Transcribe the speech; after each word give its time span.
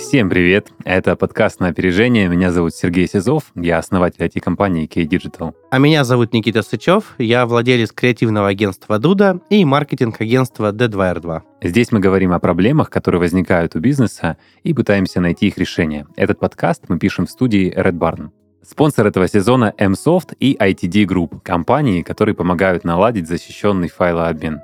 Всем 0.00 0.30
привет! 0.30 0.72
Это 0.82 1.14
подкаст 1.14 1.60
«На 1.60 1.68
опережение». 1.68 2.26
Меня 2.26 2.50
зовут 2.50 2.74
Сергей 2.74 3.06
Сизов, 3.06 3.52
я 3.54 3.76
основатель 3.76 4.24
IT-компании 4.24 4.86
K-Digital. 4.86 5.54
А 5.70 5.78
меня 5.78 6.04
зовут 6.04 6.32
Никита 6.32 6.62
Сычев, 6.62 7.14
я 7.18 7.44
владелец 7.44 7.92
креативного 7.92 8.48
агентства 8.48 8.98
«Дуда» 8.98 9.40
и 9.50 9.62
маркетинг-агентства 9.62 10.72
D2R2. 10.72 11.42
Здесь 11.62 11.92
мы 11.92 12.00
говорим 12.00 12.32
о 12.32 12.40
проблемах, 12.40 12.88
которые 12.88 13.20
возникают 13.20 13.76
у 13.76 13.80
бизнеса, 13.80 14.38
и 14.62 14.72
пытаемся 14.72 15.20
найти 15.20 15.48
их 15.48 15.58
решение. 15.58 16.06
Этот 16.16 16.40
подкаст 16.40 16.84
мы 16.88 16.98
пишем 16.98 17.26
в 17.26 17.30
студии 17.30 17.70
Red 17.70 17.98
Barn. 17.98 18.30
Спонсор 18.66 19.06
этого 19.06 19.28
сезона 19.28 19.74
MSoft 19.78 20.34
и 20.40 20.56
ITD 20.56 21.04
Group, 21.04 21.40
компании, 21.42 22.02
которые 22.02 22.34
помогают 22.34 22.84
наладить 22.84 23.28
защищенный 23.28 23.88
файлообмен. 23.88 24.60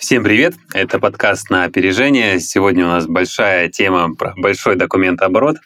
Всем 0.00 0.24
привет! 0.24 0.54
Это 0.72 0.98
подкаст 0.98 1.50
на 1.50 1.64
опережение. 1.64 2.40
Сегодня 2.40 2.86
у 2.86 2.88
нас 2.88 3.06
большая 3.06 3.68
тема 3.68 4.14
про 4.14 4.32
большой 4.34 4.76
документооборот. 4.76 5.58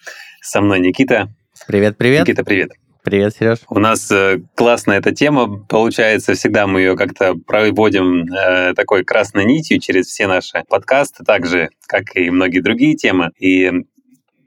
Со 0.43 0.61
мной 0.61 0.81
Никита. 0.81 1.33
Привет, 1.69 1.97
привет. 1.97 2.23
Никита, 2.23 2.43
привет. 2.43 2.73
Привет, 3.05 3.37
Сереж. 3.39 3.59
У 3.69 3.79
нас 3.79 4.11
э, 4.11 4.41
классная 4.57 4.99
эта 4.99 5.15
тема. 5.15 5.65
Получается, 5.67 6.35
всегда 6.35 6.67
мы 6.67 6.81
ее 6.81 6.97
как-то 6.97 7.35
проводим 7.47 8.25
э, 8.25 8.75
такой 8.75 9.05
красной 9.05 9.45
нитью 9.45 9.79
через 9.79 10.07
все 10.07 10.27
наши 10.27 10.65
подкасты, 10.69 11.23
так 11.23 11.47
же, 11.47 11.69
как 11.87 12.17
и 12.17 12.29
многие 12.29 12.59
другие 12.59 12.97
темы. 12.97 13.31
И 13.39 13.71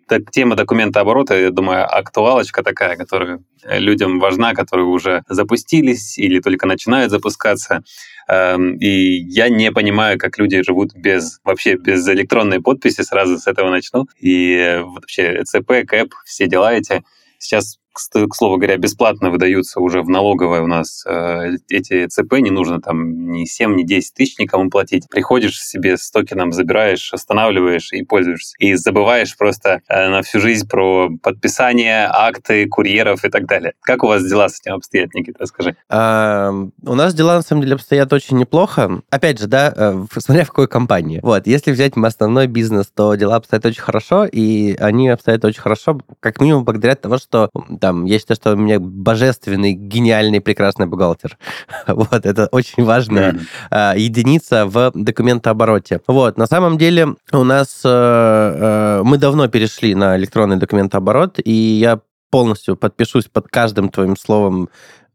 так, 0.07 0.31
тема 0.31 0.55
документа 0.55 1.01
оборота, 1.01 1.37
я 1.37 1.51
думаю, 1.51 1.85
актуалочка 1.85 2.63
такая, 2.63 2.95
которая 2.95 3.39
людям 3.63 4.19
важна, 4.19 4.53
которые 4.53 4.87
уже 4.87 5.23
запустились 5.29 6.17
или 6.17 6.39
только 6.39 6.65
начинают 6.65 7.11
запускаться. 7.11 7.83
Эм, 8.27 8.77
и 8.77 8.87
я 8.87 9.49
не 9.49 9.71
понимаю, 9.71 10.17
как 10.17 10.37
люди 10.37 10.61
живут 10.63 10.93
без 10.95 11.39
вообще 11.43 11.75
без 11.75 12.07
электронной 12.07 12.61
подписи. 12.61 13.01
Сразу 13.01 13.37
с 13.37 13.47
этого 13.47 13.69
начну. 13.69 14.07
И 14.19 14.81
вообще 14.83 15.43
ЦП, 15.43 15.85
КЭП, 15.87 16.13
все 16.25 16.47
дела 16.47 16.73
эти. 16.73 17.03
Сейчас 17.39 17.77
к 17.97 18.35
слову 18.35 18.57
говоря, 18.57 18.77
бесплатно 18.77 19.29
выдаются 19.29 19.79
уже 19.79 20.01
в 20.01 20.09
налоговой 20.09 20.61
у 20.61 20.67
нас 20.67 21.03
э, 21.05 21.57
эти 21.69 22.07
ЦП, 22.07 22.33
не 22.39 22.51
нужно 22.51 22.81
там 22.81 23.31
ни 23.31 23.45
7, 23.45 23.75
ни 23.75 23.83
10 23.83 24.13
тысяч 24.13 24.37
никому 24.39 24.69
платить. 24.69 25.07
Приходишь 25.09 25.59
себе 25.61 25.97
с 25.97 26.09
токеном, 26.11 26.51
забираешь, 26.51 27.13
останавливаешь 27.13 27.91
и 27.91 28.03
пользуешься. 28.03 28.55
И 28.59 28.75
забываешь 28.75 29.35
просто 29.37 29.81
э, 29.87 30.09
на 30.09 30.21
всю 30.21 30.39
жизнь 30.39 30.67
про 30.67 31.09
подписание, 31.21 32.07
акты, 32.11 32.67
курьеров 32.67 33.25
и 33.25 33.29
так 33.29 33.45
далее. 33.45 33.73
Как 33.81 34.03
у 34.03 34.07
вас 34.07 34.23
дела 34.23 34.49
с 34.49 34.59
этим 34.59 34.75
обстоят, 34.75 35.13
Никита, 35.13 35.39
расскажи. 35.39 35.75
У 35.89 36.95
нас 36.95 37.13
дела, 37.13 37.35
на 37.35 37.41
самом 37.41 37.61
деле, 37.61 37.75
обстоят 37.75 38.11
очень 38.13 38.37
неплохо. 38.37 39.01
Опять 39.09 39.39
же, 39.39 39.47
да, 39.47 39.73
э, 39.75 40.05
смотря 40.19 40.43
в 40.43 40.49
какой 40.49 40.67
компании. 40.67 41.19
Вот, 41.23 41.47
если 41.47 41.71
взять 41.71 41.93
основной 41.95 42.47
бизнес, 42.47 42.87
то 42.93 43.15
дела 43.15 43.35
обстоят 43.35 43.65
очень 43.65 43.81
хорошо, 43.81 44.25
и 44.25 44.75
они 44.75 45.09
обстоят 45.09 45.43
очень 45.45 45.61
хорошо, 45.61 45.99
как 46.19 46.39
минимум 46.39 46.63
благодаря 46.63 46.95
тому, 46.95 47.17
что 47.17 47.49
там, 47.87 48.03
я 48.03 48.19
считаю, 48.19 48.35
что 48.35 48.53
у 48.53 48.57
меня 48.57 48.79
божественный, 48.81 49.71
гениальный, 49.71 50.41
прекрасный 50.41 50.87
бухгалтер. 50.87 51.37
вот, 51.87 52.25
это 52.25 52.49
очень 52.51 52.83
важная 52.83 53.33
mm-hmm. 53.71 53.99
единица 53.99 54.65
в 54.65 54.91
документообороте. 54.93 56.01
Вот, 56.07 56.37
на 56.37 56.47
самом 56.47 56.77
деле 56.77 57.15
у 57.31 57.43
нас, 57.45 57.81
э, 57.85 57.89
э, 57.89 59.01
мы 59.05 59.17
давно 59.17 59.47
перешли 59.47 59.95
на 59.95 60.17
электронный 60.17 60.57
документооборот, 60.57 61.39
и 61.41 61.53
я 61.53 62.01
полностью 62.29 62.75
подпишусь 62.75 63.25
под 63.31 63.47
каждым 63.47 63.87
твоим 63.87 64.17
словом 64.17 64.67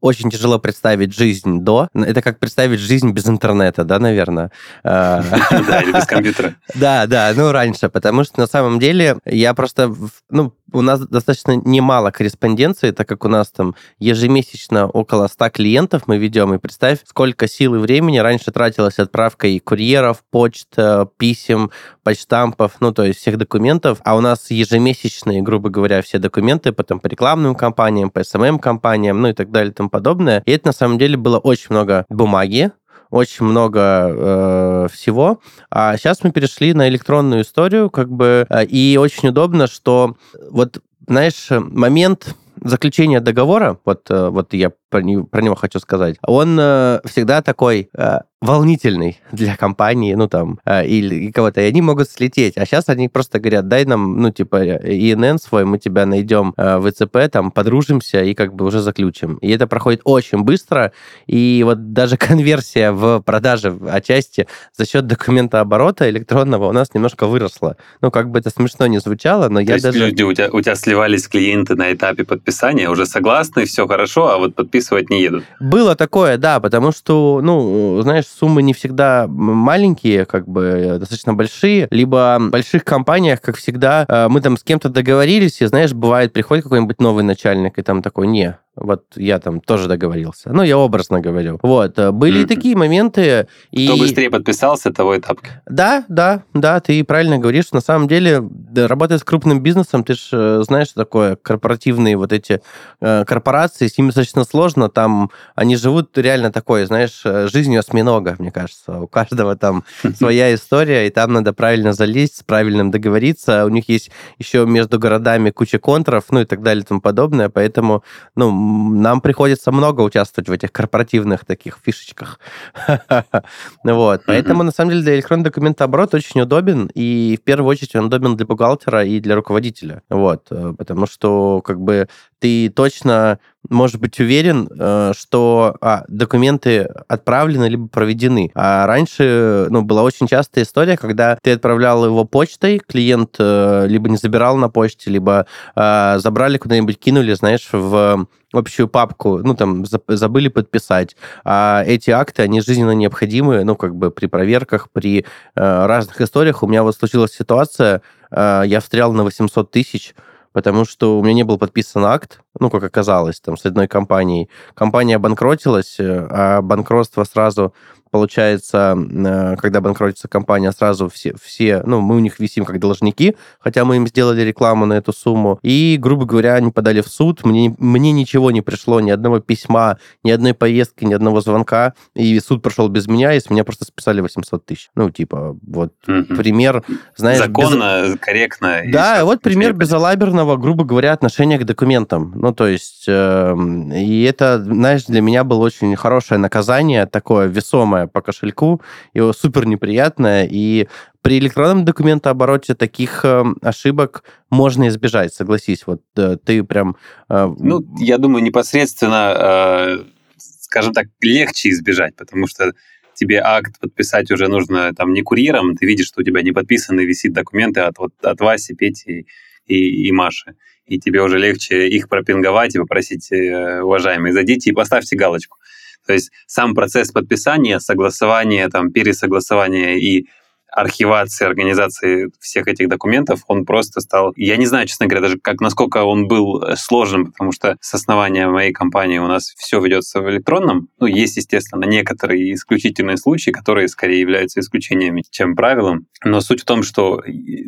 очень 0.03 0.31
тяжело 0.31 0.59
представить 0.59 1.15
жизнь 1.15 1.61
до. 1.61 1.89
Это 1.95 2.21
как 2.23 2.41
представить 2.41 2.81
жизнь 2.81 3.13
без 3.13 3.27
интернета, 3.29 3.85
да, 3.85 4.01
наверное? 4.01 4.51
А, 4.83 5.23
да, 5.51 5.81
или 5.81 5.93
без 5.93 6.07
компьютера. 6.07 6.57
Да, 6.75 7.07
да, 7.07 7.33
ну, 7.37 7.53
раньше, 7.53 7.89
потому 7.89 8.25
что 8.25 8.41
на 8.41 8.47
самом 8.47 8.81
деле 8.81 9.19
я 9.25 9.55
просто, 9.55 9.95
ну, 10.29 10.53
у 10.73 10.81
нас 10.81 11.01
достаточно 11.01 11.53
немало 11.53 12.11
корреспонденции, 12.11 12.91
так 12.91 13.09
как 13.09 13.25
у 13.25 13.29
нас 13.29 13.51
там 13.51 13.75
ежемесячно 13.99 14.89
около 14.89 15.29
100 15.29 15.51
клиентов 15.51 16.03
мы 16.07 16.19
ведем, 16.19 16.55
и 16.55 16.59
представь, 16.59 17.01
сколько 17.05 17.47
сил 17.47 17.75
и 17.75 17.79
времени 17.79 18.19
раньше 18.19 18.51
тратилось 18.51 18.99
отправкой 18.99 19.59
курьеров, 19.61 20.25
почт, 20.31 20.69
э, 20.77 21.07
писем, 21.19 21.71
почтампов, 22.03 22.77
ну, 22.81 22.93
то 22.93 23.05
есть 23.05 23.21
всех 23.21 23.39
документов, 23.39 23.99
а 24.05 24.17
у 24.17 24.21
нас 24.21 24.51
ежемесячные, 24.51 25.43
грубо 25.43 25.69
говоря, 25.69 26.03
все 26.03 26.19
документы, 26.19 26.73
потом 26.73 27.01
по 27.01 27.07
рекламным 27.07 27.55
компаниям, 27.55 28.11
по 28.11 28.21
SMM-компаниям, 28.21 29.21
ну 29.21 29.29
и 29.29 29.33
так 29.33 29.51
далее 29.51 29.71
и 29.71 29.75
тому 29.75 29.91
подобное. 29.93 30.43
И 30.47 30.51
это 30.51 30.69
на 30.69 30.73
самом 30.73 30.99
деле 30.99 31.17
было 31.17 31.39
очень 31.39 31.69
много 31.71 32.05
бумаги, 32.09 32.73
очень 33.11 33.45
много 33.45 33.81
э, 33.81 34.87
всего. 34.91 35.39
А 35.71 35.97
сейчас 35.97 36.25
мы 36.25 36.33
перешли 36.33 36.73
на 36.73 36.89
электронную 36.89 37.43
историю, 37.43 37.91
как 37.91 38.11
бы, 38.11 38.47
э, 38.49 38.65
и 38.65 38.97
очень 38.97 39.29
удобно, 39.29 39.69
что 39.69 40.17
вот, 40.51 40.81
знаешь, 41.07 41.49
момент 41.51 42.35
заключения 42.57 43.21
договора, 43.21 43.79
вот, 43.85 44.11
э, 44.11 44.29
вот 44.29 44.55
я 44.55 44.73
про, 44.93 45.03
не, 45.03 45.25
про 45.25 45.41
него 45.41 45.55
хочу 45.55 45.81
сказать, 45.81 46.17
он 46.23 46.59
э, 46.61 47.01
всегда 47.07 47.41
такой 47.41 47.89
э, 47.97 48.19
волнительный 48.43 49.21
для 49.33 49.57
компании, 49.57 50.15
ну 50.15 50.29
там, 50.29 50.59
э, 50.67 50.87
или 50.87 51.31
кого-то, 51.31 51.63
и 51.63 51.65
они 51.65 51.81
могут 51.81 52.11
слететь. 52.11 52.59
А 52.59 52.67
сейчас 52.67 52.89
они 52.89 53.09
просто 53.09 53.41
говорят, 53.41 53.69
дай 53.69 53.87
нам, 53.87 54.19
ну 54.21 54.31
типа, 54.31 54.63
ИНН 54.63 55.39
свой, 55.39 55.65
мы 55.65 55.79
тебя 55.79 56.05
найдем 56.05 56.53
э, 56.57 56.79
в 56.79 56.89
ИЦП, 56.91 57.31
там, 57.33 57.51
подружимся 57.51 58.23
и 58.23 58.35
как 58.35 58.55
бы 58.55 58.67
уже 58.67 58.81
заключим. 58.81 59.37
И 59.37 59.51
это 59.51 59.67
проходит 59.67 60.03
очень 60.05 60.43
быстро, 60.43 60.93
и 61.27 61.63
вот 61.65 61.93
даже 61.95 62.17
конверсия 62.29 62.93
в 62.93 63.21
продаже 63.21 63.75
отчасти 63.89 64.47
за 64.77 64.87
счет 64.87 65.07
документа 65.07 65.61
оборота 65.61 66.11
электронного 66.11 66.69
у 66.69 66.73
нас 66.73 66.93
немножко 66.93 67.27
выросла. 67.27 67.77
Ну, 68.03 68.11
как 68.11 68.31
бы 68.31 68.41
это 68.41 68.51
смешно 68.51 68.87
не 68.89 68.99
звучало, 68.99 69.49
но 69.49 69.61
То 69.61 69.67
я 69.67 69.73
есть 69.75 69.85
даже... 69.85 69.99
люди, 69.99 70.23
у 70.23 70.33
тебя, 70.35 70.51
у 70.53 70.61
тебя 70.61 70.75
сливались 70.75 71.29
клиенты 71.29 71.77
на 71.77 71.93
этапе 71.93 72.25
подписания, 72.25 72.91
уже 72.91 73.07
согласны, 73.07 73.65
все 73.65 73.87
хорошо, 73.87 74.29
а 74.29 74.39
вот 74.39 74.55
подписывать 74.55 74.82
переписывать 74.83 75.11
не 75.11 75.23
едут. 75.23 75.45
Было 75.61 75.95
такое, 75.97 76.37
да, 76.37 76.61
потому 76.61 76.93
что, 76.93 77.41
ну, 77.43 78.01
знаешь, 78.03 78.27
суммы 78.27 78.63
не 78.63 78.73
всегда 78.73 79.27
маленькие, 79.29 80.25
как 80.25 80.49
бы 80.49 80.97
достаточно 80.99 81.35
большие, 81.35 81.89
либо 81.91 82.37
в 82.41 82.51
больших 82.51 82.85
компаниях, 82.85 83.41
как 83.41 83.57
всегда, 83.57 84.05
э, 84.09 84.29
мы 84.29 84.41
там 84.41 84.57
с 84.57 84.63
кем-то 84.63 84.89
договорились, 84.89 85.61
и, 85.61 85.67
знаешь, 85.67 85.93
бывает, 85.93 86.33
приходит 86.33 86.65
какой-нибудь 86.65 87.01
новый 87.01 87.25
начальник, 87.25 87.79
и 87.79 87.83
там 87.83 88.03
такой, 88.03 88.27
не, 88.27 88.57
вот 88.75 89.05
я 89.17 89.39
там 89.39 89.61
тоже 89.61 89.87
договорился. 89.87 90.51
Ну, 90.51 90.63
я 90.63 90.79
образно 90.79 91.21
говорю. 91.21 91.59
Вот. 91.63 91.99
Э, 91.99 92.11
были 92.11 92.43
mm-hmm. 92.43 92.47
такие 92.47 92.75
моменты. 92.75 93.47
И... 93.71 93.87
Кто 93.87 93.99
быстрее 93.99 94.31
подписался, 94.31 94.91
того 94.93 95.19
этап. 95.19 95.41
Да, 95.67 96.05
да, 96.09 96.45
да, 96.55 96.81
ты 96.81 97.05
правильно 97.05 97.39
говоришь. 97.39 97.73
На 97.73 97.81
самом 97.81 98.09
деле, 98.09 98.43
работая 98.75 99.19
с 99.19 99.25
крупным 99.25 99.61
бизнесом, 99.61 100.05
ты 100.05 100.15
же 100.15 100.29
э, 100.33 100.63
знаешь, 100.67 100.89
что 100.89 101.01
такое 101.01 101.37
корпоративные 101.37 102.17
вот 102.17 102.33
эти 102.33 102.63
э, 103.03 103.25
корпорации, 103.27 103.89
с 103.89 103.99
ними 103.99 104.09
достаточно 104.09 104.45
сложно. 104.45 104.89
Там 104.89 105.31
они 105.55 105.77
живут 105.77 106.17
реально 106.17 106.51
такой, 106.51 106.87
знаешь, 106.87 107.21
э, 107.27 107.49
жизнью 107.53 107.81
осьминога, 107.81 108.37
мне 108.39 108.51
кажется. 108.51 109.01
У 109.01 109.07
каждого 109.07 109.55
там 109.55 109.85
своя 110.17 110.55
история, 110.55 111.07
и 111.07 111.11
там 111.11 111.35
надо 111.35 111.53
правильно 111.53 111.93
залезть, 111.93 112.39
с 112.39 112.43
правильным 112.43 112.91
договориться. 112.91 113.67
У 113.67 113.69
них 113.69 113.91
есть 113.91 114.11
еще 114.39 114.65
между 114.65 114.99
городами 114.99 115.51
куча 115.51 115.79
контров, 115.79 116.25
ну 116.31 116.41
и 116.41 116.47
так 116.47 116.63
далее 116.63 116.85
и 116.85 116.87
тому 116.87 117.03
подобное. 117.03 117.51
Поэтому, 117.51 118.03
ну, 118.35 118.62
нам 118.63 119.21
приходится 119.21 119.73
много 119.73 120.01
участвовать 120.03 120.49
в 120.49 120.53
этих 120.53 120.73
корпоративных 120.73 121.45
таких 121.45 121.79
фишечках. 121.83 122.39
вот. 123.85 124.23
Поэтому, 124.27 124.63
на 124.63 124.73
самом 124.73 124.91
деле, 124.91 125.03
для 125.03 125.15
электронного 125.17 125.51
документооборота 125.51 126.17
очень 126.17 126.41
удобен, 126.41 126.91
и 126.95 127.39
в 127.41 127.45
первую 127.45 127.69
очередь 127.69 127.95
он 127.97 128.07
удобен 128.07 128.37
для 128.37 128.47
бухгалтера 128.47 129.05
и 129.05 129.21
для 129.21 129.35
руководителя. 129.35 130.03
Вот. 130.09 130.47
Э, 130.51 130.75
потому 130.77 131.07
что, 131.07 131.61
как 131.63 131.81
бы, 131.81 132.09
ты 132.43 132.71
точно 132.71 133.39
можешь 133.71 133.99
быть 133.99 134.19
уверен, 134.19 134.69
э, 134.69 135.13
что 135.17 135.77
а, 135.81 136.03
документы 136.09 136.89
отправлены 137.07 137.67
либо 137.67 137.87
проведены. 137.87 138.51
А 138.57 138.85
раньше 138.85 139.69
ну, 139.71 139.83
была 139.83 140.03
очень 140.03 140.27
частая 140.27 140.65
история, 140.65 140.97
когда 140.97 141.39
ты 141.41 141.53
отправлял 141.53 142.05
его 142.05 142.25
почтой, 142.25 142.81
клиент 142.81 143.37
э, 143.39 143.87
либо 143.87 144.09
не 144.09 144.17
забирал 144.17 144.57
на 144.57 144.69
почте, 144.69 145.09
либо 145.09 145.47
а, 145.77 146.19
забрали 146.19 146.59
куда-нибудь, 146.59 146.99
кинули, 146.99 147.33
знаешь, 147.35 147.69
в 147.71 148.27
общую 148.53 148.89
папку, 148.89 149.39
ну, 149.39 149.55
там, 149.55 149.85
забыли 150.09 150.49
подписать. 150.49 151.17
А 151.45 151.85
эти 151.87 152.11
акты, 152.11 152.43
они 152.43 152.61
жизненно 152.61 152.91
необходимы, 152.91 153.63
ну, 153.63 153.77
как 153.77 153.95
бы 153.95 154.11
при 154.11 154.27
проверках, 154.27 154.91
при 154.91 155.21
э, 155.21 155.25
разных 155.55 156.21
историях. 156.21 156.65
У 156.65 156.67
меня 156.67 156.83
вот 156.83 156.97
случилась 156.97 157.33
ситуация, 157.33 158.03
э, 158.33 158.65
я 158.67 158.81
встрял 158.81 159.13
на 159.13 159.23
800 159.23 159.71
тысяч, 159.71 160.17
потому 160.53 160.85
что 160.85 161.19
у 161.19 161.23
меня 161.23 161.35
не 161.35 161.43
был 161.45 161.59
подписан 161.59 162.05
акт, 162.05 162.41
ну, 162.59 162.71
как 162.71 162.85
оказалось, 162.85 163.41
там, 163.41 163.57
с 163.57 163.67
одной 163.67 163.89
компанией. 163.89 164.49
Компания 164.75 165.17
обанкротилась, 165.17 165.97
э, 165.99 166.27
а 166.31 166.63
банкротство 166.63 167.25
сразу 167.25 167.73
получается, 168.13 168.95
э, 168.97 169.57
когда 169.57 169.81
банкротится 169.81 170.29
компания, 170.29 170.71
сразу 170.71 171.09
все, 171.09 171.35
все, 171.43 171.83
ну, 171.85 172.01
мы 172.01 172.17
у 172.17 172.19
них 172.21 172.39
висим 172.39 172.65
как 172.65 172.79
должники, 172.79 173.37
хотя 173.59 173.85
мы 173.85 173.97
им 173.97 174.07
сделали 174.07 174.43
рекламу 174.43 174.85
на 174.87 174.93
эту 174.93 175.13
сумму. 175.13 175.59
И, 175.63 175.97
грубо 175.99 176.27
говоря, 176.27 176.55
они 176.55 176.71
подали 176.71 177.01
в 177.01 177.09
суд. 177.09 177.45
Мне, 177.45 177.75
мне 177.79 178.13
ничего 178.13 178.51
не 178.51 178.61
пришло, 178.61 179.01
ни 179.01 179.11
одного 179.11 179.41
письма, 179.41 179.99
ни 180.23 180.31
одной 180.31 180.53
поездки, 180.53 181.05
ни 181.05 181.15
одного 181.15 181.41
звонка. 181.41 181.95
И 182.15 182.39
суд 182.39 182.63
прошел 182.63 182.89
без 182.89 183.09
меня, 183.09 183.33
и 183.33 183.41
с 183.41 183.49
меня 183.49 183.65
просто 183.65 183.87
списали 183.87 184.21
800 184.21 184.65
тысяч. 184.65 184.91
Ну, 184.95 185.11
типа, 185.11 185.57
вот 185.67 185.95
mm-hmm. 186.07 186.37
пример, 186.37 186.85
знаешь... 187.17 187.39
Законно, 187.39 188.03
без... 188.05 188.19
корректно. 188.21 188.83
Да, 188.93 189.25
вот 189.25 189.41
пример 189.41 189.73
безалаберного, 189.73 190.59
грубо 190.59 190.85
говоря, 190.85 191.15
отношения 191.15 191.59
к 191.59 191.65
документам. 191.65 192.35
Ну, 192.43 192.53
то 192.53 192.67
есть, 192.67 193.05
э, 193.07 193.55
и 193.95 194.25
это, 194.25 194.61
знаешь, 194.65 195.05
для 195.05 195.21
меня 195.21 195.45
было 195.45 195.61
очень 195.65 195.95
хорошее 195.95 196.41
наказание, 196.41 197.07
такое 197.07 197.47
весомое, 197.47 198.09
по 198.09 198.21
кошельку, 198.21 198.83
его 199.15 199.33
супер 199.33 199.65
неприятное, 199.65 200.49
и 200.51 200.89
при 201.21 201.39
электронном 201.39 201.85
документообороте 201.85 202.75
таких 202.75 203.25
э, 203.25 203.45
ошибок 203.63 204.25
можно 204.51 204.89
избежать, 204.89 205.33
согласись. 205.33 205.87
Вот 205.87 206.03
э, 206.17 206.37
ты 206.45 206.65
прям... 206.65 206.97
Э, 207.29 207.49
ну, 207.57 207.87
я 208.01 208.19
думаю, 208.19 208.43
непосредственно, 208.43 209.35
э, 209.39 210.05
скажем 210.37 210.95
так, 210.95 211.07
легче 211.21 211.69
избежать, 211.69 212.17
потому 212.17 212.49
что 212.49 212.73
тебе 213.15 213.41
акт 213.41 213.79
подписать 213.79 214.33
уже 214.33 214.49
нужно 214.49 214.93
там 214.95 215.13
не 215.13 215.23
курьером, 215.23 215.77
ты 215.77 215.87
видишь, 215.87 216.09
что 216.09 216.23
у 216.23 216.25
тебя 216.25 216.43
не 216.43 216.51
подписаны, 216.51 217.03
висит 217.03 217.35
документы 217.35 217.83
от, 217.83 217.99
вот, 217.99 218.13
от 218.21 218.41
Васи, 218.41 218.75
Пети 218.75 219.29
и, 219.67 220.09
и 220.09 220.13
Маши. 220.13 220.55
И 220.87 220.99
тебе 220.99 221.23
уже 221.23 221.39
легче 221.39 221.89
их 221.89 222.09
пропинговать 222.09 222.75
и 222.75 222.79
попросить, 222.79 223.31
э, 223.33 223.83
уважаемые, 223.83 224.33
зайдите 224.33 224.71
и 224.71 224.75
поставьте 224.75 225.17
галочку. 225.17 225.59
То 226.07 226.13
есть 226.13 226.33
сам 226.47 226.75
процесс 226.75 227.13
подписания, 227.13 227.79
согласования, 227.79 228.69
там, 228.69 228.91
пересогласования 228.91 229.97
и 229.97 230.27
архивации, 230.73 231.47
организации 231.47 232.31
всех 232.41 232.67
этих 232.67 232.89
документов, 232.89 233.43
он 233.47 233.65
просто 233.65 234.01
стал... 234.01 234.33
Я 234.37 234.57
не 234.57 234.67
знаю, 234.67 234.87
честно 234.87 235.07
говоря, 235.07 235.23
даже 235.23 235.39
как, 235.39 235.61
насколько 235.61 236.05
он 236.05 236.27
был 236.27 236.63
э, 236.63 236.77
сложным, 236.77 237.33
потому 237.33 237.53
что 237.53 237.77
с 237.81 237.95
основания 237.95 238.49
моей 238.49 238.73
компании 238.73 239.19
у 239.19 239.27
нас 239.27 239.53
все 239.57 239.81
ведется 239.81 240.21
в 240.21 240.31
электронном. 240.31 240.89
Ну, 240.99 241.07
есть, 241.07 241.37
естественно, 241.37 241.85
некоторые 241.85 242.55
исключительные 242.55 243.19
случаи, 243.19 243.51
которые 243.51 243.89
скорее 243.89 244.21
являются 244.21 244.61
исключениями, 244.61 245.25
чем 245.31 245.55
правилом. 245.55 246.07
Но 246.25 246.41
суть 246.41 246.63
в 246.63 246.65
том, 246.65 246.83
что 246.83 247.23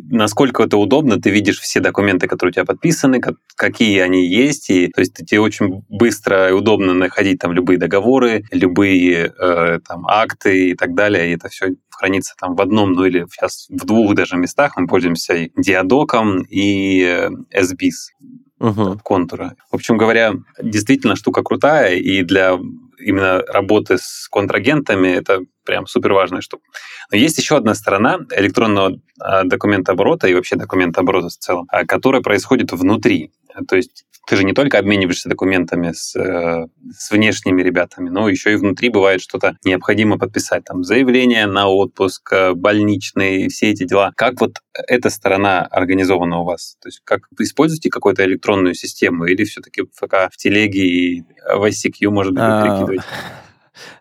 насколько 0.09 0.63
это 0.63 0.77
удобно, 0.77 1.21
ты 1.21 1.29
видишь 1.29 1.59
все 1.59 1.79
документы, 1.79 2.27
которые 2.27 2.51
у 2.51 2.53
тебя 2.53 2.65
подписаны, 2.65 3.21
какие 3.55 3.99
они 3.99 4.27
есть, 4.27 4.69
и 4.69 4.87
то 4.87 5.01
есть 5.01 5.13
тебе 5.13 5.39
очень 5.39 5.83
быстро 5.89 6.49
и 6.49 6.53
удобно 6.53 6.93
находить 6.93 7.39
там 7.39 7.51
любые 7.51 7.77
договоры, 7.77 8.43
любые 8.51 9.33
э, 9.37 9.79
там 9.87 10.07
акты 10.07 10.69
и 10.69 10.75
так 10.75 10.95
далее, 10.95 11.29
и 11.29 11.35
это 11.35 11.49
все 11.49 11.75
хранится 11.95 12.35
там 12.39 12.55
в 12.55 12.61
одном 12.61 12.93
ну 12.93 13.05
или 13.05 13.25
сейчас 13.31 13.67
в 13.69 13.85
двух 13.85 14.15
даже 14.15 14.37
местах 14.37 14.77
мы 14.77 14.87
пользуемся 14.87 15.33
и 15.33 15.51
диадоком, 15.57 16.41
и 16.43 17.29
SBIS 17.53 18.13
uh-huh. 18.59 18.93
от 18.93 19.01
контура. 19.01 19.55
В 19.71 19.75
общем 19.75 19.97
говоря, 19.97 20.33
действительно 20.61 21.15
штука 21.15 21.43
крутая, 21.43 21.95
и 21.95 22.23
для 22.23 22.57
именно 22.99 23.41
работы 23.47 23.97
с 23.97 24.27
контрагентами 24.29 25.07
это 25.09 25.41
прям 25.65 25.87
супер 25.87 26.13
важная 26.13 26.41
штука. 26.41 26.63
Но 27.11 27.17
есть 27.17 27.37
еще 27.37 27.57
одна 27.57 27.75
сторона 27.75 28.19
электронного 28.35 28.99
а, 29.19 29.43
документа 29.43 29.91
оборота 29.93 30.27
и 30.27 30.33
вообще 30.33 30.55
документа 30.55 31.01
оборота 31.01 31.29
в 31.29 31.37
целом, 31.37 31.65
а, 31.69 31.85
которая 31.85 32.21
происходит 32.21 32.71
внутри. 32.71 33.31
То 33.67 33.75
есть 33.75 34.05
ты 34.27 34.35
же 34.35 34.43
не 34.43 34.53
только 34.53 34.79
обмениваешься 34.79 35.29
документами 35.29 35.91
с, 35.91 36.15
э, 36.15 36.67
с 36.97 37.11
внешними 37.11 37.61
ребятами, 37.61 38.09
но 38.09 38.27
еще 38.27 38.53
и 38.53 38.55
внутри 38.55 38.89
бывает 38.89 39.21
что-то 39.21 39.57
необходимо 39.63 40.17
подписать. 40.17 40.63
Там 40.63 40.83
заявление 40.83 41.45
на 41.45 41.67
отпуск, 41.67 42.33
э, 42.33 42.53
больничные, 42.53 43.49
все 43.49 43.69
эти 43.69 43.83
дела. 43.83 44.11
Как 44.15 44.41
вот 44.41 44.57
эта 44.73 45.09
сторона 45.09 45.61
организована 45.61 46.39
у 46.39 46.43
вас? 46.43 46.75
То 46.81 46.89
есть 46.89 47.01
как 47.03 47.27
вы 47.37 47.45
используете 47.45 47.89
какую-то 47.89 48.25
электронную 48.25 48.73
систему 48.73 49.25
или 49.25 49.43
все-таки 49.43 49.83
пока 49.99 50.29
в 50.29 50.37
телеге 50.37 50.81
и 50.81 51.23
в 51.47 51.63
ICQ, 51.63 52.09
может 52.09 52.33
быть, 52.33 52.43
вы 52.43 52.63
перекидываете? 52.63 53.03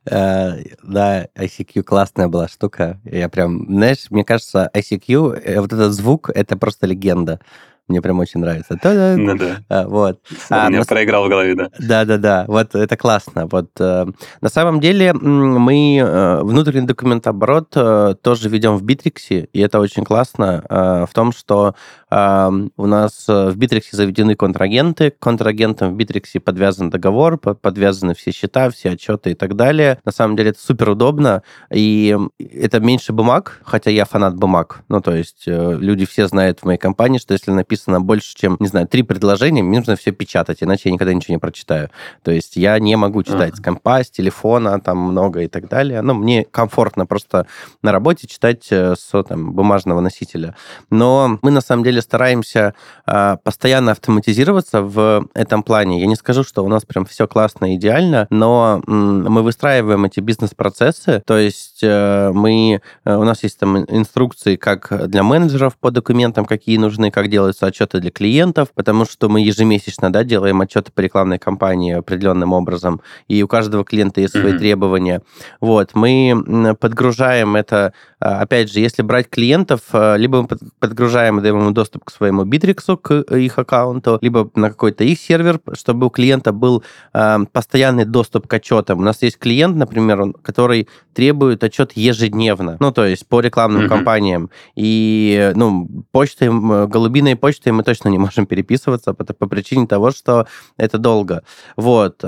Э, 0.06 0.76
да, 0.82 1.26
ICQ 1.36 1.82
классная 1.82 2.28
была 2.28 2.48
штука. 2.48 3.00
Я 3.04 3.28
прям, 3.28 3.66
знаешь, 3.66 4.10
мне 4.10 4.24
кажется, 4.24 4.70
ICQ, 4.74 5.40
э, 5.42 5.60
вот 5.60 5.72
этот 5.72 5.92
звук, 5.92 6.30
это 6.30 6.56
просто 6.56 6.86
легенда. 6.86 7.40
Мне 7.86 8.00
прям 8.00 8.18
очень 8.18 8.40
нравится. 8.40 8.78
Ну 8.82 9.36
да. 9.36 9.58
А, 9.68 9.86
вот. 9.86 10.18
А, 10.48 10.70
меня 10.70 10.84
проиграл 10.84 11.26
в 11.26 11.28
голове, 11.28 11.54
да. 11.54 11.68
Да-да-да, 11.78 12.46
вот 12.48 12.74
это 12.74 12.96
классно. 12.96 13.46
Вот 13.46 13.68
э, 13.78 14.06
на 14.40 14.48
самом 14.48 14.80
деле 14.80 15.12
мы 15.12 15.98
э, 15.98 16.40
внутренний 16.42 16.86
документооборот 16.86 17.72
э, 17.76 18.14
тоже 18.22 18.48
ведем 18.48 18.78
в 18.78 18.82
Битриксе, 18.82 19.48
и 19.52 19.60
это 19.60 19.80
очень 19.80 20.04
классно 20.04 20.64
э, 20.66 21.06
в 21.06 21.12
том, 21.12 21.32
что 21.32 21.74
э, 22.03 22.03
у 22.14 22.86
нас 22.86 23.26
в 23.26 23.56
Битриксе 23.56 23.96
заведены 23.96 24.36
контрагенты, 24.36 25.10
к 25.10 25.18
контрагентам 25.18 25.92
в 25.92 25.96
Битриксе 25.96 26.38
подвязан 26.38 26.90
договор, 26.90 27.38
подвязаны 27.38 28.14
все 28.14 28.30
счета, 28.30 28.70
все 28.70 28.90
отчеты 28.90 29.32
и 29.32 29.34
так 29.34 29.56
далее. 29.56 29.98
На 30.04 30.12
самом 30.12 30.36
деле 30.36 30.50
это 30.50 30.60
супер 30.60 30.90
удобно, 30.90 31.42
и 31.72 32.16
это 32.38 32.80
меньше 32.80 33.12
бумаг, 33.12 33.60
хотя 33.64 33.90
я 33.90 34.04
фанат 34.04 34.36
бумаг. 34.36 34.82
Ну, 34.88 35.00
то 35.00 35.14
есть 35.14 35.44
э, 35.46 35.76
люди 35.78 36.06
все 36.06 36.28
знают 36.28 36.60
в 36.60 36.64
моей 36.64 36.78
компании, 36.78 37.18
что 37.18 37.32
если 37.32 37.50
написано 37.50 38.00
больше, 38.00 38.34
чем, 38.36 38.56
не 38.60 38.68
знаю, 38.68 38.86
три 38.86 39.02
предложения, 39.02 39.62
мне 39.62 39.78
нужно 39.78 39.96
все 39.96 40.12
печатать, 40.12 40.62
иначе 40.62 40.82
я 40.88 40.92
никогда 40.92 41.12
ничего 41.12 41.34
не 41.34 41.40
прочитаю. 41.40 41.90
То 42.22 42.30
есть 42.30 42.56
я 42.56 42.78
не 42.78 42.96
могу 42.96 43.22
читать 43.22 43.54
uh-huh. 43.54 43.58
с 43.58 43.60
компа, 43.60 44.04
с 44.04 44.10
телефона, 44.10 44.80
там 44.80 44.98
много 44.98 45.42
и 45.42 45.48
так 45.48 45.68
далее. 45.68 46.02
Но 46.02 46.14
мне 46.14 46.44
комфортно 46.44 47.06
просто 47.06 47.46
на 47.82 47.92
работе 47.92 48.26
читать 48.26 48.66
э, 48.70 48.94
с 48.96 49.22
там, 49.24 49.52
бумажного 49.52 50.00
носителя. 50.00 50.54
Но 50.90 51.38
мы 51.42 51.50
на 51.50 51.60
самом 51.60 51.82
деле 51.82 52.02
стараемся 52.04 52.74
э, 53.06 53.36
постоянно 53.42 53.92
автоматизироваться 53.92 54.82
в 54.82 55.26
этом 55.34 55.62
плане. 55.62 56.00
Я 56.00 56.06
не 56.06 56.16
скажу, 56.16 56.44
что 56.44 56.64
у 56.64 56.68
нас 56.68 56.84
прям 56.84 57.04
все 57.04 57.26
классно 57.26 57.72
и 57.72 57.76
идеально, 57.76 58.26
но 58.30 58.82
м, 58.86 59.24
мы 59.24 59.42
выстраиваем 59.42 60.04
эти 60.04 60.20
бизнес-процессы, 60.20 61.22
то 61.26 61.36
есть 61.36 61.80
э, 61.82 62.30
мы, 62.32 62.80
э, 63.04 63.16
у 63.16 63.24
нас 63.24 63.42
есть 63.42 63.58
там 63.58 63.78
инструкции 63.78 64.56
как 64.56 65.08
для 65.08 65.22
менеджеров 65.22 65.76
по 65.76 65.90
документам, 65.90 66.44
какие 66.44 66.76
нужны, 66.76 67.10
как 67.10 67.28
делаются 67.28 67.66
отчеты 67.66 68.00
для 68.00 68.10
клиентов, 68.10 68.68
потому 68.74 69.04
что 69.04 69.28
мы 69.28 69.40
ежемесячно 69.40 70.12
да, 70.12 70.22
делаем 70.24 70.60
отчеты 70.60 70.92
по 70.92 71.00
рекламной 71.00 71.38
кампании 71.38 71.94
определенным 71.94 72.52
образом, 72.52 73.00
и 73.28 73.42
у 73.42 73.48
каждого 73.48 73.84
клиента 73.84 74.20
есть 74.20 74.32
свои 74.38 74.52
mm-hmm. 74.52 74.58
требования. 74.58 75.22
Вот, 75.60 75.94
мы 75.94 76.76
подгружаем 76.78 77.56
это, 77.56 77.92
опять 78.24 78.72
же, 78.72 78.80
если 78.80 79.02
брать 79.02 79.28
клиентов, 79.28 79.80
а, 79.92 80.16
либо 80.16 80.42
мы 80.42 80.48
подгружаем, 80.78 81.42
даем 81.42 81.60
ему 81.60 81.70
доступ 81.70 82.04
к 82.04 82.10
своему 82.10 82.44
Битриксу, 82.44 82.96
к 82.96 83.12
их 83.20 83.58
аккаунту, 83.58 84.18
либо 84.20 84.50
на 84.54 84.68
какой-то 84.68 85.04
их 85.04 85.18
сервер, 85.18 85.60
чтобы 85.72 86.06
у 86.06 86.10
клиента 86.10 86.52
был 86.52 86.84
а, 87.12 87.40
постоянный 87.52 88.04
доступ 88.04 88.46
к 88.46 88.54
отчетам. 88.54 88.98
У 88.98 89.02
нас 89.02 89.22
есть 89.22 89.38
клиент, 89.38 89.76
например, 89.76 90.32
который 90.42 90.88
требует 91.14 91.64
отчет 91.64 91.92
ежедневно, 91.92 92.76
ну, 92.80 92.92
то 92.92 93.06
есть 93.06 93.26
по 93.28 93.40
рекламным 93.40 93.84
mm-hmm. 93.84 93.88
кампаниям. 93.88 94.50
И, 94.74 95.52
ну, 95.54 95.88
почтой, 96.12 96.48
голубиной 96.48 97.36
почтой 97.36 97.54
почтой 97.54 97.72
мы 97.72 97.82
точно 97.82 98.08
не 98.08 98.18
можем 98.18 98.46
переписываться 98.46 99.14
по, 99.14 99.24
по 99.24 99.46
причине 99.46 99.86
того, 99.86 100.10
что 100.10 100.46
это 100.76 100.98
долго. 100.98 101.42
Вот. 101.76 102.22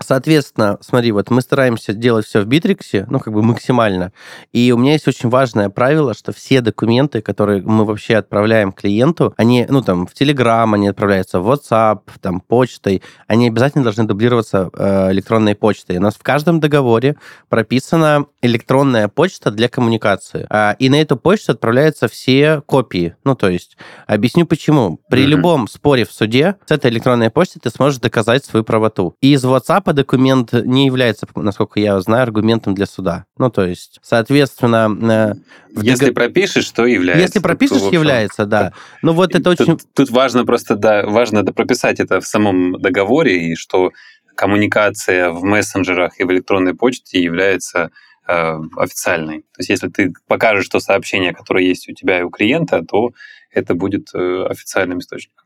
Соответственно, 0.00 0.78
смотри, 0.80 1.12
вот 1.12 1.30
мы 1.30 1.40
стараемся 1.40 1.92
делать 1.92 2.26
все 2.26 2.40
в 2.40 2.46
Битриксе, 2.46 3.06
ну, 3.10 3.18
как 3.18 3.32
бы 3.32 3.42
максимально. 3.42 4.12
И 4.52 4.70
у 4.72 4.78
меня 4.78 4.92
есть 4.92 5.08
очень 5.08 5.28
важное 5.28 5.70
правило, 5.70 6.14
что 6.14 6.32
все 6.32 6.60
документы, 6.60 7.20
которые 7.20 7.62
мы 7.62 7.84
вообще 7.84 8.16
отправляем 8.16 8.72
клиенту, 8.72 9.34
они, 9.36 9.66
ну, 9.68 9.82
там, 9.82 10.06
в 10.06 10.12
Telegram, 10.12 10.72
они 10.72 10.88
отправляются 10.88 11.40
в 11.40 11.50
WhatsApp, 11.50 12.02
там, 12.20 12.40
почтой, 12.40 13.02
они 13.26 13.48
обязательно 13.48 13.84
должны 13.84 14.04
дублироваться 14.04 14.70
э, 14.72 15.12
электронной 15.12 15.54
почтой. 15.54 15.96
У 15.98 16.00
нас 16.00 16.14
в 16.14 16.22
каждом 16.22 16.60
договоре 16.60 17.16
прописана 17.48 18.26
электронная 18.40 19.08
почта 19.08 19.50
для 19.50 19.68
коммуникации. 19.68 20.46
А, 20.48 20.76
и 20.78 20.88
на 20.88 21.00
эту 21.00 21.16
почту 21.16 21.52
отправляются 21.52 22.08
все 22.08 22.62
копии. 22.66 23.16
Ну, 23.24 23.34
то 23.34 23.48
есть, 23.48 23.76
объясню 24.06 24.46
почему. 24.46 25.00
При 25.10 25.22
mm-hmm. 25.22 25.26
любом 25.26 25.68
споре 25.68 26.04
в 26.04 26.12
суде 26.12 26.56
с 26.66 26.70
этой 26.70 26.90
электронной 26.90 27.30
почтой 27.30 27.60
ты 27.62 27.70
сможешь 27.70 28.00
доказать 28.00 28.44
свою 28.44 28.64
правоту. 28.64 29.16
И 29.20 29.32
из 29.32 29.44
WhatsApp 29.44 29.87
КАПа 29.88 29.96
документ 29.96 30.52
не 30.52 30.86
является, 30.86 31.26
насколько 31.34 31.80
я 31.80 31.98
знаю, 32.00 32.24
аргументом 32.24 32.74
для 32.74 32.84
суда. 32.84 33.24
Ну, 33.38 33.50
то 33.50 33.64
есть, 33.64 33.98
соответственно... 34.02 35.34
Э, 35.74 35.80
Если 35.80 36.06
дог... 36.06 36.14
пропишешь, 36.14 36.70
то 36.70 36.84
является. 36.84 37.22
Если 37.22 37.38
пропишешь, 37.38 37.80
то, 37.80 37.90
является, 37.90 38.44
да. 38.44 38.74
Ну, 39.02 39.12
вот 39.14 39.34
это 39.34 39.44
тут, 39.44 39.60
очень... 39.60 39.78
Тут 39.94 40.10
важно 40.10 40.44
просто, 40.44 40.76
да, 40.76 41.06
важно 41.06 41.42
прописать 41.44 42.00
это 42.00 42.20
в 42.20 42.26
самом 42.26 42.78
договоре, 42.80 43.50
и 43.50 43.54
что 43.54 43.92
коммуникация 44.36 45.30
в 45.30 45.42
мессенджерах 45.42 46.20
и 46.20 46.24
в 46.24 46.30
электронной 46.32 46.74
почте 46.74 47.22
является 47.22 47.90
э, 48.28 48.58
официальной. 48.76 49.40
То 49.40 49.60
есть 49.60 49.70
если 49.70 49.88
ты 49.88 50.12
покажешь 50.26 50.68
то 50.68 50.80
сообщение, 50.80 51.32
которое 51.32 51.64
есть 51.64 51.88
у 51.88 51.94
тебя 51.94 52.20
и 52.20 52.24
у 52.24 52.30
клиента, 52.30 52.82
то 52.82 53.12
это 53.50 53.74
будет 53.74 54.08
э, 54.14 54.44
официальным 54.50 54.98
источником. 54.98 55.37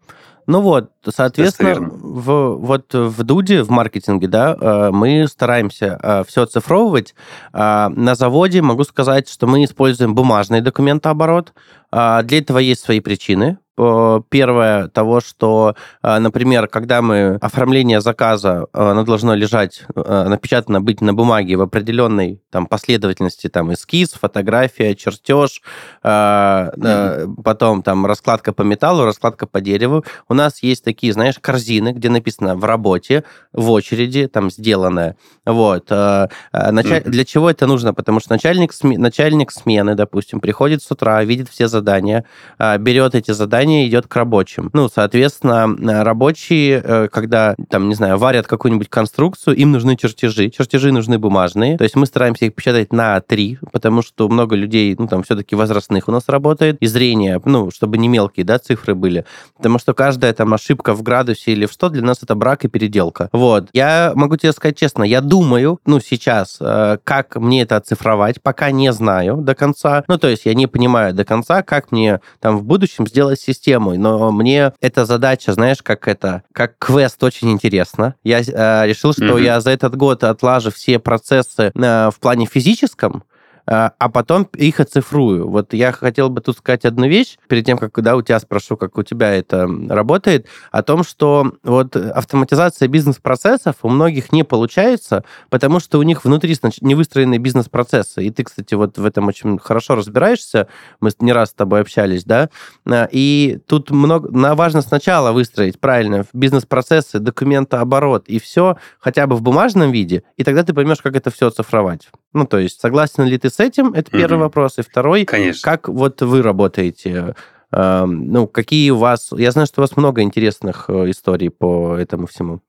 Ну 0.46 0.60
вот, 0.60 0.90
соответственно, 1.08 1.88
в, 1.88 2.56
вот 2.56 2.92
в 2.92 3.22
Дуде, 3.22 3.62
в 3.62 3.70
маркетинге, 3.70 4.26
да, 4.28 4.56
э, 4.60 4.90
мы 4.92 5.26
стараемся 5.28 5.98
э, 6.02 6.24
все 6.26 6.42
оцифровывать. 6.42 7.14
А, 7.52 7.88
на 7.90 8.14
заводе 8.14 8.62
могу 8.62 8.84
сказать, 8.84 9.28
что 9.28 9.46
мы 9.46 9.64
используем 9.64 10.14
бумажный 10.14 10.60
документооборот. 10.60 11.52
Для 11.90 12.38
этого 12.38 12.56
есть 12.56 12.82
свои 12.82 13.00
причины. 13.00 13.58
Первое 13.74 14.88
того, 14.88 15.22
что, 15.22 15.76
а, 16.02 16.20
например, 16.20 16.68
когда 16.68 17.00
мы 17.00 17.38
оформление 17.40 18.02
заказа, 18.02 18.66
а, 18.74 18.90
оно 18.90 19.02
должно 19.02 19.34
лежать, 19.34 19.84
напечатано 19.94 20.82
быть 20.82 21.00
на 21.00 21.14
бумаге 21.14 21.56
в 21.56 21.62
определенной 21.62 22.42
там, 22.50 22.66
последовательности, 22.66 23.48
там 23.48 23.72
эскиз, 23.72 24.12
фотография, 24.12 24.94
чертеж, 24.94 25.62
mm-hmm. 26.04 27.42
потом 27.42 27.82
там 27.82 28.04
раскладка 28.04 28.52
по 28.52 28.60
металлу, 28.60 29.06
раскладка 29.06 29.46
по 29.46 29.62
дереву. 29.62 30.04
У 30.28 30.34
нас 30.34 30.62
есть 30.62 30.84
такие, 30.84 31.14
знаешь, 31.14 31.38
корзины, 31.40 31.92
где 31.92 32.10
написано 32.10 32.56
в 32.56 32.64
работе, 32.64 33.24
в 33.54 33.70
очереди, 33.70 34.26
там 34.26 34.50
сделанное. 34.50 35.16
Вот. 35.46 35.88
Началь... 35.88 36.32
Mm-hmm. 36.52 37.08
Для 37.08 37.24
чего 37.24 37.48
это 37.48 37.66
нужно? 37.66 37.94
Потому 37.94 38.20
что 38.20 38.32
начальник, 38.32 38.74
сме... 38.74 38.98
начальник 38.98 39.50
смены, 39.50 39.94
допустим, 39.94 40.40
приходит 40.40 40.82
с 40.82 40.90
утра, 40.90 41.24
видит 41.24 41.48
все 41.48 41.68
задания, 41.68 42.26
берет 42.58 43.14
эти 43.14 43.30
задания, 43.30 43.61
задание 43.62 43.86
идет 43.86 44.06
к 44.08 44.16
рабочим. 44.16 44.70
Ну, 44.72 44.88
соответственно, 44.88 45.76
э, 45.78 46.02
рабочие, 46.02 46.82
э, 46.84 47.08
когда, 47.08 47.54
там, 47.70 47.88
не 47.88 47.94
знаю, 47.94 48.18
варят 48.18 48.46
какую-нибудь 48.46 48.88
конструкцию, 48.88 49.56
им 49.56 49.70
нужны 49.70 49.96
чертежи. 49.96 50.50
Чертежи 50.50 50.90
нужны 50.90 51.18
бумажные. 51.18 51.78
То 51.78 51.84
есть 51.84 51.94
мы 51.94 52.06
стараемся 52.06 52.46
их 52.46 52.54
печатать 52.54 52.92
на 52.92 53.20
три, 53.20 53.58
потому 53.72 54.02
что 54.02 54.28
много 54.28 54.56
людей, 54.56 54.96
ну, 54.98 55.06
там, 55.06 55.22
все-таки 55.22 55.54
возрастных 55.54 56.08
у 56.08 56.12
нас 56.12 56.24
работает. 56.28 56.76
И 56.80 56.86
зрение, 56.86 57.40
ну, 57.44 57.70
чтобы 57.70 57.98
не 57.98 58.08
мелкие, 58.08 58.44
да, 58.44 58.58
цифры 58.58 58.94
были. 58.94 59.24
Потому 59.56 59.78
что 59.78 59.94
каждая 59.94 60.32
там 60.32 60.52
ошибка 60.52 60.94
в 60.94 61.02
градусе 61.02 61.52
или 61.52 61.66
в 61.66 61.72
что 61.72 61.88
для 61.88 62.02
нас 62.02 62.22
это 62.22 62.34
брак 62.34 62.64
и 62.64 62.68
переделка. 62.68 63.28
Вот. 63.32 63.68
Я 63.72 64.12
могу 64.14 64.36
тебе 64.36 64.52
сказать 64.52 64.76
честно, 64.76 65.04
я 65.04 65.20
думаю, 65.20 65.78
ну, 65.86 66.00
сейчас, 66.00 66.58
э, 66.60 66.98
как 67.04 67.36
мне 67.36 67.62
это 67.62 67.76
оцифровать, 67.76 68.42
пока 68.42 68.72
не 68.72 68.92
знаю 68.92 69.36
до 69.36 69.54
конца. 69.54 70.04
Ну, 70.08 70.18
то 70.18 70.28
есть 70.28 70.46
я 70.46 70.54
не 70.54 70.66
понимаю 70.66 71.14
до 71.14 71.24
конца, 71.24 71.62
как 71.62 71.92
мне 71.92 72.20
там 72.40 72.58
в 72.58 72.64
будущем 72.64 73.06
сделать 73.06 73.40
систему, 73.52 73.94
но 73.94 74.30
мне 74.32 74.72
эта 74.80 75.04
задача, 75.04 75.52
знаешь, 75.52 75.82
как 75.82 76.08
это, 76.08 76.42
как 76.52 76.78
квест 76.78 77.22
очень 77.22 77.50
интересно. 77.50 78.14
Я 78.24 78.40
э, 78.40 78.86
решил, 78.86 79.12
что 79.12 79.38
mm-hmm. 79.38 79.42
я 79.42 79.60
за 79.60 79.70
этот 79.70 79.96
год 79.96 80.24
отлажу 80.24 80.70
все 80.70 80.98
процессы 80.98 81.72
э, 81.74 82.10
в 82.10 82.18
плане 82.20 82.46
физическом, 82.46 83.24
а, 83.66 83.92
а 83.98 84.08
потом 84.08 84.48
их 84.56 84.80
оцифрую. 84.80 85.48
Вот 85.48 85.72
я 85.72 85.92
хотел 85.92 86.28
бы 86.28 86.40
тут 86.40 86.58
сказать 86.58 86.84
одну 86.84 87.06
вещь, 87.06 87.38
перед 87.48 87.64
тем, 87.64 87.78
как 87.78 87.92
да, 88.02 88.16
у 88.16 88.22
тебя 88.22 88.40
спрошу, 88.40 88.76
как 88.76 88.98
у 88.98 89.02
тебя 89.02 89.32
это 89.32 89.68
работает, 89.88 90.46
о 90.70 90.82
том, 90.82 91.04
что 91.04 91.54
вот 91.62 91.96
автоматизация 91.96 92.88
бизнес-процессов 92.88 93.76
у 93.82 93.88
многих 93.88 94.32
не 94.32 94.42
получается, 94.42 95.24
потому 95.50 95.80
что 95.80 95.98
у 95.98 96.02
них 96.02 96.24
внутри 96.24 96.56
не 96.80 96.94
выстроены 96.94 97.38
бизнес-процессы. 97.38 98.24
И 98.24 98.30
ты, 98.30 98.44
кстати, 98.44 98.74
вот 98.74 98.98
в 98.98 99.04
этом 99.04 99.28
очень 99.28 99.58
хорошо 99.58 99.94
разбираешься, 99.94 100.68
мы 101.00 101.10
не 101.20 101.32
раз 101.32 101.50
с 101.50 101.54
тобой 101.54 101.80
общались, 101.80 102.24
да, 102.24 102.50
а, 102.86 103.08
и 103.10 103.60
тут 103.66 103.90
много, 103.90 104.28
важно 104.54 104.82
сначала 104.82 105.32
выстроить 105.32 105.78
правильно 105.78 106.24
бизнес-процессы, 106.32 107.18
документооборот 107.18 108.28
и 108.28 108.38
все 108.38 108.76
хотя 108.98 109.26
бы 109.26 109.36
в 109.36 109.42
бумажном 109.42 109.92
виде, 109.92 110.24
и 110.36 110.44
тогда 110.44 110.62
ты 110.64 110.74
поймешь, 110.74 111.00
как 111.00 111.16
это 111.16 111.30
все 111.30 111.48
оцифровать. 111.48 112.08
Ну, 112.32 112.46
то 112.46 112.58
есть, 112.58 112.80
согласен 112.80 113.24
ли 113.24 113.38
ты 113.38 113.50
с 113.50 113.60
этим? 113.60 113.92
Это 113.92 114.10
первый 114.10 114.36
угу. 114.36 114.44
вопрос. 114.44 114.78
И 114.78 114.82
второй, 114.82 115.24
Конечно. 115.24 115.70
как 115.70 115.88
вот 115.88 116.22
вы 116.22 116.42
работаете? 116.42 117.34
Ну, 117.70 118.46
какие 118.46 118.90
у 118.90 118.98
вас... 118.98 119.30
Я 119.32 119.50
знаю, 119.50 119.66
что 119.66 119.80
у 119.80 119.82
вас 119.82 119.96
много 119.96 120.20
интересных 120.20 120.86
э, 120.88 121.10
историй 121.10 121.48
по 121.48 121.96
этому 121.96 122.26
всему. 122.26 122.60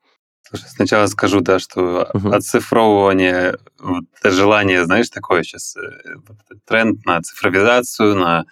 Слушай, 0.48 0.68
сначала 0.68 1.06
скажу, 1.06 1.40
да, 1.40 1.58
что 1.58 2.08
угу. 2.14 2.30
оцифровывание, 2.30 3.58
желание, 4.22 4.84
знаешь, 4.84 5.10
такое 5.10 5.42
сейчас, 5.42 5.76
э, 5.76 5.90
тренд 6.66 7.04
на 7.04 7.20
цифровизацию, 7.20 8.14
на 8.14 8.44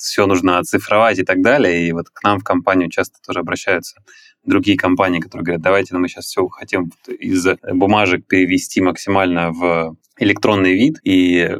все 0.00 0.26
нужно 0.26 0.58
оцифровать 0.58 1.18
и 1.18 1.24
так 1.24 1.42
далее. 1.42 1.88
И 1.88 1.92
вот 1.92 2.10
к 2.10 2.22
нам 2.22 2.38
в 2.38 2.44
компанию 2.44 2.90
часто 2.90 3.18
тоже 3.24 3.40
обращаются 3.40 4.00
другие 4.44 4.76
компании, 4.76 5.20
которые 5.20 5.44
говорят, 5.44 5.62
давайте 5.62 5.94
мы 5.96 6.08
сейчас 6.08 6.26
все 6.26 6.46
хотим 6.48 6.92
из 7.06 7.46
бумажек 7.72 8.26
перевести 8.26 8.80
максимально 8.80 9.52
в 9.52 9.96
электронный 10.18 10.74
вид. 10.74 10.98
И 11.04 11.56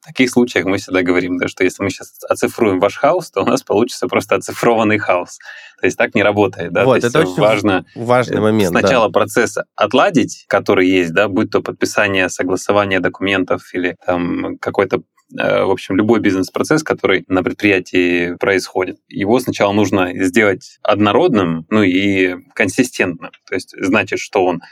в 0.00 0.06
таких 0.06 0.30
случаях 0.30 0.64
мы 0.64 0.78
всегда 0.78 1.02
говорим, 1.02 1.36
да, 1.36 1.48
что 1.48 1.64
если 1.64 1.82
мы 1.82 1.90
сейчас 1.90 2.14
оцифруем 2.28 2.80
ваш 2.80 2.96
хаос, 2.96 3.30
то 3.30 3.42
у 3.42 3.46
нас 3.46 3.62
получится 3.62 4.08
просто 4.08 4.36
оцифрованный 4.36 4.98
хаос. 4.98 5.38
То 5.80 5.86
есть 5.86 5.98
так 5.98 6.14
не 6.14 6.22
работает. 6.22 6.72
Да? 6.72 6.84
Вот, 6.84 7.00
то 7.00 7.06
это 7.08 7.20
очень 7.20 7.40
важно 7.40 7.84
важный 7.94 8.38
э, 8.38 8.40
момент. 8.40 8.70
Сначала 8.70 9.08
да. 9.08 9.12
процесс 9.12 9.58
отладить, 9.76 10.46
который 10.48 10.88
есть, 10.88 11.12
да, 11.12 11.28
будь 11.28 11.50
то 11.50 11.60
подписание, 11.60 12.28
согласование 12.30 13.00
документов 13.00 13.62
или 13.74 13.96
там 14.04 14.56
какой-то 14.58 15.02
в 15.30 15.70
общем, 15.70 15.96
любой 15.96 16.20
бизнес-процесс, 16.20 16.82
который 16.82 17.24
на 17.28 17.42
предприятии 17.42 18.34
происходит, 18.36 18.98
его 19.08 19.38
сначала 19.40 19.72
нужно 19.72 20.12
сделать 20.24 20.78
однородным, 20.82 21.66
ну 21.70 21.82
и 21.82 22.36
консистентным. 22.54 23.32
То 23.46 23.54
есть 23.54 23.74
значит, 23.78 24.20
что 24.20 24.44
он 24.44 24.62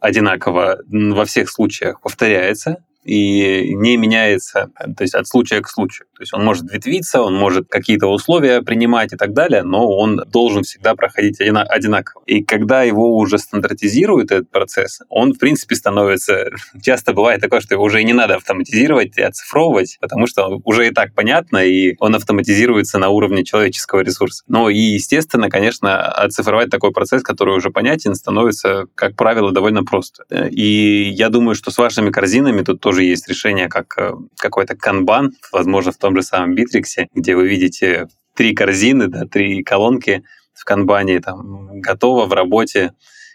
одинаково 0.00 0.80
во 0.88 1.24
всех 1.24 1.50
случаях 1.50 2.00
повторяется, 2.00 2.84
и 3.04 3.74
не 3.74 3.96
меняется, 3.96 4.70
то 4.96 5.02
есть 5.02 5.14
от 5.14 5.26
случая 5.26 5.60
к 5.60 5.68
случаю. 5.68 6.06
То 6.16 6.22
есть 6.22 6.34
он 6.34 6.44
может 6.44 6.70
ветвиться, 6.72 7.22
он 7.22 7.34
может 7.34 7.68
какие-то 7.68 8.06
условия 8.06 8.62
принимать 8.62 9.12
и 9.12 9.16
так 9.16 9.32
далее, 9.32 9.62
но 9.62 9.88
он 9.88 10.22
должен 10.30 10.62
всегда 10.62 10.94
проходить 10.94 11.40
одинаково. 11.40 12.22
И 12.26 12.44
когда 12.44 12.82
его 12.82 13.16
уже 13.16 13.38
стандартизируют, 13.38 14.30
этот 14.30 14.50
процесс, 14.50 15.00
он, 15.08 15.32
в 15.32 15.38
принципе, 15.38 15.74
становится... 15.74 16.50
Часто 16.82 17.12
бывает 17.12 17.40
такое, 17.40 17.60
что 17.60 17.74
его 17.74 17.84
уже 17.84 18.00
и 18.00 18.04
не 18.04 18.12
надо 18.12 18.36
автоматизировать 18.36 19.18
и 19.18 19.22
оцифровывать, 19.22 19.98
потому 20.00 20.26
что 20.26 20.60
уже 20.64 20.88
и 20.88 20.90
так 20.90 21.14
понятно, 21.14 21.58
и 21.58 21.96
он 21.98 22.14
автоматизируется 22.14 22.98
на 22.98 23.08
уровне 23.08 23.44
человеческого 23.44 24.00
ресурса. 24.00 24.44
Но 24.46 24.70
и, 24.70 24.78
естественно, 24.78 25.50
конечно, 25.50 26.06
оцифровать 26.06 26.70
такой 26.70 26.92
процесс, 26.92 27.22
который 27.22 27.56
уже 27.56 27.70
понятен, 27.70 28.14
становится, 28.14 28.86
как 28.94 29.16
правило, 29.16 29.50
довольно 29.50 29.82
просто. 29.84 30.24
И 30.50 31.10
я 31.10 31.30
думаю, 31.30 31.54
что 31.54 31.70
с 31.70 31.78
вашими 31.78 32.10
корзинами 32.10 32.62
тут 32.62 32.80
тоже 32.80 32.91
тоже 32.92 33.04
есть 33.04 33.26
решение, 33.26 33.68
как 33.68 33.96
э, 33.96 34.12
какой-то 34.36 34.76
канбан, 34.76 35.32
возможно, 35.50 35.92
в 35.92 35.96
том 35.96 36.14
же 36.14 36.22
самом 36.22 36.54
Битриксе, 36.54 37.08
где 37.14 37.34
вы 37.34 37.48
видите 37.48 38.06
три 38.34 38.54
корзины, 38.54 39.06
да, 39.08 39.24
три 39.24 39.62
колонки 39.62 40.24
в 40.52 40.62
канбане, 40.64 41.20
там, 41.20 41.80
готово 41.80 42.26
в 42.26 42.34
работе, 42.34 42.92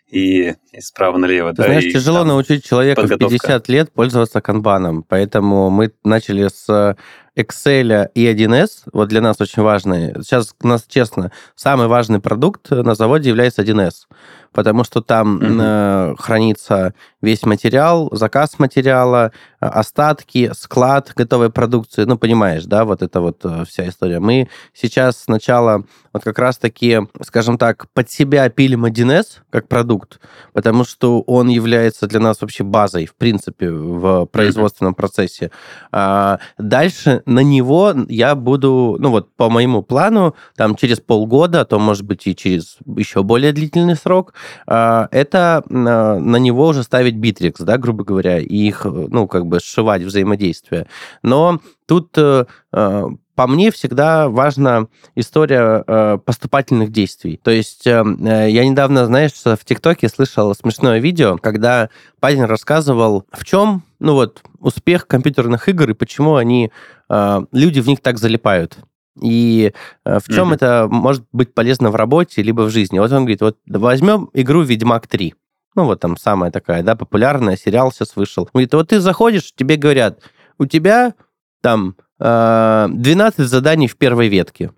и, 0.07 0.53
и 0.71 0.79
справа 0.79 1.17
налево. 1.17 1.49
Ты 1.51 1.57
да, 1.57 1.63
знаешь, 1.63 1.85
и, 1.85 1.91
тяжело 1.91 2.19
там, 2.19 2.27
научить 2.27 2.65
человека 2.65 3.01
подготовка. 3.01 3.35
в 3.35 3.41
50 3.41 3.69
лет 3.69 3.91
пользоваться 3.91 4.41
канбаном, 4.41 5.03
поэтому 5.03 5.71
мы 5.71 5.91
начали 6.03 6.47
с 6.47 6.95
Excel 7.35 8.07
и 8.13 8.25
1С, 8.27 8.69
вот 8.93 9.09
для 9.09 9.21
нас 9.21 9.41
очень 9.41 9.63
важные. 9.63 10.13
Сейчас 10.21 10.55
у 10.61 10.67
нас, 10.67 10.85
честно, 10.87 11.31
самый 11.55 11.87
важный 11.87 12.19
продукт 12.19 12.69
на 12.69 12.93
заводе 12.93 13.29
является 13.29 13.63
1С 13.63 14.05
потому 14.53 14.83
что 14.83 15.01
там 15.01 15.39
mm-hmm. 15.39 16.15
хранится 16.17 16.93
весь 17.21 17.43
материал, 17.45 18.09
заказ 18.11 18.59
материала, 18.59 19.31
э, 19.56 19.56
остатки, 19.59 20.51
склад 20.53 21.13
готовой 21.15 21.49
продукции. 21.49 22.03
Ну, 22.03 22.17
понимаешь, 22.17 22.65
да, 22.65 22.85
вот 22.85 23.01
это 23.01 23.21
вот 23.21 23.43
э, 23.43 23.63
вся 23.67 23.87
история. 23.87 24.19
Мы 24.19 24.49
сейчас 24.73 25.23
сначала 25.23 25.83
вот 26.13 26.23
как 26.23 26.39
раз-таки, 26.39 26.99
скажем 27.21 27.57
так, 27.57 27.87
под 27.93 28.09
себя 28.09 28.49
пилим 28.49 28.85
1С 28.85 29.39
как 29.49 29.67
продукт, 29.67 30.19
потому 30.53 30.83
что 30.83 31.21
он 31.21 31.47
является 31.47 32.07
для 32.07 32.19
нас 32.19 32.41
вообще 32.41 32.63
базой, 32.63 33.05
в 33.05 33.15
принципе, 33.15 33.71
в 33.71 34.25
производственном 34.27 34.93
процессе. 34.93 35.51
А 35.91 36.39
дальше 36.57 37.23
на 37.25 37.41
него 37.41 37.93
я 38.09 38.35
буду, 38.35 38.97
ну 38.99 39.09
вот 39.09 39.33
по 39.35 39.49
моему 39.49 39.81
плану, 39.81 40.35
там 40.55 40.75
через 40.75 40.99
полгода, 40.99 41.61
а 41.61 41.65
то, 41.65 41.79
может 41.79 42.05
быть, 42.05 42.27
и 42.27 42.35
через 42.35 42.77
еще 42.85 43.23
более 43.23 43.53
длительный 43.53 43.95
срок, 43.95 44.33
а, 44.67 45.07
это 45.11 45.63
а, 45.69 46.19
на 46.19 46.37
него 46.37 46.67
уже 46.67 46.83
ставить 46.83 47.15
битрикс, 47.15 47.61
да, 47.61 47.77
грубо 47.77 48.03
говоря, 48.03 48.39
и 48.39 48.55
их, 48.55 48.85
ну, 48.85 49.27
как 49.27 49.46
бы 49.47 49.59
сшивать 49.59 50.03
взаимодействие. 50.03 50.87
Но 51.23 51.59
тут 51.87 52.17
э, 52.17 52.45
э, 52.73 53.03
по 53.35 53.47
мне 53.47 53.71
всегда 53.71 54.29
важна 54.29 54.87
история 55.15 55.83
э, 55.85 56.17
поступательных 56.23 56.91
действий. 56.91 57.39
То 57.41 57.51
есть 57.51 57.85
я 57.85 58.03
недавно, 58.03 59.05
знаешь, 59.05 59.33
в 59.33 59.59
ТикТоке 59.63 60.09
слышал 60.09 60.53
смешное 60.55 60.99
видео, 60.99 61.37
когда 61.37 61.89
парень 62.19 62.45
рассказывал, 62.45 63.25
в 63.31 63.45
чем, 63.45 63.83
ну 63.99 64.13
вот, 64.13 64.41
успех 64.59 65.07
компьютерных 65.07 65.69
игр 65.69 65.89
и 65.91 65.93
почему 65.93 66.35
они, 66.35 66.71
люди 67.09 67.79
в 67.79 67.87
них 67.87 68.01
так 68.01 68.17
залипают 68.17 68.77
и 69.21 69.73
э, 70.05 70.19
в 70.19 70.33
чем 70.33 70.51
mm-hmm. 70.51 70.55
это 70.55 70.87
может 70.89 71.25
быть 71.31 71.53
полезно 71.53 71.91
в 71.91 71.95
работе 71.95 72.41
либо 72.41 72.61
в 72.61 72.69
жизни. 72.69 72.99
Вот 72.99 73.11
он 73.11 73.19
говорит, 73.19 73.41
вот 73.41 73.57
возьмем 73.67 74.29
игру 74.33 74.61
«Ведьмак 74.61 75.05
3». 75.05 75.33
Ну, 75.77 75.85
вот 75.85 75.99
там 75.99 76.17
самая 76.17 76.49
такая, 76.49 76.81
да, 76.81 76.95
популярная, 76.95 77.55
сериал 77.55 77.91
сейчас 77.91 78.15
вышел. 78.15 78.49
Говорит, 78.51 78.73
вот 78.73 78.89
ты 78.89 78.99
заходишь, 78.99 79.53
тебе 79.55 79.75
говорят, 79.75 80.19
у 80.57 80.65
тебя 80.65 81.13
там 81.61 81.95
12 82.17 83.39
э, 83.39 83.43
заданий 83.43 83.87
в 83.87 83.95
первой 83.95 84.27
ветке. 84.27 84.71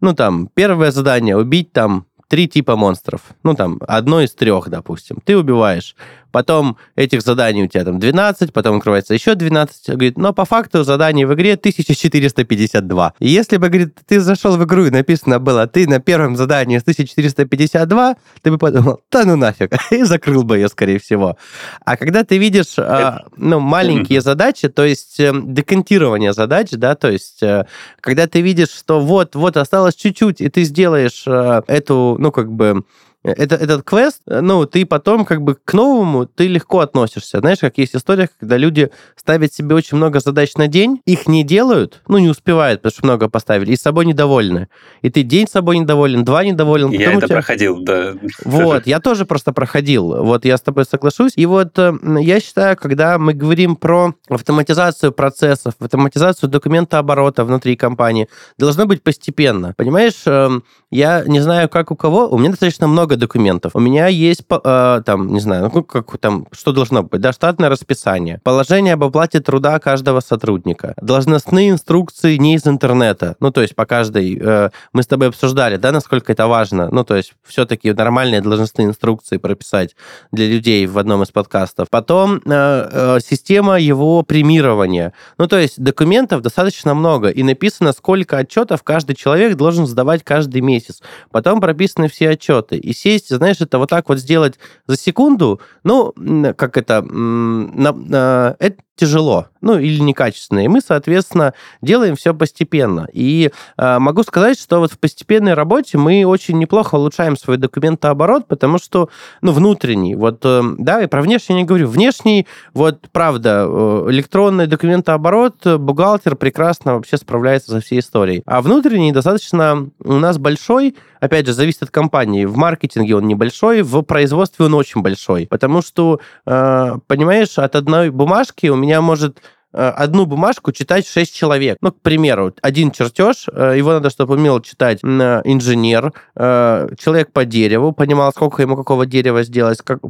Ну, 0.00 0.14
там, 0.14 0.48
первое 0.54 0.92
задание— 0.92 1.36
убить 1.38 1.72
там 1.72 2.06
три 2.28 2.48
типа 2.48 2.76
монстров. 2.76 3.22
Ну, 3.42 3.54
там, 3.54 3.80
одно 3.88 4.20
из 4.20 4.34
трех, 4.34 4.68
допустим. 4.68 5.18
Ты 5.24 5.36
убиваешь. 5.36 5.96
Потом 6.36 6.76
этих 6.96 7.22
заданий 7.22 7.64
у 7.64 7.66
тебя 7.66 7.82
там 7.82 7.98
12, 7.98 8.52
потом 8.52 8.76
открывается 8.76 9.14
еще 9.14 9.34
12. 9.34 9.88
Говорит, 9.88 10.18
но 10.18 10.34
по 10.34 10.44
факту 10.44 10.84
заданий 10.84 11.24
в 11.24 11.32
игре 11.32 11.54
1452. 11.54 13.14
И 13.20 13.26
если 13.26 13.56
бы, 13.56 13.68
говорит, 13.68 13.96
ты 14.06 14.20
зашел 14.20 14.58
в 14.58 14.64
игру 14.64 14.84
и 14.84 14.90
написано 14.90 15.38
было, 15.38 15.66
ты 15.66 15.88
на 15.88 15.98
первом 15.98 16.36
задании 16.36 16.76
с 16.76 16.82
1452, 16.82 18.16
ты 18.42 18.50
бы 18.50 18.58
подумал, 18.58 19.00
да 19.10 19.24
ну 19.24 19.36
нафиг, 19.36 19.72
и 19.90 20.02
закрыл 20.02 20.42
бы 20.42 20.58
ее, 20.58 20.68
скорее 20.68 20.98
всего. 20.98 21.38
А 21.86 21.96
когда 21.96 22.22
ты 22.22 22.36
видишь, 22.36 22.78
а, 22.78 23.24
ну, 23.38 23.58
маленькие 23.58 24.20
задачи, 24.20 24.68
то 24.68 24.84
есть 24.84 25.18
э, 25.18 25.32
декантирование 25.42 26.34
задач, 26.34 26.68
да, 26.72 26.96
то 26.96 27.10
есть 27.10 27.42
э, 27.42 27.64
когда 28.00 28.26
ты 28.26 28.42
видишь, 28.42 28.72
что 28.76 29.00
вот, 29.00 29.36
вот 29.36 29.56
осталось 29.56 29.94
чуть-чуть, 29.94 30.42
и 30.42 30.50
ты 30.50 30.64
сделаешь 30.64 31.22
э, 31.26 31.62
эту, 31.66 32.16
ну, 32.18 32.30
как 32.30 32.52
бы 32.52 32.84
это, 33.32 33.56
этот 33.56 33.82
квест, 33.82 34.22
ну, 34.26 34.66
ты 34.66 34.86
потом 34.86 35.24
как 35.24 35.42
бы 35.42 35.56
к 35.56 35.72
новому 35.74 36.26
ты 36.26 36.46
легко 36.46 36.80
относишься. 36.80 37.40
Знаешь, 37.40 37.58
как 37.58 37.78
есть 37.78 37.96
история, 37.96 38.28
когда 38.38 38.56
люди 38.56 38.90
ставят 39.16 39.52
себе 39.52 39.74
очень 39.74 39.96
много 39.96 40.20
задач 40.20 40.54
на 40.54 40.68
день, 40.68 41.00
их 41.06 41.26
не 41.26 41.42
делают, 41.42 42.02
ну, 42.08 42.18
не 42.18 42.28
успевают, 42.28 42.82
потому 42.82 42.96
что 42.96 43.06
много 43.06 43.28
поставили, 43.28 43.72
и 43.72 43.76
с 43.76 43.82
собой 43.82 44.06
недовольны. 44.06 44.68
И 45.02 45.10
ты 45.10 45.22
день 45.22 45.48
с 45.48 45.52
собой 45.52 45.78
недоволен, 45.78 46.24
два 46.24 46.44
недоволен. 46.44 46.90
Я 46.90 47.12
это 47.12 47.26
тебя... 47.26 47.36
проходил, 47.36 47.80
да. 47.80 48.14
Вот, 48.44 48.86
я 48.86 49.00
тоже 49.00 49.26
просто 49.26 49.52
проходил. 49.52 50.22
Вот 50.24 50.44
я 50.44 50.56
с 50.56 50.60
тобой 50.60 50.84
соглашусь. 50.84 51.32
И 51.36 51.46
вот 51.46 51.78
э, 51.78 51.92
я 52.20 52.40
считаю, 52.40 52.76
когда 52.76 53.18
мы 53.18 53.32
говорим 53.32 53.76
про 53.76 54.14
автоматизацию 54.28 55.12
процессов, 55.12 55.74
автоматизацию 55.80 56.48
документа 56.48 56.98
оборота 56.98 57.44
внутри 57.44 57.76
компании, 57.76 58.28
должно 58.58 58.86
быть 58.86 59.02
постепенно. 59.02 59.74
Понимаешь, 59.76 60.22
эм, 60.26 60.64
я 60.90 61.24
не 61.26 61.40
знаю, 61.40 61.68
как 61.68 61.90
у 61.90 61.96
кого, 61.96 62.28
у 62.28 62.38
меня 62.38 62.50
достаточно 62.50 62.86
много 62.86 63.15
много 63.16 63.26
документов. 63.26 63.72
У 63.74 63.80
меня 63.80 64.06
есть, 64.08 64.42
э, 64.48 65.02
там, 65.04 65.32
не 65.32 65.40
знаю, 65.40 65.70
ну, 65.74 65.82
как 65.82 66.18
там, 66.18 66.46
что 66.52 66.72
должно 66.72 67.02
быть, 67.02 67.20
да, 67.20 67.32
штатное 67.32 67.68
расписание, 67.68 68.40
положение 68.44 68.94
об 68.94 69.04
оплате 69.04 69.40
труда 69.40 69.78
каждого 69.78 70.20
сотрудника, 70.20 70.94
должностные 71.00 71.70
инструкции 71.70 72.36
не 72.38 72.54
из 72.54 72.66
интернета, 72.66 73.36
ну, 73.40 73.50
то 73.50 73.62
есть 73.62 73.74
по 73.74 73.86
каждой, 73.86 74.38
э, 74.40 74.70
мы 74.92 75.02
с 75.02 75.06
тобой 75.06 75.28
обсуждали, 75.28 75.76
да, 75.76 75.92
насколько 75.92 76.32
это 76.32 76.46
важно, 76.46 76.88
ну, 76.92 77.04
то 77.04 77.16
есть 77.16 77.34
все-таки 77.44 77.92
нормальные 77.92 78.40
должностные 78.40 78.88
инструкции 78.88 79.38
прописать 79.38 79.96
для 80.32 80.46
людей 80.46 80.86
в 80.86 80.98
одном 80.98 81.22
из 81.22 81.30
подкастов. 81.30 81.88
Потом 81.90 82.40
э, 82.44 83.18
система 83.20 83.78
его 83.80 84.22
премирования. 84.22 85.12
Ну, 85.38 85.46
то 85.46 85.58
есть 85.58 85.80
документов 85.82 86.42
достаточно 86.42 86.94
много, 86.94 87.28
и 87.28 87.42
написано, 87.42 87.92
сколько 87.92 88.38
отчетов 88.38 88.82
каждый 88.82 89.16
человек 89.16 89.56
должен 89.56 89.86
сдавать 89.86 90.22
каждый 90.24 90.60
месяц. 90.60 91.02
Потом 91.30 91.60
прописаны 91.60 92.08
все 92.08 92.30
отчеты. 92.30 92.76
И 92.76 92.92
сесть, 93.06 93.28
знаешь, 93.34 93.60
это 93.60 93.78
вот 93.78 93.88
так 93.90 94.08
вот 94.08 94.18
сделать 94.18 94.58
за 94.86 94.96
секунду, 94.96 95.60
ну, 95.84 96.12
как 96.56 96.76
это, 96.76 97.02
на, 97.02 97.92
на, 97.92 98.56
это 98.58 98.82
тяжело, 98.96 99.46
ну, 99.60 99.78
или 99.78 100.00
некачественно. 100.00 100.64
И 100.64 100.68
мы, 100.68 100.80
соответственно, 100.80 101.52
делаем 101.82 102.16
все 102.16 102.34
постепенно. 102.34 103.06
И 103.12 103.50
э, 103.76 103.98
могу 103.98 104.22
сказать, 104.22 104.58
что 104.58 104.78
вот 104.78 104.92
в 104.92 104.98
постепенной 104.98 105.54
работе 105.54 105.98
мы 105.98 106.24
очень 106.24 106.58
неплохо 106.58 106.96
улучшаем 106.96 107.36
свой 107.36 107.58
документооборот, 107.58 108.46
потому 108.48 108.78
что, 108.78 109.10
ну, 109.42 109.52
внутренний, 109.52 110.14
вот, 110.14 110.40
э, 110.44 110.62
да, 110.78 111.02
и 111.02 111.06
про 111.06 111.20
внешний 111.20 111.56
не 111.56 111.64
говорю. 111.64 111.88
Внешний, 111.88 112.46
вот, 112.72 113.08
правда, 113.12 113.66
э, 113.68 114.06
электронный 114.10 114.66
документооборот, 114.66 115.66
бухгалтер 115.66 116.34
прекрасно 116.36 116.94
вообще 116.94 117.18
справляется 117.18 117.72
со 117.72 117.80
всей 117.80 118.00
историей. 118.00 118.42
А 118.46 118.62
внутренний 118.62 119.12
достаточно 119.12 119.88
у 120.02 120.14
нас 120.14 120.38
большой, 120.38 120.96
опять 121.20 121.46
же, 121.46 121.52
зависит 121.52 121.82
от 121.82 121.90
компании. 121.90 122.46
В 122.46 122.56
маркетинге 122.56 123.16
он 123.16 123.26
небольшой, 123.26 123.82
в 123.82 124.02
производстве 124.02 124.64
он 124.64 124.74
очень 124.74 125.02
большой. 125.02 125.46
Потому 125.50 125.82
что, 125.82 126.20
э, 126.46 126.96
понимаешь, 127.06 127.58
от 127.58 127.76
одной 127.76 128.10
бумажки 128.10 128.68
у 128.68 128.76
меня 128.76 128.85
может 129.00 129.38
Э, 129.40 129.55
одну 129.76 130.26
бумажку 130.26 130.72
читать 130.72 131.06
6 131.06 131.34
человек. 131.34 131.78
Ну, 131.80 131.92
к 131.92 132.00
примеру, 132.00 132.54
один 132.62 132.90
чертеж, 132.90 133.46
э, 133.52 133.74
его 133.76 133.92
надо, 133.92 134.10
чтобы 134.10 134.34
умел 134.34 134.60
читать 134.60 135.00
э, 135.02 135.42
инженер, 135.44 136.12
человек 136.34 137.32
по 137.32 137.44
дереву, 137.44 137.92
понимал, 137.92 138.32
сколько 138.32 138.62
ему 138.62 138.76
какого 138.76 139.06
дерева 139.06 139.42
сделать, 139.42 139.80
как, 139.82 140.00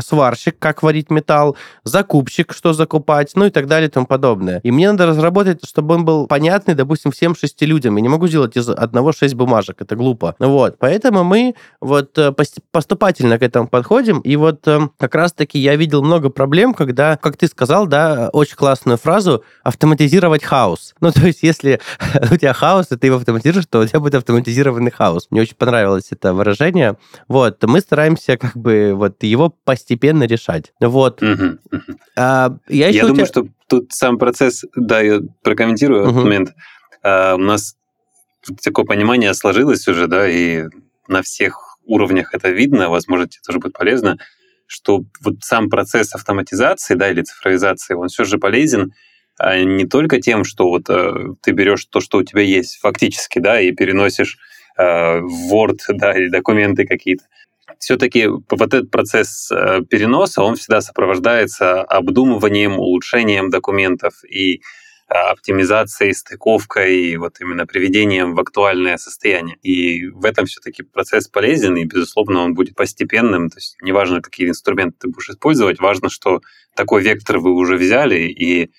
сварщик, 0.00 0.58
как 0.58 0.82
варить 0.82 1.10
металл, 1.10 1.56
закупщик, 1.84 2.52
что 2.52 2.72
закупать, 2.72 3.32
ну 3.34 3.46
и 3.46 3.50
так 3.50 3.66
далее 3.66 3.88
и 3.88 3.90
тому 3.90 4.06
подобное. 4.06 4.60
И 4.62 4.70
мне 4.70 4.90
надо 4.90 5.06
разработать, 5.06 5.66
чтобы 5.66 5.94
он 5.94 6.04
был 6.04 6.26
понятный, 6.26 6.74
допустим, 6.74 7.10
всем 7.10 7.34
шести 7.34 7.66
людям. 7.66 7.96
Я 7.96 8.02
не 8.02 8.08
могу 8.08 8.28
сделать 8.28 8.56
из 8.56 8.68
одного 8.68 9.12
шесть 9.12 9.34
бумажек, 9.34 9.80
это 9.80 9.96
глупо. 9.96 10.34
Вот, 10.38 10.76
поэтому 10.78 11.24
мы 11.24 11.54
вот 11.80 12.18
поступательно 12.70 13.38
к 13.38 13.42
этому 13.42 13.68
подходим, 13.68 14.20
и 14.20 14.36
вот 14.36 14.66
как 14.98 15.14
раз-таки 15.14 15.58
я 15.58 15.76
видел 15.76 16.02
много 16.02 16.30
проблем, 16.30 16.74
когда, 16.74 17.16
как 17.16 17.36
ты 17.36 17.48
сказал, 17.48 17.86
да, 17.86 18.30
очень 18.32 18.56
классно 18.56 18.77
классную 18.78 18.98
фразу 18.98 19.44
«автоматизировать 19.64 20.44
хаос». 20.44 20.94
Ну, 21.00 21.10
то 21.10 21.26
есть, 21.26 21.42
если 21.42 21.80
у 22.32 22.36
тебя 22.36 22.52
хаос, 22.52 22.92
и 22.92 22.96
ты 22.96 23.08
его 23.08 23.16
автоматизируешь, 23.16 23.66
то 23.66 23.80
у 23.80 23.86
тебя 23.86 24.00
будет 24.00 24.14
автоматизированный 24.14 24.90
хаос. 24.90 25.26
Мне 25.30 25.42
очень 25.42 25.56
понравилось 25.56 26.08
это 26.10 26.32
выражение. 26.32 26.96
Вот, 27.26 27.62
мы 27.64 27.80
стараемся 27.80 28.36
как 28.36 28.56
бы 28.56 28.92
вот 28.94 29.22
его 29.24 29.52
постепенно 29.64 30.24
решать. 30.24 30.72
Вот. 30.80 31.22
Угу, 31.22 31.58
угу. 31.72 31.98
А, 32.16 32.56
я 32.68 32.88
я 32.88 33.02
думаю, 33.02 33.16
тебя... 33.16 33.26
что 33.26 33.46
тут 33.66 33.92
сам 33.92 34.18
процесс, 34.18 34.64
да, 34.76 35.00
я 35.00 35.20
прокомментирую 35.42 36.02
угу. 36.02 36.10
этот 36.10 36.24
момент. 36.24 36.54
А, 37.02 37.34
у 37.34 37.38
нас 37.38 37.76
такое 38.62 38.84
понимание 38.84 39.34
сложилось 39.34 39.88
уже, 39.88 40.06
да, 40.06 40.28
и 40.28 40.66
на 41.08 41.22
всех 41.22 41.78
уровнях 41.84 42.32
это 42.32 42.50
видно, 42.50 42.90
возможно, 42.90 43.24
это 43.24 43.36
тоже 43.44 43.58
будет 43.58 43.72
полезно 43.72 44.18
что 44.68 45.02
вот 45.22 45.36
сам 45.40 45.68
процесс 45.68 46.14
автоматизации, 46.14 46.94
да, 46.94 47.10
или 47.10 47.22
цифровизации, 47.22 47.94
он 47.94 48.06
все 48.06 48.22
же 48.22 48.38
полезен 48.38 48.92
а 49.38 49.62
не 49.62 49.86
только 49.86 50.20
тем, 50.20 50.44
что 50.44 50.68
вот 50.68 50.90
э, 50.90 51.12
ты 51.42 51.52
берешь 51.52 51.84
то, 51.86 52.00
что 52.00 52.18
у 52.18 52.22
тебя 52.24 52.42
есть 52.42 52.78
фактически, 52.80 53.38
да, 53.38 53.60
и 53.60 53.70
переносишь 53.70 54.36
э, 54.76 55.20
в 55.20 55.54
Word, 55.54 55.78
да, 55.88 56.12
или 56.12 56.28
документы 56.28 56.86
какие-то. 56.86 57.24
Все-таки 57.78 58.26
вот 58.26 58.44
этот 58.50 58.90
процесс 58.90 59.50
э, 59.52 59.82
переноса, 59.88 60.42
он 60.42 60.56
всегда 60.56 60.80
сопровождается 60.80 61.82
обдумыванием, 61.82 62.78
улучшением 62.78 63.50
документов 63.50 64.24
и 64.24 64.62
оптимизацией, 65.08 66.14
стыковкой 66.14 67.16
вот 67.16 67.40
именно 67.40 67.66
приведением 67.66 68.34
в 68.34 68.40
актуальное 68.40 68.98
состояние. 68.98 69.56
И 69.62 70.06
в 70.06 70.24
этом 70.24 70.46
все-таки 70.46 70.82
процесс 70.82 71.28
полезен, 71.28 71.76
и, 71.76 71.84
безусловно, 71.84 72.40
он 72.40 72.54
будет 72.54 72.74
постепенным. 72.74 73.48
То 73.48 73.56
есть 73.56 73.76
неважно, 73.82 74.20
какие 74.20 74.48
инструменты 74.48 74.96
ты 75.00 75.08
будешь 75.08 75.30
использовать, 75.30 75.80
важно, 75.80 76.10
что 76.10 76.40
такой 76.74 77.02
вектор 77.02 77.38
вы 77.38 77.52
уже 77.52 77.76
взяли, 77.76 78.28
и 78.28 78.70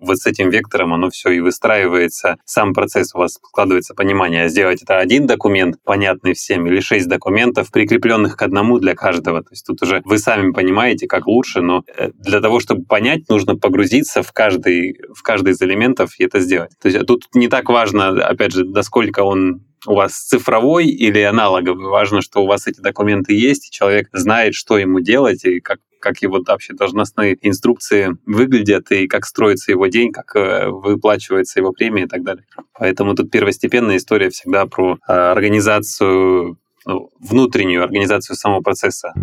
вот 0.00 0.18
с 0.18 0.26
этим 0.26 0.50
вектором 0.50 0.94
оно 0.94 1.10
все 1.10 1.30
и 1.30 1.40
выстраивается, 1.40 2.36
сам 2.44 2.72
процесс 2.72 3.14
у 3.14 3.18
вас 3.18 3.34
складывается 3.34 3.94
понимание, 3.94 4.48
сделать 4.48 4.82
это 4.82 4.98
один 4.98 5.26
документ, 5.26 5.76
понятный 5.84 6.34
всем, 6.34 6.66
или 6.66 6.80
шесть 6.80 7.08
документов, 7.08 7.70
прикрепленных 7.70 8.36
к 8.36 8.42
одному 8.42 8.78
для 8.78 8.94
каждого. 8.94 9.42
То 9.42 9.50
есть 9.50 9.66
тут 9.66 9.82
уже 9.82 10.02
вы 10.04 10.18
сами 10.18 10.52
понимаете, 10.52 11.06
как 11.06 11.26
лучше, 11.26 11.60
но 11.60 11.84
э, 11.96 12.10
для 12.14 12.40
того, 12.40 12.60
чтобы 12.60 12.84
понять, 12.84 13.28
нужно 13.28 13.56
погрузиться 13.56 14.22
в 14.22 14.32
каждый, 14.32 14.98
в 15.14 15.22
каждый 15.22 15.52
из 15.52 15.62
элементов 15.62 16.18
и 16.18 16.24
это 16.24 16.40
сделать. 16.40 16.72
То 16.80 16.88
есть 16.88 17.06
тут 17.06 17.24
не 17.34 17.48
так 17.48 17.68
важно, 17.68 18.08
опять 18.08 18.52
же, 18.52 18.64
насколько 18.64 19.20
он 19.20 19.65
у 19.86 19.94
вас 19.94 20.12
цифровой 20.12 20.86
или 20.86 21.20
аналоговый. 21.20 21.86
Важно, 21.86 22.20
что 22.22 22.42
у 22.42 22.46
вас 22.46 22.66
эти 22.66 22.80
документы 22.80 23.34
есть, 23.34 23.68
и 23.68 23.70
человек 23.70 24.08
знает, 24.12 24.54
что 24.54 24.78
ему 24.78 25.00
делать 25.00 25.44
и 25.44 25.60
как 25.60 25.78
как 25.98 26.22
его 26.22 26.40
вообще 26.46 26.72
должностные 26.72 27.36
инструкции 27.42 28.16
выглядят 28.26 28.92
и 28.92 29.08
как 29.08 29.24
строится 29.26 29.72
его 29.72 29.88
день, 29.88 30.12
как 30.12 30.36
э, 30.36 30.68
выплачивается 30.68 31.58
его 31.58 31.72
премия 31.72 32.04
и 32.04 32.06
так 32.06 32.22
далее. 32.22 32.44
Поэтому 32.78 33.16
тут 33.16 33.30
первостепенная 33.30 33.96
история 33.96 34.30
всегда 34.30 34.66
про 34.66 34.98
э, 35.08 35.12
организацию, 35.12 36.58
ну, 36.84 37.10
внутреннюю 37.18 37.82
организацию 37.82 38.36
самого 38.36 38.60
процесса. 38.60 39.14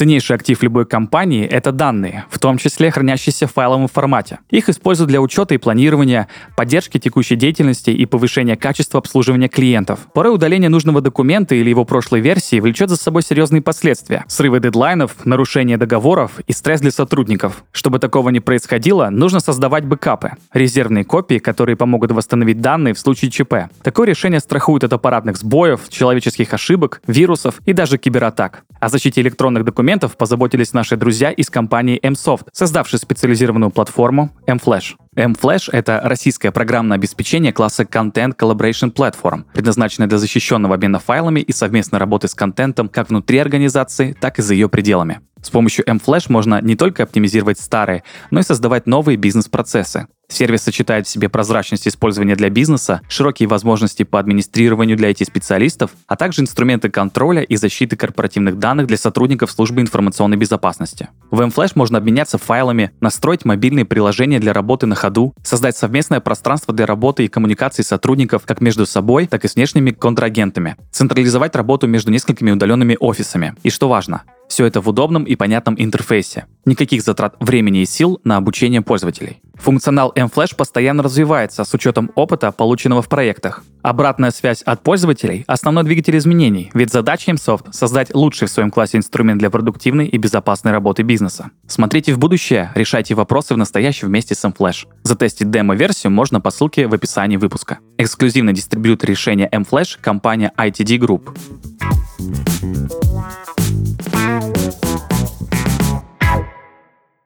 Ценнейший 0.00 0.36
актив 0.36 0.62
любой 0.62 0.86
компании— 0.86 1.44
это 1.50 1.72
данные, 1.72 2.24
в 2.30 2.38
том 2.38 2.56
числе 2.56 2.90
хранящиеся 2.90 3.46
в 3.46 3.52
файловом 3.52 3.86
формате. 3.86 4.38
Их 4.48 4.70
используют 4.70 5.10
для 5.10 5.20
учета 5.20 5.54
и 5.54 5.58
планирования, 5.58 6.26
поддержки 6.56 6.96
текущей 6.96 7.36
деятельности 7.36 7.90
и 7.90 8.06
повышения 8.06 8.56
качества 8.56 8.96
обслуживания 8.96 9.48
клиентов. 9.48 10.06
Порой 10.14 10.34
удаление 10.34 10.70
нужного 10.70 11.02
документа 11.02 11.54
или 11.54 11.68
его 11.68 11.84
прошлой 11.84 12.20
версии 12.20 12.60
влечет 12.60 12.88
за 12.88 12.96
собой 12.96 13.22
серьезные 13.22 13.60
последствия. 13.60 14.24
Срывы 14.26 14.60
дедлайнов, 14.60 15.26
нарушение 15.26 15.76
договоров 15.76 16.40
и 16.46 16.54
стресс 16.54 16.80
для 16.80 16.92
сотрудников. 16.92 17.62
Чтобы 17.70 17.98
такого 17.98 18.30
не 18.30 18.40
происходило, 18.40 19.10
нужно 19.10 19.40
создавать 19.40 19.84
бэкапы— 19.84 20.30
резервные 20.54 21.04
копии, 21.04 21.36
которые 21.36 21.76
помогут 21.76 22.12
восстановить 22.12 22.62
данные 22.62 22.94
в 22.94 22.98
случае 22.98 23.30
ЧП. 23.30 23.54
Такое 23.82 24.06
решение 24.06 24.40
страхует 24.40 24.82
от 24.82 24.94
аппаратных 24.94 25.36
сбоев, 25.36 25.90
человеческих 25.90 26.54
ошибок, 26.54 27.02
вирусов 27.06 27.56
и 27.66 27.74
даже 27.74 27.98
кибератак. 27.98 28.62
О 28.80 28.88
защите 28.88 29.20
электронных 29.20 29.66
документов 29.66 29.89
документов 29.90 30.16
позаботились 30.16 30.72
наши 30.72 30.96
друзья 30.96 31.32
из 31.32 31.50
компании 31.50 31.98
MSoft, 32.00 32.46
создавшие 32.52 33.00
специализированную 33.00 33.72
платформу 33.72 34.30
MFlash. 34.46 34.94
MFlash— 35.16 35.68
это 35.72 36.00
российское 36.04 36.52
программное 36.52 36.96
обеспечение 36.96 37.52
класса 37.52 37.82
Content 37.82 38.36
Collaboration 38.36 38.94
Platform, 38.94 39.46
предназначенное 39.52 40.06
для 40.06 40.18
защищенного 40.18 40.76
обмена 40.76 41.00
файлами 41.00 41.40
и 41.40 41.52
совместной 41.52 41.98
работы 41.98 42.28
с 42.28 42.36
контентом 42.36 42.88
как 42.88 43.08
внутри 43.08 43.38
организации, 43.38 44.12
так 44.12 44.38
и 44.38 44.42
за 44.42 44.54
ее 44.54 44.68
пределами. 44.68 45.22
С 45.42 45.50
помощью 45.50 45.84
MFlash 45.86 46.26
можно 46.28 46.60
не 46.60 46.76
только 46.76 47.02
оптимизировать 47.02 47.58
старые, 47.58 48.04
но 48.30 48.38
и 48.38 48.44
создавать 48.44 48.86
новые 48.86 49.16
бизнес-процессы. 49.16 50.06
Сервис 50.30 50.62
сочетает 50.62 51.06
в 51.06 51.10
себе 51.10 51.28
прозрачность 51.28 51.88
использования 51.88 52.36
для 52.36 52.50
бизнеса, 52.50 53.00
широкие 53.08 53.48
возможности 53.48 54.04
по 54.04 54.18
администрированию 54.18 54.96
для 54.96 55.10
IT-специалистов, 55.10 55.90
а 56.06 56.16
также 56.16 56.42
инструменты 56.42 56.88
контроля 56.88 57.42
и 57.42 57.56
защиты 57.56 57.96
корпоративных 57.96 58.58
данных 58.58 58.86
для 58.86 58.96
сотрудников 58.96 59.50
службы 59.50 59.80
информационной 59.80 60.36
безопасности. 60.36 61.08
В 61.30 61.40
MFlash 61.40 61.72
можно 61.74 61.98
обменяться 61.98 62.38
файлами, 62.38 62.92
настроить 63.00 63.44
мобильные 63.44 63.84
приложения 63.84 64.38
для 64.38 64.52
работы 64.52 64.86
на 64.86 64.94
ходу, 64.94 65.34
создать 65.42 65.76
совместное 65.76 66.20
пространство 66.20 66.72
для 66.72 66.86
работы 66.86 67.24
и 67.24 67.28
коммуникации 67.28 67.82
сотрудников 67.82 68.44
как 68.46 68.60
между 68.60 68.86
собой, 68.86 69.26
так 69.26 69.44
и 69.44 69.48
с 69.48 69.56
внешними 69.56 69.90
контрагентами, 69.90 70.76
централизовать 70.92 71.56
работу 71.56 71.88
между 71.88 72.12
несколькими 72.12 72.52
удаленными 72.52 72.96
офисами. 73.00 73.54
И 73.64 73.70
что 73.70 73.88
важно, 73.88 74.22
все 74.48 74.66
это 74.66 74.80
в 74.80 74.88
удобном 74.88 75.24
и 75.24 75.36
понятном 75.36 75.76
интерфейсе. 75.78 76.46
Никаких 76.64 77.02
затрат 77.02 77.36
времени 77.40 77.82
и 77.82 77.86
сил 77.86 78.20
на 78.24 78.36
обучение 78.36 78.82
пользователей. 78.82 79.40
Функционал 79.60 80.10
mFlash 80.16 80.56
постоянно 80.56 81.02
развивается 81.02 81.64
с 81.64 81.74
учетом 81.74 82.10
опыта, 82.14 82.50
полученного 82.50 83.02
в 83.02 83.08
проектах. 83.08 83.62
Обратная 83.82 84.30
связь 84.30 84.62
от 84.62 84.82
пользователей– 84.82 85.44
основной 85.46 85.84
двигатель 85.84 86.16
изменений, 86.16 86.70
ведь 86.72 86.90
задача 86.90 87.30
MSoft– 87.32 87.68
создать 87.72 88.14
лучший 88.14 88.48
в 88.48 88.50
своем 88.50 88.70
классе 88.70 88.96
инструмент 88.96 89.38
для 89.38 89.50
продуктивной 89.50 90.06
и 90.06 90.16
безопасной 90.16 90.72
работы 90.72 91.02
бизнеса. 91.02 91.50
Смотрите 91.66 92.14
в 92.14 92.18
будущее, 92.18 92.72
решайте 92.74 93.14
вопросы 93.14 93.52
в 93.52 93.58
настоящем 93.58 94.08
вместе 94.08 94.34
с 94.34 94.42
mFlash. 94.44 94.86
Затестить 95.02 95.50
демо-версию 95.50 96.10
можно 96.10 96.40
по 96.40 96.50
ссылке 96.50 96.86
в 96.86 96.94
описании 96.94 97.36
выпуска. 97.36 97.80
Эксклюзивный 97.98 98.54
дистрибьютор 98.54 99.10
решения 99.10 99.48
mFlash– 99.52 99.98
компания 100.00 100.52
ITD 100.56 100.98
Group. 100.98 101.36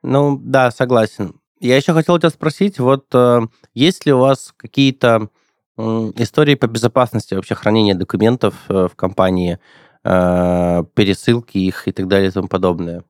Ну, 0.03 0.39
да, 0.43 0.71
согласен. 0.71 1.35
Я 1.61 1.77
еще 1.77 1.93
хотел 1.93 2.19
тебя 2.19 2.31
спросить, 2.31 2.79
вот 2.79 3.07
э, 3.15 3.41
есть 3.75 4.07
ли 4.07 4.13
у 4.13 4.19
вас 4.19 4.53
какие-то 4.57 5.29
истории 5.77 6.55
по 6.55 6.67
безопасности 6.67 7.35
вообще 7.35 7.55
хранения 7.55 7.95
документов 7.95 8.55
э, 8.69 8.89
в 8.91 8.95
компании, 8.97 9.59
э, 10.05 10.85
пересылки 10.95 11.59
их 11.59 11.89
и 11.89 11.93
так 11.93 12.07
далее 12.07 12.29
и 12.29 12.33
тому 12.33 12.49
подобное? 12.49 13.05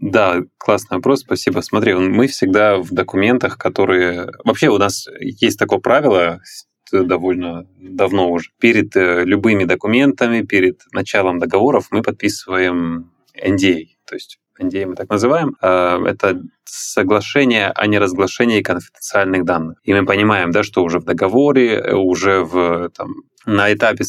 Да, 0.00 0.42
классный 0.58 0.96
вопрос, 0.96 1.20
спасибо. 1.20 1.60
Смотри, 1.60 1.94
мы 1.94 2.26
всегда 2.26 2.78
в 2.78 2.90
документах, 2.90 3.56
которые... 3.56 4.30
Вообще 4.44 4.68
у 4.68 4.78
нас 4.78 5.06
есть 5.20 5.58
такое 5.58 5.78
правило, 5.78 6.40
довольно 6.90 7.66
давно 7.78 8.30
уже. 8.30 8.50
Перед 8.58 8.94
любыми 8.96 9.64
документами, 9.64 10.42
перед 10.42 10.80
началом 10.92 11.38
договоров 11.38 11.88
мы 11.90 12.02
подписываем 12.02 13.12
NDA, 13.40 13.84
то 14.06 14.16
есть 14.16 14.38
NDA 14.60 14.86
мы 14.86 14.94
так 14.94 15.10
называем, 15.10 15.56
а, 15.60 16.02
это 16.06 16.42
соглашение 16.64 17.68
о 17.68 17.86
неразглашении 17.86 18.62
конфиденциальных 18.62 19.44
данных. 19.44 19.78
И 19.84 19.94
мы 19.94 20.04
понимаем, 20.04 20.50
да, 20.50 20.62
что 20.62 20.82
уже 20.82 20.98
в 20.98 21.04
договоре, 21.04 21.94
уже 21.94 22.40
в, 22.40 22.90
там, 22.90 23.22
на 23.46 23.72
этапе 23.72 24.04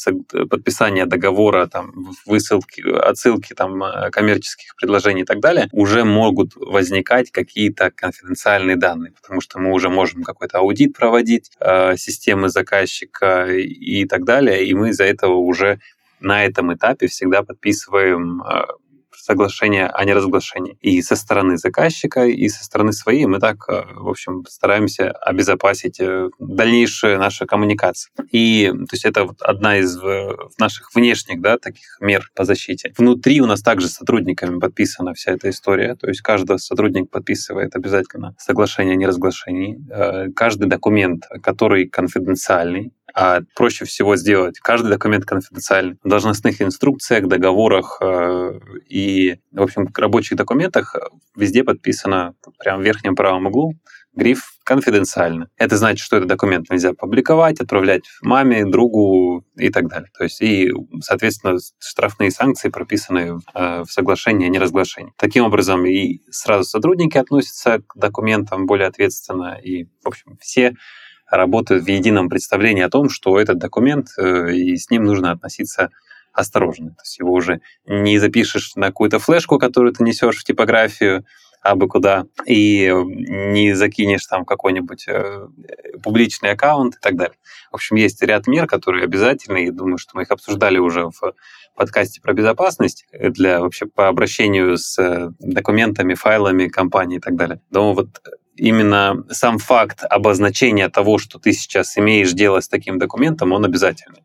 подписания 0.50 1.06
договора, 1.06 1.68
там, 1.68 1.94
высылки, 2.26 2.82
отсылки 2.82 3.54
там, 3.54 3.82
коммерческих 4.12 4.76
предложений 4.76 5.22
и 5.22 5.26
так 5.26 5.40
далее, 5.40 5.70
уже 5.72 6.04
могут 6.04 6.56
возникать 6.56 7.32
какие-то 7.32 7.92
конфиденциальные 7.92 8.78
данные, 8.78 9.12
потому 9.12 9.40
что 9.40 9.60
мы 9.60 9.72
уже 9.72 9.90
можем 9.90 10.24
какой-то 10.24 10.58
аудит 10.58 10.98
проводить 10.98 11.52
э, 11.60 11.96
системы 11.98 12.50
заказчика 12.50 13.46
и 13.48 14.06
так 14.06 14.26
далее, 14.26 14.66
и 14.66 14.74
мы 14.74 14.90
из-за 14.90 15.04
этого 15.04 15.36
уже 15.36 15.80
на 16.20 16.44
этом 16.44 16.74
этапе 16.74 17.06
всегда 17.06 17.44
подписываем 17.44 18.42
соглашение 19.28 19.88
о 19.88 20.06
неразглашении. 20.06 20.78
И 20.82 21.02
со 21.02 21.16
стороны 21.16 21.58
заказчика, 21.58 22.26
и 22.26 22.48
со 22.48 22.64
стороны 22.64 22.94
своей 22.94 23.26
мы 23.26 23.40
так, 23.40 23.58
э, 23.70 23.84
в 23.96 24.08
общем, 24.08 24.46
стараемся 24.48 25.12
обезопасить 25.12 26.00
э, 26.00 26.30
дальнейшую 26.40 27.20
нашу 27.20 27.46
коммуникацию. 27.46 28.12
И 28.32 28.72
то 28.72 28.94
есть 28.94 29.06
это 29.06 29.26
вот 29.26 29.42
одна 29.42 29.78
из 29.78 29.98
наших 30.60 30.96
внешних 30.96 31.42
да, 31.42 31.58
таких 31.58 31.98
мер 32.00 32.32
по 32.36 32.46
защите. 32.46 32.94
Внутри 32.98 33.42
у 33.42 33.46
нас 33.46 33.62
также 33.62 33.88
с 33.88 33.96
сотрудниками 33.96 34.60
подписана 34.60 35.14
вся 35.14 35.34
эта 35.34 35.50
история. 35.50 35.96
То 35.96 36.08
есть 36.08 36.22
каждый 36.22 36.60
сотрудник 36.60 37.10
подписывает 37.10 37.76
обязательно 37.76 38.36
соглашение 38.38 38.94
о 38.94 38.98
неразглашении. 38.98 39.78
Э, 39.92 40.32
каждый 40.34 40.68
документ, 40.70 41.26
который 41.44 41.88
конфиденциальный, 41.88 42.94
а 43.20 43.42
проще 43.56 43.86
всего 43.86 44.16
сделать. 44.16 44.60
Каждый 44.60 44.90
документ 44.90 45.26
конфиденциальный. 45.26 45.98
В 46.04 46.08
должностных 46.08 46.62
инструкциях, 46.62 47.28
договорах 47.28 47.98
э, 48.00 48.60
и, 48.88 49.40
в 49.52 49.64
общем, 49.64 49.90
рабочих 49.96 50.38
документах 50.38 50.96
везде 51.36 51.64
подписано 51.64 52.36
прямо 52.60 52.80
в 52.80 52.86
верхнем 52.86 53.16
правом 53.16 53.48
углу 53.48 53.74
гриф 54.18 54.54
«конфиденциально». 54.64 55.48
Это 55.58 55.78
значит, 55.78 56.04
что 56.04 56.18
этот 56.18 56.28
документ 56.28 56.70
нельзя 56.70 56.94
публиковать, 56.94 57.60
отправлять 57.60 58.04
маме, 58.22 58.66
другу 58.66 59.46
и 59.56 59.70
так 59.70 59.88
далее. 59.88 60.10
То 60.18 60.24
есть 60.24 60.42
и, 60.42 60.72
соответственно, 61.02 61.58
штрафные 61.80 62.32
санкции 62.32 62.70
прописаны 62.70 63.40
э, 63.54 63.84
в 63.84 63.92
соглашении 63.92 64.48
о 64.48 64.50
неразглашении. 64.50 65.14
Таким 65.18 65.46
образом, 65.46 65.86
и 65.86 66.20
сразу 66.32 66.64
сотрудники 66.64 67.18
относятся 67.18 67.80
к 67.88 67.96
документам 67.96 68.66
более 68.66 68.88
ответственно, 68.88 69.58
и, 69.64 69.86
в 70.04 70.08
общем, 70.08 70.38
все 70.42 70.76
работают 71.30 71.84
в 71.84 71.88
едином 71.88 72.30
представлении 72.30 72.84
о 72.84 72.90
том, 72.90 73.10
что 73.10 73.40
этот 73.40 73.58
документ, 73.58 74.10
э, 74.18 74.54
и 74.54 74.78
с 74.78 74.90
ним 74.90 75.04
нужно 75.04 75.32
относиться 75.32 75.90
осторожно. 76.34 76.90
То 76.92 77.02
есть 77.04 77.20
его 77.20 77.34
уже 77.34 77.62
не 77.86 78.20
запишешь 78.20 78.76
на 78.76 78.88
какую-то 78.88 79.20
флешку, 79.20 79.58
которую 79.58 79.94
ты 79.94 80.04
несешь 80.04 80.38
в 80.38 80.44
типографию, 80.44 81.26
а 81.62 81.76
бы 81.76 81.88
куда, 81.88 82.26
и 82.46 82.94
не 82.94 83.74
закинешь 83.74 84.26
там 84.26 84.46
какой-нибудь 84.46 85.08
э, 85.08 85.48
публичный 86.04 86.52
аккаунт 86.52 86.96
и 86.96 87.00
так 87.02 87.16
далее. 87.16 87.36
В 87.72 87.76
общем, 87.76 87.98
есть 87.98 88.22
ряд 88.22 88.48
мер, 88.48 88.68
которые 88.68 89.04
обязательны, 89.04 89.66
и 89.66 89.72
думаю, 89.72 89.98
что 89.98 90.12
мы 90.16 90.22
их 90.22 90.32
обсуждали 90.32 90.78
уже 90.78 91.06
в 91.08 91.34
подкасте 91.76 92.22
про 92.22 92.34
безопасность 92.34 93.06
для 93.12 93.60
вообще 93.60 93.86
по 93.86 94.08
обращению 94.08 94.78
с 94.78 94.98
э, 95.00 95.32
документами, 95.40 96.14
файлами 96.14 96.68
компании 96.68 97.18
и 97.18 97.22
так 97.22 97.36
далее. 97.36 97.60
Но 97.70 97.94
вот 97.94 98.22
именно 98.58 99.24
сам 99.30 99.58
факт 99.58 100.04
обозначения 100.04 100.90
того, 100.90 101.18
что 101.18 101.40
ты 101.40 101.54
сейчас 101.54 101.98
имеешь 101.98 102.34
дело 102.34 102.60
с 102.60 102.68
таким 102.68 103.00
документом, 103.00 103.52
он 103.54 103.66
обязательный. 103.66 104.24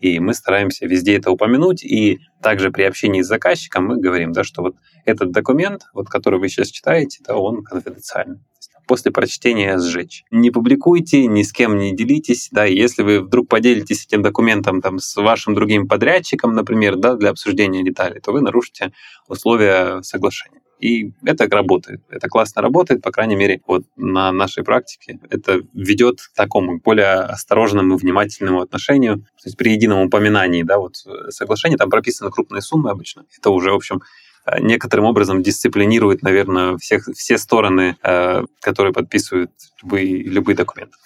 И 0.00 0.20
мы 0.20 0.32
стараемся 0.34 0.86
везде 0.86 1.16
это 1.16 1.30
упомянуть. 1.30 1.84
И 1.84 2.20
также 2.40 2.70
при 2.70 2.82
общении 2.82 3.22
с 3.22 3.26
заказчиком 3.26 3.86
мы 3.86 4.00
говорим, 4.00 4.32
да, 4.32 4.44
что 4.44 4.62
вот 4.62 4.76
этот 5.04 5.32
документ, 5.32 5.82
вот, 5.92 6.08
который 6.08 6.38
вы 6.38 6.48
сейчас 6.48 6.68
читаете, 6.68 7.20
да, 7.26 7.36
он 7.36 7.62
конфиденциальный. 7.64 8.38
После 8.86 9.10
прочтения 9.10 9.78
сжечь. 9.78 10.24
Не 10.30 10.50
публикуйте, 10.50 11.26
ни 11.26 11.42
с 11.42 11.52
кем 11.52 11.76
не 11.76 11.94
делитесь. 11.94 12.48
Да, 12.52 12.64
если 12.64 13.02
вы 13.02 13.20
вдруг 13.20 13.48
поделитесь 13.48 14.06
этим 14.06 14.22
документом 14.22 14.80
там, 14.80 14.98
с 14.98 15.16
вашим 15.16 15.54
другим 15.54 15.88
подрядчиком, 15.88 16.54
например, 16.54 16.96
да, 16.96 17.14
для 17.16 17.30
обсуждения 17.30 17.84
деталей, 17.84 18.20
то 18.20 18.32
вы 18.32 18.40
нарушите 18.40 18.92
условия 19.26 20.00
соглашения. 20.02 20.60
И 20.78 21.12
это 21.24 21.48
работает. 21.48 22.02
Это 22.08 22.28
классно 22.28 22.62
работает, 22.62 23.02
по 23.02 23.10
крайней 23.10 23.34
мере, 23.34 23.60
вот 23.66 23.82
на 23.96 24.30
нашей 24.30 24.62
практике. 24.62 25.18
Это 25.28 25.60
ведет 25.74 26.20
к 26.20 26.36
такому 26.36 26.78
более 26.78 27.14
осторожному 27.14 27.96
и 27.96 27.98
внимательному 27.98 28.60
отношению. 28.60 29.18
То 29.18 29.46
есть 29.46 29.56
при 29.56 29.72
едином 29.72 30.06
упоминании 30.06 30.62
да, 30.62 30.78
вот 30.78 30.96
соглашения, 31.30 31.76
там 31.76 31.90
прописаны 31.90 32.30
крупные 32.30 32.62
суммы 32.62 32.90
обычно. 32.90 33.24
Это 33.36 33.50
уже, 33.50 33.72
в 33.72 33.74
общем, 33.74 34.02
э, 34.46 34.60
некоторым 34.60 35.06
образом 35.06 35.42
дисциплинирует, 35.42 36.22
наверное, 36.22 36.76
всех, 36.76 37.08
все 37.14 37.38
стороны, 37.38 37.96
э, 38.02 38.42
которые 38.60 38.92
подписывают 38.92 39.50
любые, 39.82 40.22
любые 40.22 40.54
документы. 40.54 40.96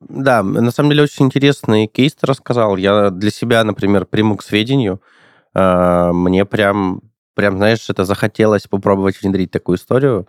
Да, 0.00 0.42
на 0.42 0.70
самом 0.70 0.90
деле 0.90 1.04
очень 1.04 1.26
интересный 1.26 1.86
кейс 1.86 2.14
ты 2.14 2.26
рассказал. 2.26 2.76
Я 2.78 3.10
для 3.10 3.30
себя, 3.30 3.62
например, 3.62 4.06
приму 4.06 4.36
к 4.36 4.42
сведению. 4.42 5.00
Э, 5.54 6.10
мне 6.12 6.44
прям 6.44 7.02
прям, 7.40 7.56
знаешь, 7.56 7.88
это 7.88 8.04
захотелось 8.04 8.66
попробовать 8.66 9.22
внедрить 9.22 9.50
такую 9.50 9.78
историю. 9.78 10.26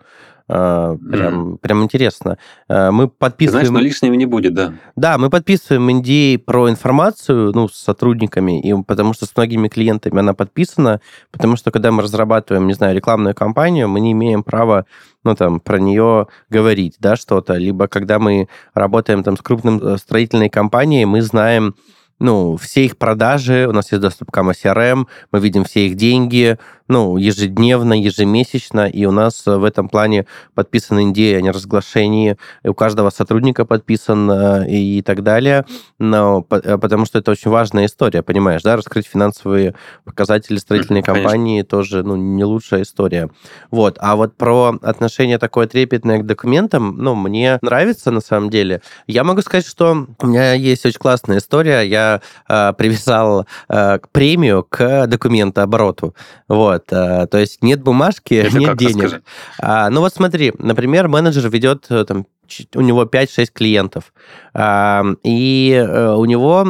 Uh, 0.48 0.98
прям, 0.98 1.52
mm. 1.52 1.58
прям 1.58 1.84
интересно. 1.84 2.36
Uh, 2.68 2.90
мы 2.90 3.08
подписываем... 3.08 3.66
Знаешь, 3.66 3.82
но 3.82 3.86
лишнего 3.86 4.14
не 4.14 4.26
будет, 4.26 4.54
да. 4.54 4.74
Да, 4.96 5.18
мы 5.18 5.28
подписываем 5.28 5.88
NDA 5.88 6.38
про 6.38 6.70
информацию, 6.70 7.52
ну, 7.54 7.68
с 7.68 7.74
сотрудниками, 7.74 8.60
и 8.60 8.82
потому 8.82 9.12
что 9.12 9.26
с 9.26 9.36
многими 9.36 9.68
клиентами 9.68 10.18
она 10.18 10.32
подписана, 10.32 11.00
потому 11.30 11.56
что 11.56 11.70
когда 11.70 11.92
мы 11.92 12.02
разрабатываем, 12.02 12.66
не 12.66 12.72
знаю, 12.72 12.96
рекламную 12.96 13.34
кампанию, 13.34 13.88
мы 13.88 14.00
не 14.00 14.12
имеем 14.12 14.42
права, 14.42 14.86
ну, 15.22 15.34
там, 15.34 15.60
про 15.60 15.78
нее 15.78 16.26
говорить, 16.48 16.96
да, 16.98 17.16
что-то. 17.16 17.54
Либо 17.54 17.88
когда 17.88 18.18
мы 18.18 18.48
работаем 18.74 19.22
там 19.22 19.36
с 19.36 19.42
крупным 19.42 19.78
э, 19.78 19.96
строительной 19.98 20.48
компанией, 20.48 21.04
мы 21.04 21.20
знаем, 21.22 21.74
ну, 22.22 22.56
все 22.56 22.84
их 22.84 22.98
продажи, 22.98 23.66
у 23.68 23.72
нас 23.72 23.90
есть 23.90 24.00
доступ 24.00 24.30
к 24.30 24.38
CRM, 24.38 25.06
мы 25.32 25.40
видим 25.40 25.64
все 25.64 25.88
их 25.88 25.96
деньги, 25.96 26.56
ну, 26.92 27.16
ежедневно, 27.16 27.94
ежемесячно, 27.94 28.86
и 28.86 29.06
у 29.06 29.12
нас 29.12 29.46
в 29.46 29.64
этом 29.64 29.88
плане 29.88 30.26
подписан 30.54 30.98
NDA 30.98 31.36
о 31.36 31.40
неразглашении, 31.40 32.36
у 32.64 32.74
каждого 32.74 33.08
сотрудника 33.08 33.64
подписан 33.64 34.30
э, 34.30 34.68
и 34.68 35.00
так 35.00 35.22
далее, 35.22 35.64
но, 35.98 36.46
э, 36.50 36.76
потому 36.76 37.06
что 37.06 37.18
это 37.18 37.30
очень 37.30 37.50
важная 37.50 37.86
история, 37.86 38.22
понимаешь, 38.22 38.62
да, 38.62 38.76
раскрыть 38.76 39.06
финансовые 39.06 39.74
показатели 40.04 40.58
строительной 40.58 41.02
Конечно. 41.02 41.22
компании 41.22 41.62
тоже, 41.62 42.02
ну, 42.02 42.16
не 42.16 42.44
лучшая 42.44 42.82
история. 42.82 43.30
Вот, 43.70 43.96
а 43.98 44.14
вот 44.14 44.36
про 44.36 44.78
отношение 44.82 45.38
такое 45.38 45.66
трепетное 45.66 46.18
к 46.18 46.26
документам, 46.26 46.98
ну, 46.98 47.14
мне 47.14 47.58
нравится 47.62 48.10
на 48.10 48.20
самом 48.20 48.50
деле. 48.50 48.82
Я 49.06 49.24
могу 49.24 49.40
сказать, 49.40 49.66
что 49.66 50.06
у 50.18 50.26
меня 50.26 50.52
есть 50.52 50.84
очень 50.84 50.98
классная 50.98 51.38
история, 51.38 51.80
я 51.80 52.20
э, 52.50 52.74
привязал 52.76 53.46
э, 53.70 53.98
премию 54.12 54.66
к 54.68 55.06
документообороту, 55.06 56.14
вот, 56.48 56.81
э, 56.90 57.26
то 57.26 57.38
есть 57.38 57.62
нет 57.62 57.82
бумажки, 57.82 58.34
это 58.34 58.58
нет 58.58 58.76
денег. 58.76 59.22
А, 59.58 59.90
ну 59.90 60.00
вот 60.00 60.14
смотри, 60.14 60.52
например, 60.58 61.08
менеджер 61.08 61.48
ведет 61.48 61.86
э, 61.90 62.04
там 62.04 62.26
у 62.74 62.80
него 62.80 63.04
5-6 63.04 63.46
клиентов. 63.52 64.12
И 64.54 65.72
э, 65.72 66.14
у 66.14 66.24
него 66.26 66.66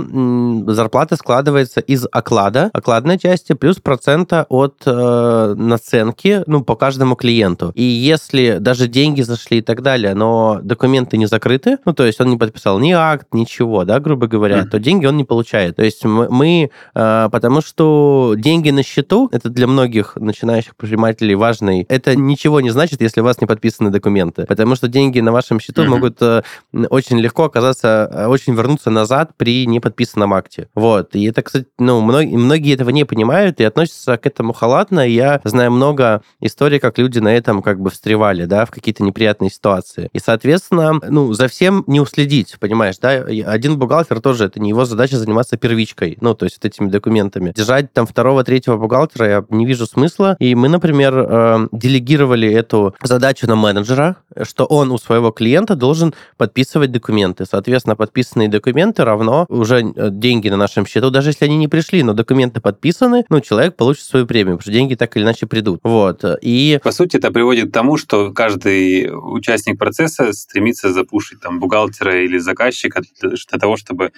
зарплата 0.73 1.17
складывается 1.17 1.81
из 1.81 2.07
оклада, 2.13 2.71
окладной 2.73 3.19
части, 3.19 3.55
плюс 3.55 3.79
процента 3.79 4.47
от 4.49 4.83
э, 4.87 5.55
наценки 5.57 6.45
ну, 6.47 6.63
по 6.63 6.77
каждому 6.77 7.17
клиенту. 7.17 7.73
И 7.75 7.83
если 7.83 8.59
даже 8.61 8.87
деньги 8.87 9.23
зашли 9.23 9.59
и 9.59 9.63
так 9.63 9.83
далее, 9.83 10.15
но 10.15 10.61
документы 10.63 11.17
не 11.17 11.27
закрыты, 11.27 11.79
ну, 11.85 11.93
то 11.93 12.05
есть 12.05 12.21
он 12.21 12.31
не 12.31 12.37
подписал 12.37 12.79
ни 12.79 12.93
акт, 12.93 13.27
ничего, 13.33 13.85
да, 13.85 13.99
грубо 13.99 14.29
говоря, 14.29 14.61
mm-hmm. 14.61 14.69
то 14.69 14.79
деньги 14.79 15.07
он 15.07 15.17
не 15.17 15.25
получает. 15.25 15.77
То 15.77 15.83
есть 15.83 16.05
мы, 16.05 16.71
э, 16.95 17.29
потому 17.33 17.63
что 17.63 18.35
деньги 18.37 18.71
на 18.71 18.85
счету, 18.85 19.29
это 19.33 19.49
для 19.49 19.67
многих 19.67 20.15
начинающих 20.15 20.77
предпринимателей 20.77 21.35
важный, 21.35 21.85
это 21.89 22.15
ничего 22.15 22.61
не 22.61 22.71
значит, 22.71 23.01
если 23.01 23.23
у 23.23 23.25
вас 23.25 23.41
не 23.41 23.49
подписаны 23.49 23.91
документы, 23.91 24.47
потому 24.47 24.77
что 24.77 24.87
деньги 24.87 25.19
на 25.19 25.33
вашем 25.33 25.59
счету 25.59 25.83
mm-hmm. 25.83 25.89
могут 25.89 26.23
очень 26.93 27.19
легко 27.19 27.45
оказаться 27.45 27.72
оказаться, 27.73 28.09
э, 28.13 28.27
очень 28.27 28.55
вернуться 28.55 28.91
назад 28.91 29.33
при 29.37 29.67
неподписанном 29.67 30.35
акте. 30.35 30.69
Вот. 30.75 31.15
И 31.15 31.25
это, 31.25 31.43
кстати, 31.43 31.67
ну, 31.79 32.01
многие, 32.01 32.37
многие 32.37 32.75
этого 32.75 32.91
не 32.91 33.05
понимают 33.05 33.61
и 33.61 33.65
относятся 33.65 34.17
к 34.17 34.27
этому 34.27 34.53
халатно. 34.53 35.01
Я 35.01 35.41
знаю 35.45 35.71
много 35.73 36.23
историй, 36.41 36.79
как 36.79 36.99
люди 36.99 37.19
на 37.19 37.35
этом 37.35 37.63
как 37.63 37.81
бы 37.81 37.91
встревали, 37.91 38.45
да, 38.45 38.65
в 38.65 38.71
какие-то 38.71 39.03
неприятные 39.03 39.51
ситуации. 39.51 40.09
И, 40.13 40.19
соответственно, 40.19 41.01
ну, 41.09 41.33
за 41.33 41.49
всем 41.49 41.85
не 41.87 42.01
уследить, 42.01 42.57
понимаешь, 42.61 42.99
да? 42.99 43.25
Один 43.47 43.79
бухгалтер 43.79 44.21
тоже, 44.21 44.45
это 44.45 44.61
не 44.61 44.71
его 44.71 44.85
задача 44.85 45.17
заниматься 45.17 45.57
первичкой, 45.57 46.19
ну, 46.21 46.35
то 46.35 46.45
есть 46.45 46.59
вот 46.63 46.67
этими 46.67 46.89
документами. 46.89 47.53
Держать 47.57 47.93
там 47.93 48.07
второго, 48.07 48.45
третьего 48.45 48.77
бухгалтера 48.77 49.29
я 49.29 49.45
не 49.51 49.67
вижу 49.67 49.87
смысла. 49.87 50.37
И 50.39 50.55
мы, 50.55 50.69
например, 50.69 51.15
э, 51.17 51.69
делегировали 51.73 52.51
эту 52.53 52.95
задачу 53.03 53.47
на 53.47 53.57
менеджера, 53.57 54.17
что 54.43 54.65
он 54.65 54.91
у 54.91 54.99
своего 54.99 55.31
клиента 55.31 55.75
должен 55.75 56.15
подписывать 56.37 56.93
документы. 56.93 57.45
Соответственно, 57.63 57.95
подписанные 57.95 58.49
документы 58.49 59.05
равно 59.05 59.47
уже 59.49 59.83
э, 59.83 60.11
деньги 60.11 60.49
на 60.49 60.57
нашем 60.57 60.85
счету. 60.85 61.11
Даже 61.11 61.29
если 61.29 61.45
они 61.45 61.57
не 61.57 61.69
пришли, 61.69 62.03
но 62.03 62.13
документы 62.13 62.61
подписаны, 62.61 63.25
ну, 63.29 63.41
человек 63.41 63.77
получит 63.77 64.05
свою 64.05 64.27
премию, 64.27 64.57
потому 64.57 64.63
что 64.63 64.73
деньги 64.73 64.97
так 64.97 65.17
или 65.17 65.23
иначе 65.23 65.47
придут. 65.47 65.79
Вот. 65.85 66.25
И... 66.41 66.81
По 66.83 66.91
сути, 66.91 67.19
это 67.19 67.31
приводит 67.31 67.71
к 67.71 67.73
тому, 67.73 67.97
что 67.97 68.33
каждый 68.33 69.11
участник 69.13 69.79
процесса 69.79 70.33
стремится 70.33 70.93
запушить 70.93 71.41
там 71.41 71.61
бухгалтера 71.61 72.25
или 72.25 72.39
заказчика 72.39 73.01
для 73.21 73.59
того, 73.61 73.77
чтобы 73.77 74.11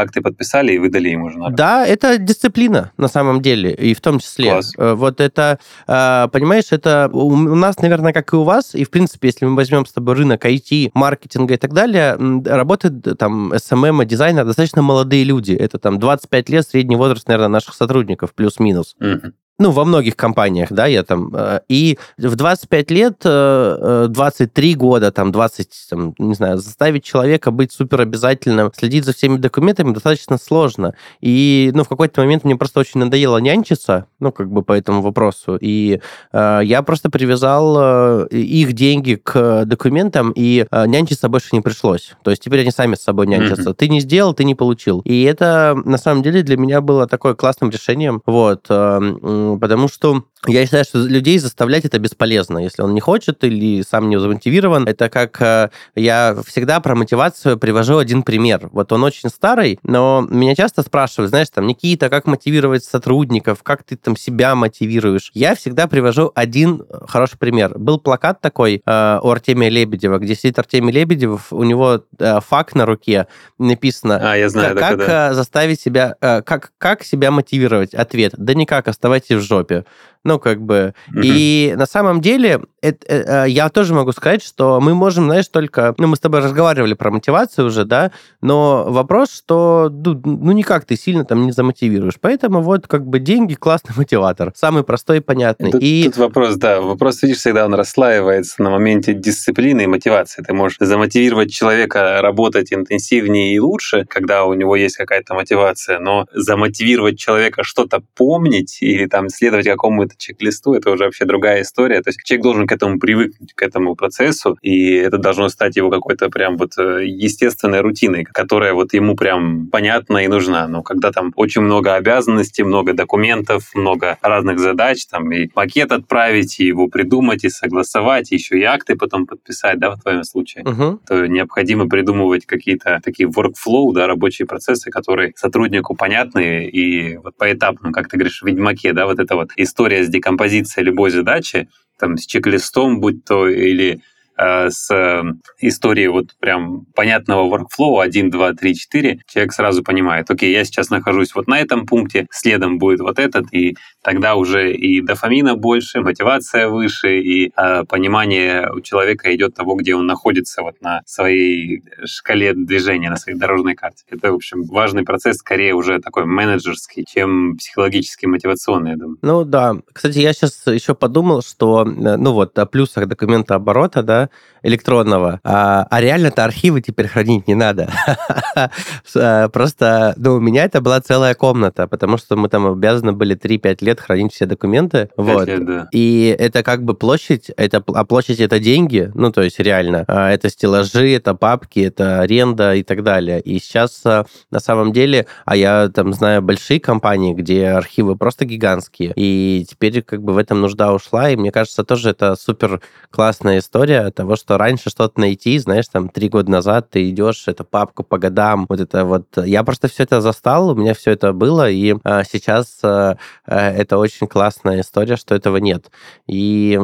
акты 0.00 0.20
подписали 0.20 0.72
и 0.72 0.78
выдали 0.78 1.08
ему 1.08 1.30
же. 1.30 1.38
Да, 1.50 1.86
это 1.86 2.18
дисциплина 2.18 2.92
на 2.96 3.08
самом 3.08 3.42
деле, 3.42 3.72
и 3.72 3.94
в 3.94 4.00
том 4.00 4.18
числе. 4.18 4.50
Класс. 4.50 4.72
Э, 4.76 4.94
вот 4.94 5.20
это, 5.20 5.58
э, 5.86 6.28
понимаешь, 6.32 6.66
это 6.70 7.10
у 7.12 7.36
нас, 7.36 7.78
наверное, 7.78 8.12
как 8.12 8.32
и 8.32 8.36
у 8.36 8.42
вас, 8.42 8.74
и 8.74 8.84
в 8.84 8.90
принципе, 8.90 9.28
если 9.28 9.44
мы 9.46 9.56
возьмем 9.56 9.86
с 9.86 9.92
тобой 9.92 10.14
рынок 10.14 10.44
IT, 10.44 10.90
маркетинга 10.94 11.54
и 11.54 11.58
так 11.58 11.72
далее, 11.72 12.16
работают 12.44 13.18
там 13.18 13.52
SMM, 13.52 14.04
дизайнер, 14.04 14.44
достаточно 14.44 14.82
молодые 14.82 15.24
люди. 15.24 15.52
Это 15.52 15.78
там 15.78 15.98
25 15.98 16.48
лет, 16.48 16.66
средний 16.66 16.96
возраст, 16.96 17.26
наверное, 17.28 17.48
наших 17.48 17.74
сотрудников, 17.74 18.34
плюс-минус. 18.34 18.96
Угу 19.00 19.32
ну, 19.58 19.72
во 19.72 19.84
многих 19.84 20.16
компаниях, 20.16 20.68
да, 20.70 20.86
я 20.86 21.02
там, 21.02 21.34
э, 21.34 21.60
и 21.68 21.98
в 22.16 22.36
25 22.36 22.90
лет, 22.90 23.18
23 23.22 24.70
э, 24.70 24.72
э, 24.72 24.76
года, 24.76 25.10
там, 25.10 25.32
20, 25.32 25.68
там, 25.90 26.14
не 26.18 26.34
знаю, 26.34 26.58
заставить 26.58 27.04
человека 27.04 27.50
быть 27.50 27.72
супер 27.72 28.02
обязательным, 28.02 28.72
следить 28.76 29.04
за 29.04 29.12
всеми 29.12 29.36
документами 29.36 29.92
достаточно 29.92 30.38
сложно. 30.38 30.94
И, 31.20 31.72
ну, 31.74 31.82
в 31.82 31.88
какой-то 31.88 32.20
момент 32.20 32.44
мне 32.44 32.56
просто 32.56 32.80
очень 32.80 33.00
надоело 33.00 33.38
нянчиться, 33.38 34.06
ну, 34.20 34.30
как 34.30 34.50
бы 34.50 34.62
по 34.62 34.72
этому 34.72 35.02
вопросу, 35.02 35.58
и 35.60 36.00
э, 36.32 36.60
я 36.62 36.82
просто 36.82 37.10
привязал 37.10 38.26
их 38.26 38.72
деньги 38.72 39.16
к 39.16 39.64
документам, 39.64 40.32
и 40.36 40.66
э, 40.70 40.86
нянчиться 40.86 41.28
больше 41.28 41.48
не 41.52 41.60
пришлось. 41.60 42.14
То 42.22 42.30
есть 42.30 42.42
теперь 42.42 42.60
они 42.60 42.70
сами 42.70 42.94
с 42.94 43.02
собой 43.02 43.26
нянчатся. 43.26 43.70
Mm-hmm. 43.70 43.74
Ты 43.74 43.88
не 43.88 44.00
сделал, 44.00 44.34
ты 44.34 44.44
не 44.44 44.54
получил. 44.54 45.00
И 45.00 45.22
это, 45.22 45.80
на 45.84 45.98
самом 45.98 46.22
деле, 46.22 46.42
для 46.42 46.56
меня 46.56 46.80
было 46.80 47.06
такое 47.06 47.34
классным 47.34 47.70
решением, 47.70 48.22
вот, 48.24 48.66
э, 48.68 49.47
потому 49.56 49.88
что 49.88 50.24
я 50.46 50.64
считаю, 50.64 50.84
что 50.84 50.98
людей 50.98 51.38
заставлять 51.38 51.84
это 51.84 51.98
бесполезно, 51.98 52.58
если 52.58 52.82
он 52.82 52.94
не 52.94 53.00
хочет 53.00 53.42
или 53.44 53.82
сам 53.82 54.08
не 54.08 54.18
замотивирован. 54.18 54.86
Это 54.86 55.08
как 55.08 55.40
э, 55.40 55.70
я 55.94 56.36
всегда 56.46 56.80
про 56.80 56.94
мотивацию 56.94 57.58
привожу 57.58 57.98
один 57.98 58.22
пример. 58.22 58.68
Вот 58.72 58.92
он 58.92 59.02
очень 59.04 59.30
старый, 59.30 59.78
но 59.82 60.26
меня 60.28 60.54
часто 60.54 60.82
спрашивают, 60.82 61.30
знаешь, 61.30 61.48
там, 61.50 61.66
Никита, 61.66 62.08
как 62.08 62.26
мотивировать 62.26 62.84
сотрудников, 62.84 63.62
как 63.62 63.82
ты 63.82 63.96
там 63.96 64.16
себя 64.16 64.54
мотивируешь? 64.54 65.30
Я 65.34 65.54
всегда 65.54 65.86
привожу 65.86 66.30
один 66.34 66.82
хороший 67.08 67.38
пример. 67.38 67.78
Был 67.78 67.98
плакат 67.98 68.40
такой 68.40 68.82
э, 68.84 69.18
у 69.22 69.30
Артемия 69.30 69.70
Лебедева, 69.70 70.18
где 70.18 70.34
сидит 70.34 70.58
Артемий 70.58 70.92
Лебедев, 70.92 71.52
у 71.52 71.64
него 71.64 72.02
э, 72.18 72.40
факт 72.40 72.74
на 72.74 72.86
руке 72.86 73.26
написано. 73.58 74.32
А, 74.32 74.36
я 74.36 74.48
знаю. 74.48 74.76
Как, 74.76 74.98
как 74.98 74.98
да. 74.98 75.34
заставить 75.34 75.80
себя, 75.80 76.16
э, 76.20 76.42
как, 76.42 76.72
как 76.78 77.04
себя 77.04 77.30
мотивировать? 77.30 77.94
Ответ. 77.94 78.34
Да 78.36 78.54
никак, 78.54 78.88
оставайтесь 78.88 79.36
в 79.38 79.42
жопе. 79.42 79.84
Ну, 80.24 80.38
как 80.38 80.60
бы. 80.60 80.94
Mm-hmm. 81.10 81.20
И 81.22 81.74
на 81.76 81.86
самом 81.86 82.20
деле 82.20 82.60
это, 82.80 83.06
э, 83.08 83.44
э, 83.44 83.50
я 83.50 83.68
тоже 83.70 83.94
могу 83.94 84.12
сказать, 84.12 84.42
что 84.42 84.80
мы 84.80 84.94
можем, 84.94 85.24
знаешь, 85.24 85.48
только... 85.48 85.94
Ну, 85.98 86.06
мы 86.06 86.16
с 86.16 86.20
тобой 86.20 86.40
разговаривали 86.40 86.94
про 86.94 87.10
мотивацию 87.10 87.66
уже, 87.66 87.84
да, 87.84 88.12
но 88.40 88.84
вопрос, 88.88 89.32
что 89.32 89.90
ну, 89.90 90.20
ну 90.24 90.52
никак 90.52 90.84
ты 90.84 90.96
сильно 90.96 91.24
там 91.24 91.46
не 91.46 91.52
замотивируешь. 91.52 92.14
Поэтому 92.20 92.62
вот 92.62 92.86
как 92.86 93.06
бы 93.06 93.18
деньги 93.18 93.54
классный 93.54 93.94
мотиватор. 93.96 94.52
Самый 94.54 94.84
простой 94.84 95.18
и 95.18 95.20
понятный. 95.20 95.72
Тут, 95.72 95.82
и... 95.82 96.04
тут 96.04 96.16
вопрос, 96.18 96.56
да, 96.56 96.80
вопрос, 96.80 97.22
видишь, 97.22 97.38
всегда 97.38 97.64
он 97.64 97.74
расслаивается 97.74 98.62
на 98.62 98.70
моменте 98.70 99.14
дисциплины 99.14 99.82
и 99.82 99.86
мотивации. 99.86 100.42
Ты 100.42 100.52
можешь 100.52 100.78
замотивировать 100.80 101.50
человека 101.50 102.20
работать 102.22 102.72
интенсивнее 102.72 103.54
и 103.54 103.58
лучше, 103.58 104.04
когда 104.08 104.44
у 104.44 104.54
него 104.54 104.76
есть 104.76 104.96
какая-то 104.96 105.34
мотивация, 105.34 105.98
но 105.98 106.26
замотивировать 106.32 107.18
человека 107.18 107.64
что-то 107.64 108.02
помнить 108.14 108.78
или 108.80 109.06
там 109.06 109.28
следовать 109.28 109.66
какому-то 109.66 110.07
чек-листу, 110.16 110.74
это 110.74 110.90
уже 110.90 111.04
вообще 111.04 111.24
другая 111.24 111.62
история. 111.62 112.00
То 112.02 112.08
есть 112.08 112.20
человек 112.24 112.42
должен 112.42 112.66
к 112.66 112.72
этому 112.72 112.98
привыкнуть, 112.98 113.52
к 113.54 113.62
этому 113.62 113.94
процессу, 113.94 114.56
и 114.62 114.94
это 114.94 115.18
должно 115.18 115.48
стать 115.48 115.76
его 115.76 115.90
какой-то 115.90 116.30
прям 116.30 116.56
вот 116.56 116.78
э, 116.78 117.06
естественной 117.06 117.80
рутиной, 117.80 118.24
которая 118.24 118.74
вот 118.74 118.92
ему 118.92 119.16
прям 119.16 119.68
понятна 119.68 120.18
и 120.18 120.28
нужна. 120.28 120.68
Но 120.68 120.82
когда 120.82 121.12
там 121.12 121.32
очень 121.36 121.62
много 121.62 121.94
обязанностей, 121.94 122.62
много 122.62 122.92
документов, 122.92 123.70
много 123.74 124.18
разных 124.22 124.58
задач, 124.58 125.06
там 125.06 125.30
и 125.32 125.46
пакет 125.46 125.92
отправить, 125.92 126.60
и 126.60 126.66
его 126.66 126.88
придумать, 126.88 127.44
и 127.44 127.50
согласовать, 127.50 128.32
и 128.32 128.36
еще 128.36 128.58
и 128.58 128.62
акты 128.62 128.96
потом 128.96 129.26
подписать, 129.26 129.78
да, 129.78 129.90
в 129.90 130.00
твоем 130.00 130.24
случае, 130.24 130.64
угу. 130.64 131.00
то 131.06 131.26
необходимо 131.26 131.88
придумывать 131.88 132.46
какие-то 132.46 133.00
такие 133.04 133.28
workflow, 133.28 133.92
да, 133.92 134.06
рабочие 134.06 134.46
процессы, 134.46 134.90
которые 134.90 135.32
сотруднику 135.36 135.94
понятны, 135.94 136.66
и 136.66 137.16
вот 137.16 137.36
поэтапно, 137.36 137.92
как 137.92 138.08
ты 138.08 138.16
говоришь, 138.16 138.42
в 138.42 138.46
Ведьмаке, 138.46 138.92
да, 138.92 139.06
вот 139.06 139.18
эта 139.18 139.34
вот 139.34 139.50
история 139.56 139.97
с 140.02 140.08
декомпозицией 140.08 140.86
любой 140.86 141.10
задачи, 141.10 141.68
там, 141.98 142.16
с 142.16 142.26
чек-листом, 142.26 143.00
будь 143.00 143.24
то 143.24 143.48
или 143.48 144.00
с 144.38 144.90
э, 144.90 145.22
историей 145.58 146.08
вот 146.08 146.36
прям 146.38 146.84
понятного 146.94 147.48
workflow 147.48 148.00
1, 148.00 148.30
2, 148.30 148.52
3, 148.54 148.74
4, 148.74 149.20
человек 149.26 149.52
сразу 149.52 149.82
понимает, 149.82 150.30
окей, 150.30 150.52
я 150.52 150.64
сейчас 150.64 150.90
нахожусь 150.90 151.34
вот 151.34 151.48
на 151.48 151.58
этом 151.58 151.86
пункте, 151.86 152.26
следом 152.30 152.78
будет 152.78 153.00
вот 153.00 153.18
этот, 153.18 153.52
и 153.52 153.76
тогда 154.02 154.36
уже 154.36 154.72
и 154.72 155.00
дофамина 155.00 155.56
больше, 155.56 156.00
мотивация 156.00 156.68
выше, 156.68 157.20
и 157.20 157.52
э, 157.56 157.84
понимание 157.88 158.70
у 158.72 158.80
человека 158.80 159.34
идет 159.34 159.54
того, 159.54 159.74
где 159.74 159.94
он 159.94 160.06
находится 160.06 160.62
вот 160.62 160.80
на 160.80 161.02
своей 161.04 161.82
шкале 162.04 162.54
движения, 162.54 163.10
на 163.10 163.16
своей 163.16 163.38
дорожной 163.38 163.74
карте. 163.74 164.04
Это, 164.08 164.32
в 164.32 164.36
общем, 164.36 164.62
важный 164.64 165.02
процесс, 165.04 165.38
скорее 165.38 165.74
уже 165.74 165.98
такой 165.98 166.24
менеджерский, 166.26 167.04
чем 167.08 167.56
психологически 167.56 168.26
мотивационный, 168.26 168.92
я 168.92 168.96
думаю. 168.96 169.18
Ну 169.22 169.44
да. 169.44 169.76
Кстати, 169.92 170.18
я 170.18 170.32
сейчас 170.32 170.62
еще 170.66 170.94
подумал, 170.94 171.42
что, 171.42 171.82
э, 171.82 172.16
ну 172.16 172.32
вот, 172.32 172.58
о 172.58 172.66
плюсах 172.66 173.06
документа 173.08 173.56
оборота, 173.56 174.02
да, 174.02 174.27
электронного, 174.62 175.40
а, 175.44 175.86
а 175.90 176.00
реально-то 176.00 176.44
архивы 176.44 176.80
теперь 176.80 177.08
хранить 177.08 177.48
не 177.48 177.54
надо. 177.54 177.90
Э, 179.14 179.48
просто, 179.48 180.14
ну, 180.16 180.34
у 180.34 180.40
меня 180.40 180.64
это 180.64 180.80
была 180.80 181.00
целая 181.00 181.34
комната, 181.34 181.86
потому 181.86 182.18
что 182.18 182.36
мы 182.36 182.48
там 182.48 182.66
обязаны 182.66 183.12
были 183.12 183.36
3-5 183.36 183.78
лет 183.84 184.00
хранить 184.00 184.32
все 184.32 184.46
документы. 184.46 185.08
Вот. 185.16 185.48
И 185.92 186.36
это 186.38 186.62
как 186.62 186.84
бы 186.84 186.94
площадь, 186.94 187.50
это, 187.56 187.82
а 187.86 188.04
площадь 188.04 188.40
это 188.40 188.58
деньги, 188.58 189.10
ну, 189.14 189.32
то 189.32 189.42
есть 189.42 189.58
реально. 189.60 190.04
А, 190.08 190.30
это 190.30 190.50
стеллажи, 190.50 191.12
это 191.12 191.34
папки, 191.34 191.80
это 191.80 192.20
аренда 192.20 192.74
и 192.74 192.82
так 192.82 193.02
далее. 193.02 193.40
И 193.40 193.58
сейчас 193.58 194.00
а, 194.04 194.26
на 194.50 194.60
самом 194.60 194.92
деле, 194.92 195.26
а 195.44 195.56
я 195.56 195.88
там 195.88 196.12
знаю 196.12 196.42
большие 196.42 196.80
компании, 196.80 197.34
где 197.34 197.68
архивы 197.68 198.16
просто 198.16 198.44
гигантские, 198.44 199.12
и 199.16 199.66
теперь 199.68 200.02
как 200.02 200.22
бы 200.22 200.32
в 200.32 200.38
этом 200.38 200.60
нужда 200.60 200.92
ушла, 200.92 201.30
и 201.30 201.36
мне 201.36 201.50
кажется, 201.50 201.84
тоже 201.84 202.10
это 202.10 202.36
супер 202.36 202.80
классная 203.10 203.58
история 203.58 204.10
того, 204.18 204.34
что 204.34 204.58
раньше 204.58 204.90
что-то 204.90 205.20
найти, 205.20 205.58
знаешь, 205.58 205.86
там 205.86 206.08
три 206.08 206.28
года 206.28 206.50
назад 206.50 206.90
ты 206.90 207.08
идешь, 207.08 207.44
это 207.46 207.62
папку 207.62 208.02
по 208.02 208.18
годам, 208.18 208.66
вот 208.68 208.80
это 208.80 209.04
вот. 209.04 209.26
Я 209.36 209.62
просто 209.62 209.86
все 209.86 210.02
это 210.02 210.20
застал, 210.20 210.70
у 210.70 210.74
меня 210.74 210.92
все 210.92 211.12
это 211.12 211.32
было, 211.32 211.70
и 211.70 211.94
а, 212.02 212.24
сейчас 212.24 212.80
а, 212.82 213.16
это 213.46 213.96
очень 213.96 214.26
классная 214.26 214.80
история, 214.80 215.16
что 215.16 215.36
этого 215.36 215.58
нет. 215.58 215.92
И 216.26 216.80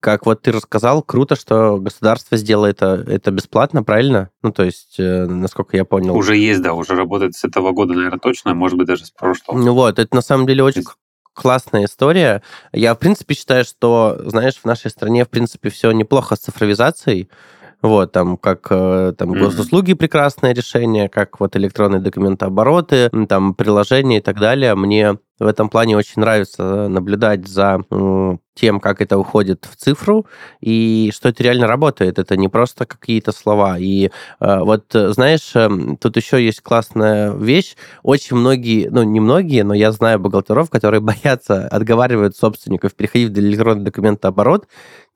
как 0.00 0.26
вот 0.26 0.42
ты 0.42 0.52
рассказал, 0.52 1.02
круто, 1.02 1.34
что 1.34 1.78
государство 1.78 2.36
сделало 2.36 2.66
это, 2.66 3.04
это 3.08 3.32
бесплатно, 3.32 3.82
правильно? 3.82 4.30
Ну, 4.42 4.52
то 4.52 4.62
есть, 4.62 4.94
э, 5.00 5.26
насколько 5.26 5.76
я 5.76 5.84
понял. 5.84 6.16
Уже 6.16 6.36
есть, 6.36 6.62
да, 6.62 6.74
уже 6.74 6.94
работает 6.94 7.34
с 7.34 7.44
этого 7.44 7.72
года, 7.72 7.94
наверное, 7.94 8.20
точно, 8.20 8.54
может 8.54 8.78
быть, 8.78 8.86
даже 8.86 9.06
с 9.06 9.10
прошлого. 9.10 9.58
Ну 9.58 9.74
вот, 9.74 9.98
это 9.98 10.14
на 10.14 10.22
самом 10.22 10.46
деле 10.46 10.62
очень 10.62 10.84
классная 11.38 11.84
история. 11.84 12.42
Я, 12.72 12.94
в 12.94 12.98
принципе, 12.98 13.34
считаю, 13.34 13.64
что, 13.64 14.18
знаешь, 14.26 14.56
в 14.56 14.64
нашей 14.64 14.90
стране, 14.90 15.24
в 15.24 15.28
принципе, 15.28 15.70
все 15.70 15.92
неплохо 15.92 16.34
с 16.34 16.40
цифровизацией. 16.40 17.30
Вот, 17.80 18.10
там, 18.10 18.36
как 18.36 18.66
э, 18.70 19.12
там, 19.16 19.32
mm-hmm. 19.32 19.38
госуслуги 19.38 19.94
прекрасное 19.94 20.52
решение, 20.52 21.08
как 21.08 21.38
вот 21.38 21.54
электронные 21.54 22.00
документообороты, 22.00 23.08
там, 23.28 23.54
приложения 23.54 24.18
и 24.18 24.20
так 24.20 24.40
далее. 24.40 24.74
Мне 24.74 25.16
в 25.38 25.46
этом 25.46 25.68
плане 25.68 25.96
очень 25.96 26.20
нравится 26.20 26.88
наблюдать 26.88 27.46
за 27.46 27.78
тем, 28.58 28.80
как 28.80 29.00
это 29.00 29.18
уходит 29.18 29.66
в 29.70 29.76
цифру, 29.76 30.26
и 30.60 31.10
что 31.14 31.28
это 31.28 31.42
реально 31.42 31.66
работает. 31.66 32.18
Это 32.18 32.36
не 32.36 32.48
просто 32.48 32.86
какие-то 32.86 33.32
слова. 33.32 33.78
И 33.78 34.10
э, 34.40 34.58
вот, 34.60 34.84
знаешь, 34.92 35.52
эм, 35.54 35.96
тут 35.96 36.16
еще 36.16 36.44
есть 36.44 36.60
классная 36.60 37.32
вещь. 37.32 37.76
Очень 38.02 38.36
многие, 38.36 38.88
ну, 38.90 39.02
не 39.02 39.20
многие, 39.20 39.62
но 39.62 39.74
я 39.74 39.92
знаю 39.92 40.18
бухгалтеров, 40.18 40.70
которые 40.70 41.00
боятся, 41.12 41.68
отговаривают 41.68 42.36
собственников 42.36 42.94
переходить 42.94 43.30
в 43.30 43.38
электронный 43.38 43.84
документооборот, 43.84 44.66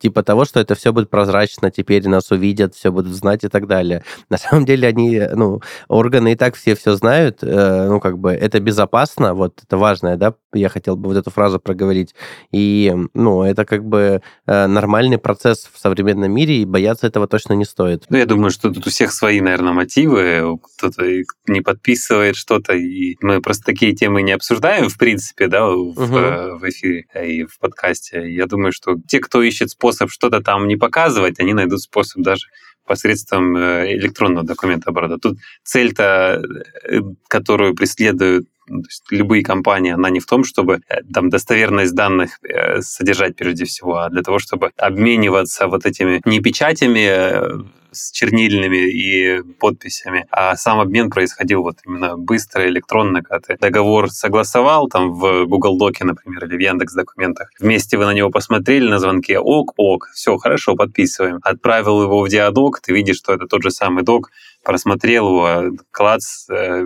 типа 0.02 0.22
того, 0.22 0.44
что 0.44 0.61
это 0.61 0.74
все 0.74 0.92
будет 0.92 1.11
прозрачно, 1.11 1.70
теперь 1.70 2.09
нас 2.09 2.31
увидят, 2.33 2.74
все 2.74 2.90
будут 2.90 3.12
знать 3.12 3.44
и 3.44 3.48
так 3.48 3.66
далее. 3.66 4.02
На 4.31 4.37
самом 4.37 4.64
деле 4.64 4.88
они, 4.88 5.22
ну, 5.35 5.61
органы 5.88 6.33
и 6.33 6.37
так 6.37 6.57
все 6.57 6.74
все 6.74 6.96
знают, 6.96 7.38
э, 7.42 7.88
ну, 7.88 8.00
как 8.00 8.18
бы 8.18 8.33
это 8.33 8.61
безопасно, 8.61 9.35
вот 9.35 9.61
это 9.62 9.76
важное, 9.76 10.16
да, 10.16 10.35
я 10.52 10.68
хотел 10.68 10.96
бы 10.96 11.09
вот 11.09 11.16
эту 11.16 11.31
фразу 11.31 11.61
проговорить. 11.61 12.14
И, 12.50 12.94
ну, 13.14 13.32
это 13.40 13.64
как 13.64 13.85
бы 13.85 14.21
э, 14.47 14.66
нормальный 14.66 15.18
процесс 15.18 15.68
в 15.73 15.79
современном 15.79 16.33
мире, 16.33 16.62
и 16.62 16.64
бояться 16.64 17.07
этого 17.07 17.27
точно 17.27 17.55
не 17.55 17.64
стоит. 17.64 18.05
Ну, 18.09 18.18
я 18.18 18.27
думаю, 18.27 18.51
что 18.51 18.71
тут 18.71 18.87
у 18.87 18.90
всех 18.90 19.12
свои, 19.12 19.40
наверное, 19.40 19.73
мотивы, 19.73 20.59
кто-то 20.77 21.05
не 21.47 21.61
подписывает 21.61 22.37
что-то, 22.37 22.75
и 22.75 23.16
мы 23.21 23.40
просто 23.40 23.64
такие 23.64 23.95
темы 23.95 24.23
не 24.23 24.33
обсуждаем, 24.33 24.88
в 24.88 24.99
принципе, 24.99 25.49
да, 25.49 25.66
в, 25.66 25.79
угу. 25.79 26.59
в 26.59 26.68
эфире 26.68 27.07
и 27.25 27.45
в 27.45 27.59
подкасте. 27.59 28.31
Я 28.33 28.47
думаю, 28.47 28.73
что 28.73 28.97
те, 29.07 29.21
кто 29.21 29.42
ищет 29.42 29.71
способ 29.71 30.11
что-то 30.11 30.40
там 30.40 30.68
не 30.68 30.77
показывать, 30.77 31.40
они 31.40 31.55
найдут 31.55 31.81
способ 31.81 32.23
даже 32.23 32.47
посредством 32.87 33.57
э, 33.57 33.95
электронного 33.95 34.47
документа 34.47 34.90
оборота. 34.90 35.18
Тут 35.18 35.38
цель-то, 35.64 36.42
э, 36.85 37.01
которую 37.29 37.75
преследуют 37.75 38.47
ну, 38.62 38.62
то 38.66 38.75
есть 38.75 39.05
любые 39.11 39.42
компании, 39.42 39.92
она 39.92 40.11
не 40.11 40.20
в 40.20 40.27
том, 40.27 40.44
чтобы 40.44 40.81
э, 40.88 41.03
там 41.12 41.31
достоверность 41.31 41.94
данных 41.94 42.38
содержать 42.81 43.37
прежде 43.37 43.64
всего, 43.64 43.96
а 43.96 44.09
для 44.09 44.22
того, 44.22 44.38
чтобы 44.38 44.70
обмениваться 44.77 45.66
вот 45.66 45.87
этими 45.87 46.20
не 46.25 46.40
печатями 46.40 47.64
с 47.92 48.11
чернильными 48.11 48.90
и 48.90 49.42
подписями, 49.61 50.26
а 50.31 50.57
сам 50.57 50.81
обмен 50.81 51.11
происходил 51.11 51.62
вот 51.62 51.78
именно 51.87 52.16
быстро, 52.16 52.66
электронно, 52.66 53.22
когда 53.22 53.40
ты 53.40 53.57
договор 53.59 54.11
согласовал 54.11 54.88
там 54.88 55.12
в 55.12 55.46
Google 55.46 55.78
Доке, 55.78 56.05
например, 56.05 56.44
или 56.46 56.57
в 56.57 56.61
Яндекс 56.61 56.94
Документах. 56.94 57.50
Вместе 57.61 57.96
вы 57.96 58.07
на 58.07 58.12
него 58.12 58.31
посмотрели 58.31 58.88
на 58.88 58.98
звонке, 58.98 59.38
ок, 59.38 59.74
ок, 59.76 60.09
все, 60.14 60.37
хорошо, 60.38 60.74
подписываем. 60.74 61.38
Отправил 61.42 62.02
его 62.02 62.22
в 62.22 62.28
диадок, 62.28 62.81
ты 62.81 62.92
видишь, 62.92 63.16
что 63.16 63.33
это 63.33 63.46
тот 63.46 63.62
же 63.62 63.70
самый 63.70 64.05
док, 64.05 64.31
просмотрел 64.62 65.28
его, 65.28 65.76
клац, 65.90 66.48
э, 66.50 66.85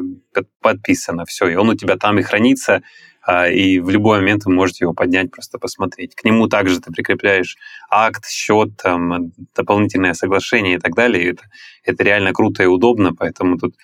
подписано, 0.61 1.25
все, 1.25 1.49
и 1.49 1.55
он 1.55 1.69
у 1.69 1.75
тебя 1.75 1.97
там 1.97 2.19
и 2.19 2.23
хранится, 2.23 2.83
и 3.27 3.81
в 3.81 3.91
любой 3.91 4.19
момент 4.19 4.45
вы 4.45 4.53
можете 4.53 4.85
его 4.85 4.95
поднять, 4.95 5.31
просто 5.31 5.59
посмотреть. 5.59 6.15
К 6.15 6.25
нему 6.25 6.47
также 6.49 6.81
ты 6.81 6.93
прикрепляешь 6.93 7.57
акт, 7.91 8.27
счет, 8.29 8.77
там, 8.77 9.33
дополнительное 9.55 10.15
соглашение 10.15 10.77
и 10.77 10.79
так 10.79 10.95
далее. 10.95 11.25
И 11.25 11.31
это, 11.31 11.43
это 11.85 12.05
реально 12.05 12.33
круто 12.33 12.62
и 12.62 12.67
удобно, 12.67 13.15
поэтому 13.15 13.59
тут 13.59 13.75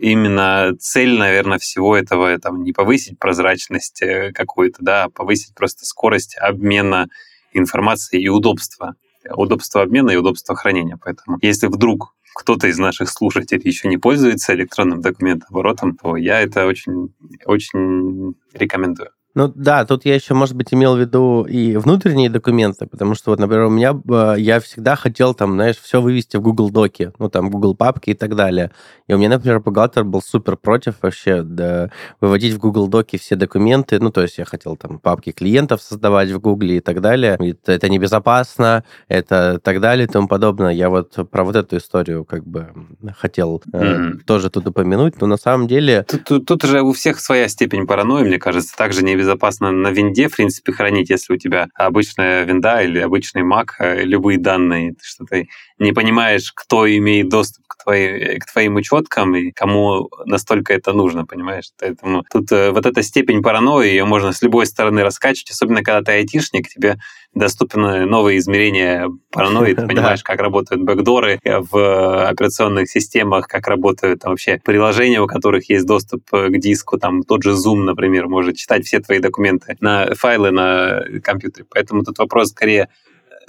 именно 0.00 0.72
цель, 0.78 1.18
наверное, 1.18 1.58
всего 1.58 1.96
этого 1.96 2.38
там, 2.38 2.62
не 2.62 2.72
повысить 2.72 3.18
прозрачность 3.18 4.02
э, 4.02 4.32
какую-то, 4.32 4.78
да, 4.80 5.04
а 5.04 5.10
повысить 5.10 5.54
просто 5.54 5.84
скорость 5.84 6.36
обмена 6.38 7.08
информацией 7.52 8.22
и 8.22 8.28
удобства. 8.28 8.94
Удобство 9.34 9.82
обмена 9.82 10.10
и 10.10 10.16
удобство 10.16 10.54
хранения. 10.54 10.98
Поэтому 11.02 11.38
если 11.42 11.66
вдруг 11.66 12.14
кто-то 12.34 12.68
из 12.68 12.78
наших 12.78 13.10
слушателей 13.10 13.62
еще 13.64 13.88
не 13.88 13.96
пользуется 13.96 14.54
электронным 14.54 15.00
документооборотом, 15.00 15.96
то 15.96 16.16
я 16.16 16.40
это 16.40 16.66
очень, 16.66 17.12
очень 17.44 18.34
рекомендую. 18.54 19.10
Ну 19.34 19.52
да, 19.54 19.84
тут 19.84 20.04
я 20.04 20.16
еще, 20.16 20.34
может 20.34 20.56
быть, 20.56 20.74
имел 20.74 20.96
в 20.96 21.00
виду 21.00 21.44
и 21.44 21.76
внутренние 21.76 22.28
документы, 22.28 22.86
потому 22.86 23.14
что 23.14 23.30
вот, 23.30 23.38
например, 23.38 23.66
у 23.66 23.70
меня 23.70 23.94
э, 24.08 24.34
я 24.38 24.58
всегда 24.58 24.96
хотел 24.96 25.34
там, 25.34 25.52
знаешь, 25.52 25.76
все 25.78 26.00
вывести 26.00 26.36
в 26.36 26.40
Google 26.40 26.70
Доки, 26.70 27.12
ну 27.20 27.28
там 27.28 27.48
Google 27.48 27.76
папки 27.76 28.10
и 28.10 28.14
так 28.14 28.34
далее. 28.34 28.72
И 29.06 29.14
у 29.14 29.18
меня, 29.18 29.28
например, 29.28 29.60
бухгалтер 29.60 30.02
был 30.02 30.20
супер 30.20 30.56
против 30.56 30.94
вообще 31.00 31.42
да, 31.42 31.90
выводить 32.20 32.54
в 32.54 32.58
Google 32.58 32.88
Доки 32.88 33.18
все 33.18 33.36
документы, 33.36 34.00
ну 34.00 34.10
то 34.10 34.20
есть 34.20 34.36
я 34.38 34.44
хотел 34.44 34.76
там 34.76 34.98
папки 34.98 35.30
клиентов 35.30 35.80
создавать 35.80 36.30
в 36.30 36.40
Google 36.40 36.70
и 36.70 36.80
так 36.80 37.00
далее. 37.00 37.36
Это, 37.38 37.70
это 37.70 37.88
небезопасно, 37.88 38.82
это 39.06 39.60
так 39.62 39.80
далее 39.80 40.06
и 40.06 40.10
тому 40.10 40.26
подобное. 40.26 40.72
Я 40.72 40.90
вот 40.90 41.16
про 41.30 41.44
вот 41.44 41.54
эту 41.54 41.76
историю 41.76 42.24
как 42.24 42.44
бы 42.44 42.70
хотел 43.16 43.62
э, 43.72 43.78
mm-hmm. 43.78 44.18
тоже 44.26 44.50
тут 44.50 44.66
упомянуть, 44.66 45.20
но 45.20 45.28
на 45.28 45.36
самом 45.36 45.68
деле... 45.68 46.02
Тут, 46.02 46.24
тут, 46.24 46.46
тут 46.46 46.62
же 46.64 46.82
у 46.82 46.92
всех 46.92 47.20
своя 47.20 47.46
степень 47.46 47.86
паранойи, 47.86 48.24
мне 48.24 48.38
кажется, 48.38 48.76
также 48.76 49.04
не 49.04 49.19
безопасно 49.20 49.70
на 49.70 49.88
винде, 49.88 50.28
в 50.28 50.36
принципе, 50.36 50.72
хранить, 50.72 51.10
если 51.10 51.34
у 51.34 51.36
тебя 51.36 51.68
обычная 51.74 52.44
винда 52.44 52.82
или 52.82 52.98
обычный 52.98 53.42
Mac, 53.42 53.68
э, 53.78 54.02
любые 54.04 54.38
данные, 54.38 54.94
что 55.02 55.24
ты 55.24 55.48
не 55.80 55.92
понимаешь, 55.92 56.52
кто 56.54 56.86
имеет 56.86 57.30
доступ 57.30 57.64
к, 57.66 57.82
твоей, 57.82 58.38
к 58.38 58.52
твоим 58.52 58.76
учеткам 58.76 59.34
и 59.34 59.50
кому 59.50 60.10
настолько 60.26 60.74
это 60.74 60.92
нужно, 60.92 61.24
понимаешь? 61.24 61.70
Поэтому 61.78 62.22
тут 62.30 62.52
э, 62.52 62.70
вот 62.70 62.84
эта 62.84 63.02
степень 63.02 63.42
паранойи, 63.42 63.88
ее 63.88 64.04
можно 64.04 64.32
с 64.32 64.42
любой 64.42 64.66
стороны 64.66 65.02
раскачивать, 65.02 65.50
особенно 65.50 65.82
когда 65.82 66.02
ты 66.02 66.12
айтишник, 66.12 66.68
тебе 66.68 66.98
доступны 67.34 68.04
новые 68.04 68.38
измерения 68.38 69.08
паранойи, 69.32 69.72
ты 69.72 69.86
понимаешь, 69.86 70.22
как 70.22 70.40
работают 70.40 70.82
бэкдоры 70.82 71.40
в 71.42 72.28
операционных 72.28 72.90
системах, 72.90 73.48
как 73.48 73.66
работают 73.66 74.20
там, 74.20 74.32
вообще 74.32 74.60
приложения, 74.62 75.22
у 75.22 75.26
которых 75.26 75.70
есть 75.70 75.86
доступ 75.86 76.28
к 76.30 76.58
диску, 76.58 76.98
там 76.98 77.22
тот 77.22 77.42
же 77.42 77.52
Zoom, 77.52 77.84
например, 77.84 78.28
может 78.28 78.56
читать 78.56 78.84
все 78.84 79.00
твои 79.00 79.18
документы 79.18 79.78
на 79.80 80.14
файлы 80.14 80.50
на 80.50 81.02
компьютере. 81.24 81.64
Поэтому 81.70 82.04
тут 82.04 82.18
вопрос 82.18 82.50
скорее 82.50 82.88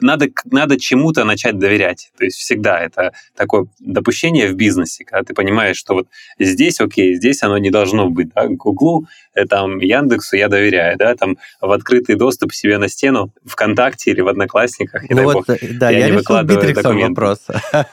надо, 0.02 0.28
надо 0.46 0.80
чему-то 0.80 1.24
начать 1.24 1.58
доверять. 1.58 2.12
То 2.18 2.26
есть 2.26 2.38
всегда 2.38 2.80
это 2.80 3.14
такое 3.36 3.66
допущение 3.80 4.50
в 4.50 4.56
бизнесе, 4.56 5.06
когда 5.06 5.24
ты 5.24 5.34
понимаешь, 5.34 5.78
что 5.78 5.94
вот 5.94 6.08
здесь 6.40 6.80
окей, 6.80 7.16
здесь 7.16 7.44
оно 7.44 7.58
не 7.58 7.70
должно 7.70 8.10
быть. 8.10 8.30
Да? 8.34 8.48
Гуглу, 8.48 9.06
э, 9.36 9.46
там, 9.46 9.80
Яндексу 9.80 10.36
я 10.36 10.48
доверяю, 10.48 10.98
да, 10.98 11.16
там 11.16 11.38
в 11.62 11.72
открытый 11.72 12.16
доступ 12.16 12.54
себе 12.54 12.78
на 12.78 12.90
стену 12.90 13.32
ВКонтакте 13.46 14.12
или 14.12 14.22
в 14.22 14.28
Одноклассниках. 14.28 15.04
Ну 15.10 15.24
вот, 15.24 15.34
бог, 15.34 15.50
э, 15.50 15.58
да, 15.74 15.90
я, 15.90 16.00
я 16.00 16.10
не 16.10 16.18
решил 16.18 16.44
Битриксом 16.44 17.00
вопрос. 17.00 17.40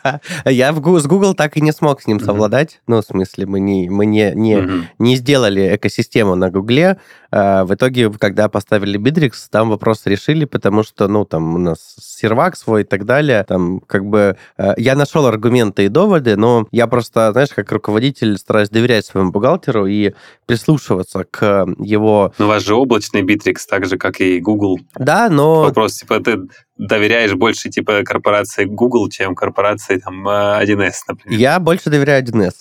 я 0.44 0.73
в, 0.73 0.99
с 0.99 1.07
Google 1.07 1.35
так 1.35 1.57
и 1.57 1.61
не 1.61 1.73
смог 1.73 2.03
с 2.03 2.07
ним 2.07 2.21
совладать. 2.21 2.81
Ну, 2.87 3.01
в 3.01 3.05
смысле, 3.05 3.47
мы 3.47 3.61
не, 3.61 3.88
мы 3.90 4.07
не, 4.07 4.33
не, 4.35 4.87
не 4.99 5.16
сделали 5.16 5.77
экосистему 5.77 6.35
на 6.35 6.51
Гугле. 6.51 6.99
А, 7.31 7.64
в 7.64 7.75
итоге, 7.75 8.11
когда 8.11 8.49
поставили 8.49 8.99
Bittrex, 8.99 9.33
там 9.51 9.71
вопрос 9.71 10.07
решили, 10.07 10.45
потому 10.45 10.82
что, 10.82 11.09
ну, 11.09 11.24
там 11.24 11.55
у 11.55 11.59
нас 11.59 11.97
сервак 12.01 12.57
свой 12.57 12.82
и 12.82 12.84
так 12.84 13.05
далее. 13.05 13.44
Там 13.44 13.80
как 13.80 14.05
бы 14.05 14.36
э, 14.57 14.74
я 14.76 14.94
нашел 14.94 15.26
аргументы 15.26 15.84
и 15.84 15.88
доводы, 15.88 16.36
но 16.36 16.66
я 16.70 16.86
просто, 16.86 17.32
знаешь, 17.32 17.51
как 17.55 17.70
руководитель 17.72 18.36
стараюсь 18.38 18.70
доверять 18.70 19.07
своему 19.07 19.30
бухгалтеру 19.30 19.86
и 19.86 20.14
прислушиваться 20.46 21.24
к 21.30 21.66
его... 21.78 22.32
Но 22.38 22.46
у 22.46 22.49
вас 22.49 22.62
же 22.62 22.74
облачный 22.74 23.22
Bittrex, 23.22 23.59
так 23.68 23.86
же, 23.86 23.99
как 23.99 24.20
и 24.20 24.40
Google. 24.40 24.78
Да, 24.96 25.28
но... 25.28 25.62
Вопрос, 25.62 25.94
типа, 25.94 26.20
ты 26.20 26.38
доверяешь 26.79 27.35
больше 27.35 27.68
типа 27.68 28.03
корпорации 28.05 28.64
Google, 28.64 29.09
чем 29.09 29.35
корпорации 29.35 29.99
там 29.99 30.26
1С, 30.26 30.93
например. 31.09 31.39
Я 31.39 31.59
больше 31.61 31.91
доверяю 31.91 32.24
1С. 32.24 32.55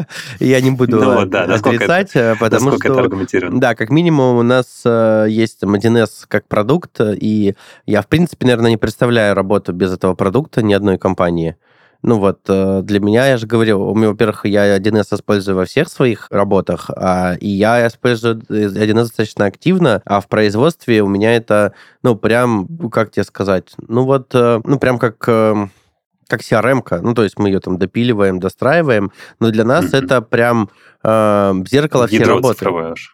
Я 0.40 0.60
не 0.60 0.70
буду 0.70 0.96
ну, 0.96 1.26
да, 1.26 1.44
отрицать, 1.44 2.10
это, 2.10 2.18
э, 2.18 2.36
потому 2.36 2.72
что... 2.72 2.88
это 2.88 3.00
аргументировано. 3.00 3.60
Да, 3.60 3.74
как 3.74 3.90
минимум 3.90 4.38
у 4.38 4.42
нас 4.42 4.82
э, 4.84 5.26
есть 5.28 5.60
там 5.60 5.74
1С 5.74 6.24
как 6.26 6.48
продукт, 6.48 7.00
и 7.00 7.54
я, 7.84 8.02
в 8.02 8.08
принципе, 8.08 8.46
наверное, 8.46 8.70
не 8.70 8.76
представляю 8.76 9.34
работу 9.34 9.72
без 9.72 9.92
этого 9.92 10.14
продукта 10.14 10.62
ни 10.62 10.72
одной 10.72 10.98
компании. 10.98 11.56
Ну 12.02 12.18
вот, 12.18 12.40
э, 12.48 12.82
для 12.82 13.00
меня, 13.00 13.26
я 13.26 13.36
же 13.36 13.46
говорил, 13.46 13.82
у 13.82 13.94
меня, 13.94 14.08
во-первых, 14.10 14.44
я 14.44 14.76
1С 14.76 15.14
использую 15.14 15.56
во 15.56 15.64
всех 15.64 15.88
своих 15.88 16.28
работах, 16.30 16.90
а, 16.94 17.34
и 17.40 17.48
я 17.48 17.86
использую 17.86 18.42
1С 18.48 19.04
достаточно 19.04 19.46
активно, 19.46 20.02
а 20.04 20.20
в 20.20 20.28
производстве 20.28 21.02
у 21.02 21.08
меня 21.08 21.34
это, 21.34 21.72
ну, 22.02 22.14
прям, 22.16 22.68
как 22.90 23.10
тебе 23.10 23.24
сказать, 23.24 23.74
ну 23.88 24.04
вот, 24.04 24.34
э, 24.34 24.60
ну, 24.64 24.78
прям 24.78 24.98
как 24.98 25.24
э, 25.26 25.68
как 26.28 26.40
CRM-ка, 26.40 27.00
ну, 27.02 27.14
то 27.14 27.22
есть 27.22 27.38
мы 27.38 27.48
ее 27.48 27.60
там 27.60 27.78
допиливаем, 27.78 28.40
достраиваем, 28.40 29.12
но 29.38 29.50
для 29.50 29.64
нас 29.64 29.94
это 29.94 30.20
прям 30.22 30.70
э, 31.06 31.54
зеркало 31.68 32.06
всей 32.06 32.22
работы. 32.22 32.64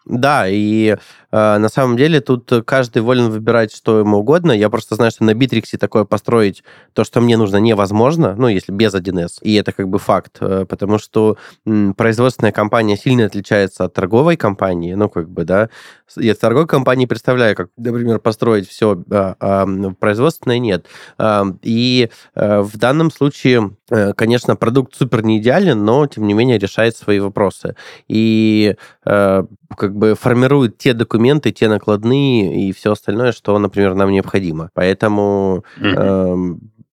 Да, 0.05 0.47
и 0.47 0.87
э, 0.89 0.97
на 1.31 1.69
самом 1.69 1.97
деле 1.97 2.21
тут 2.21 2.51
каждый 2.65 3.01
волен 3.01 3.29
выбирать, 3.29 3.73
что 3.73 3.99
ему 3.99 4.17
угодно. 4.17 4.51
Я 4.51 4.69
просто 4.69 4.95
знаю, 4.95 5.11
что 5.11 5.23
на 5.23 5.33
Битриксе 5.33 5.77
такое 5.77 6.03
построить, 6.03 6.63
то, 6.93 7.03
что 7.03 7.21
мне 7.21 7.37
нужно, 7.37 7.57
невозможно, 7.57 8.35
ну, 8.37 8.47
если 8.47 8.71
без 8.71 8.93
1С. 8.93 9.39
И 9.41 9.53
это 9.55 9.71
как 9.71 9.87
бы 9.89 9.99
факт, 9.99 10.37
э, 10.41 10.65
потому 10.67 10.97
что 10.97 11.37
м, 11.65 11.93
производственная 11.93 12.51
компания 12.51 12.97
сильно 12.97 13.25
отличается 13.25 13.85
от 13.85 13.93
торговой 13.93 14.37
компании, 14.37 14.93
ну, 14.93 15.09
как 15.09 15.29
бы, 15.29 15.43
да. 15.45 15.69
Я 16.17 16.35
в 16.35 16.37
торговой 16.37 16.67
компании 16.67 17.05
представляю, 17.05 17.55
как, 17.55 17.69
например, 17.77 18.19
построить 18.19 18.69
все, 18.69 19.01
а, 19.11 19.35
а 19.39 19.65
производственное 19.99 20.59
нет. 20.59 20.85
А, 21.17 21.45
и 21.61 22.09
а, 22.35 22.61
в 22.61 22.77
данном 22.77 23.11
случае, 23.11 23.75
э, 23.89 24.13
конечно, 24.13 24.55
продукт 24.55 24.95
супер 24.95 25.23
не 25.23 25.39
идеален, 25.39 25.83
но, 25.83 26.05
тем 26.07 26.27
не 26.27 26.33
менее, 26.33 26.57
решает 26.57 26.95
свои 26.95 27.19
вопросы 27.19 27.75
и 28.07 28.75
э, 29.05 29.43
как 29.77 29.95
бы 29.95 30.15
формирует 30.15 30.77
те 30.77 30.93
документы, 30.93 31.51
те 31.51 31.67
накладные 31.67 32.67
и 32.67 32.71
все 32.71 32.91
остальное, 32.91 33.31
что, 33.31 33.57
например, 33.59 33.95
нам 33.95 34.11
необходимо. 34.11 34.69
Поэтому 34.73 35.63
э, 35.79 36.35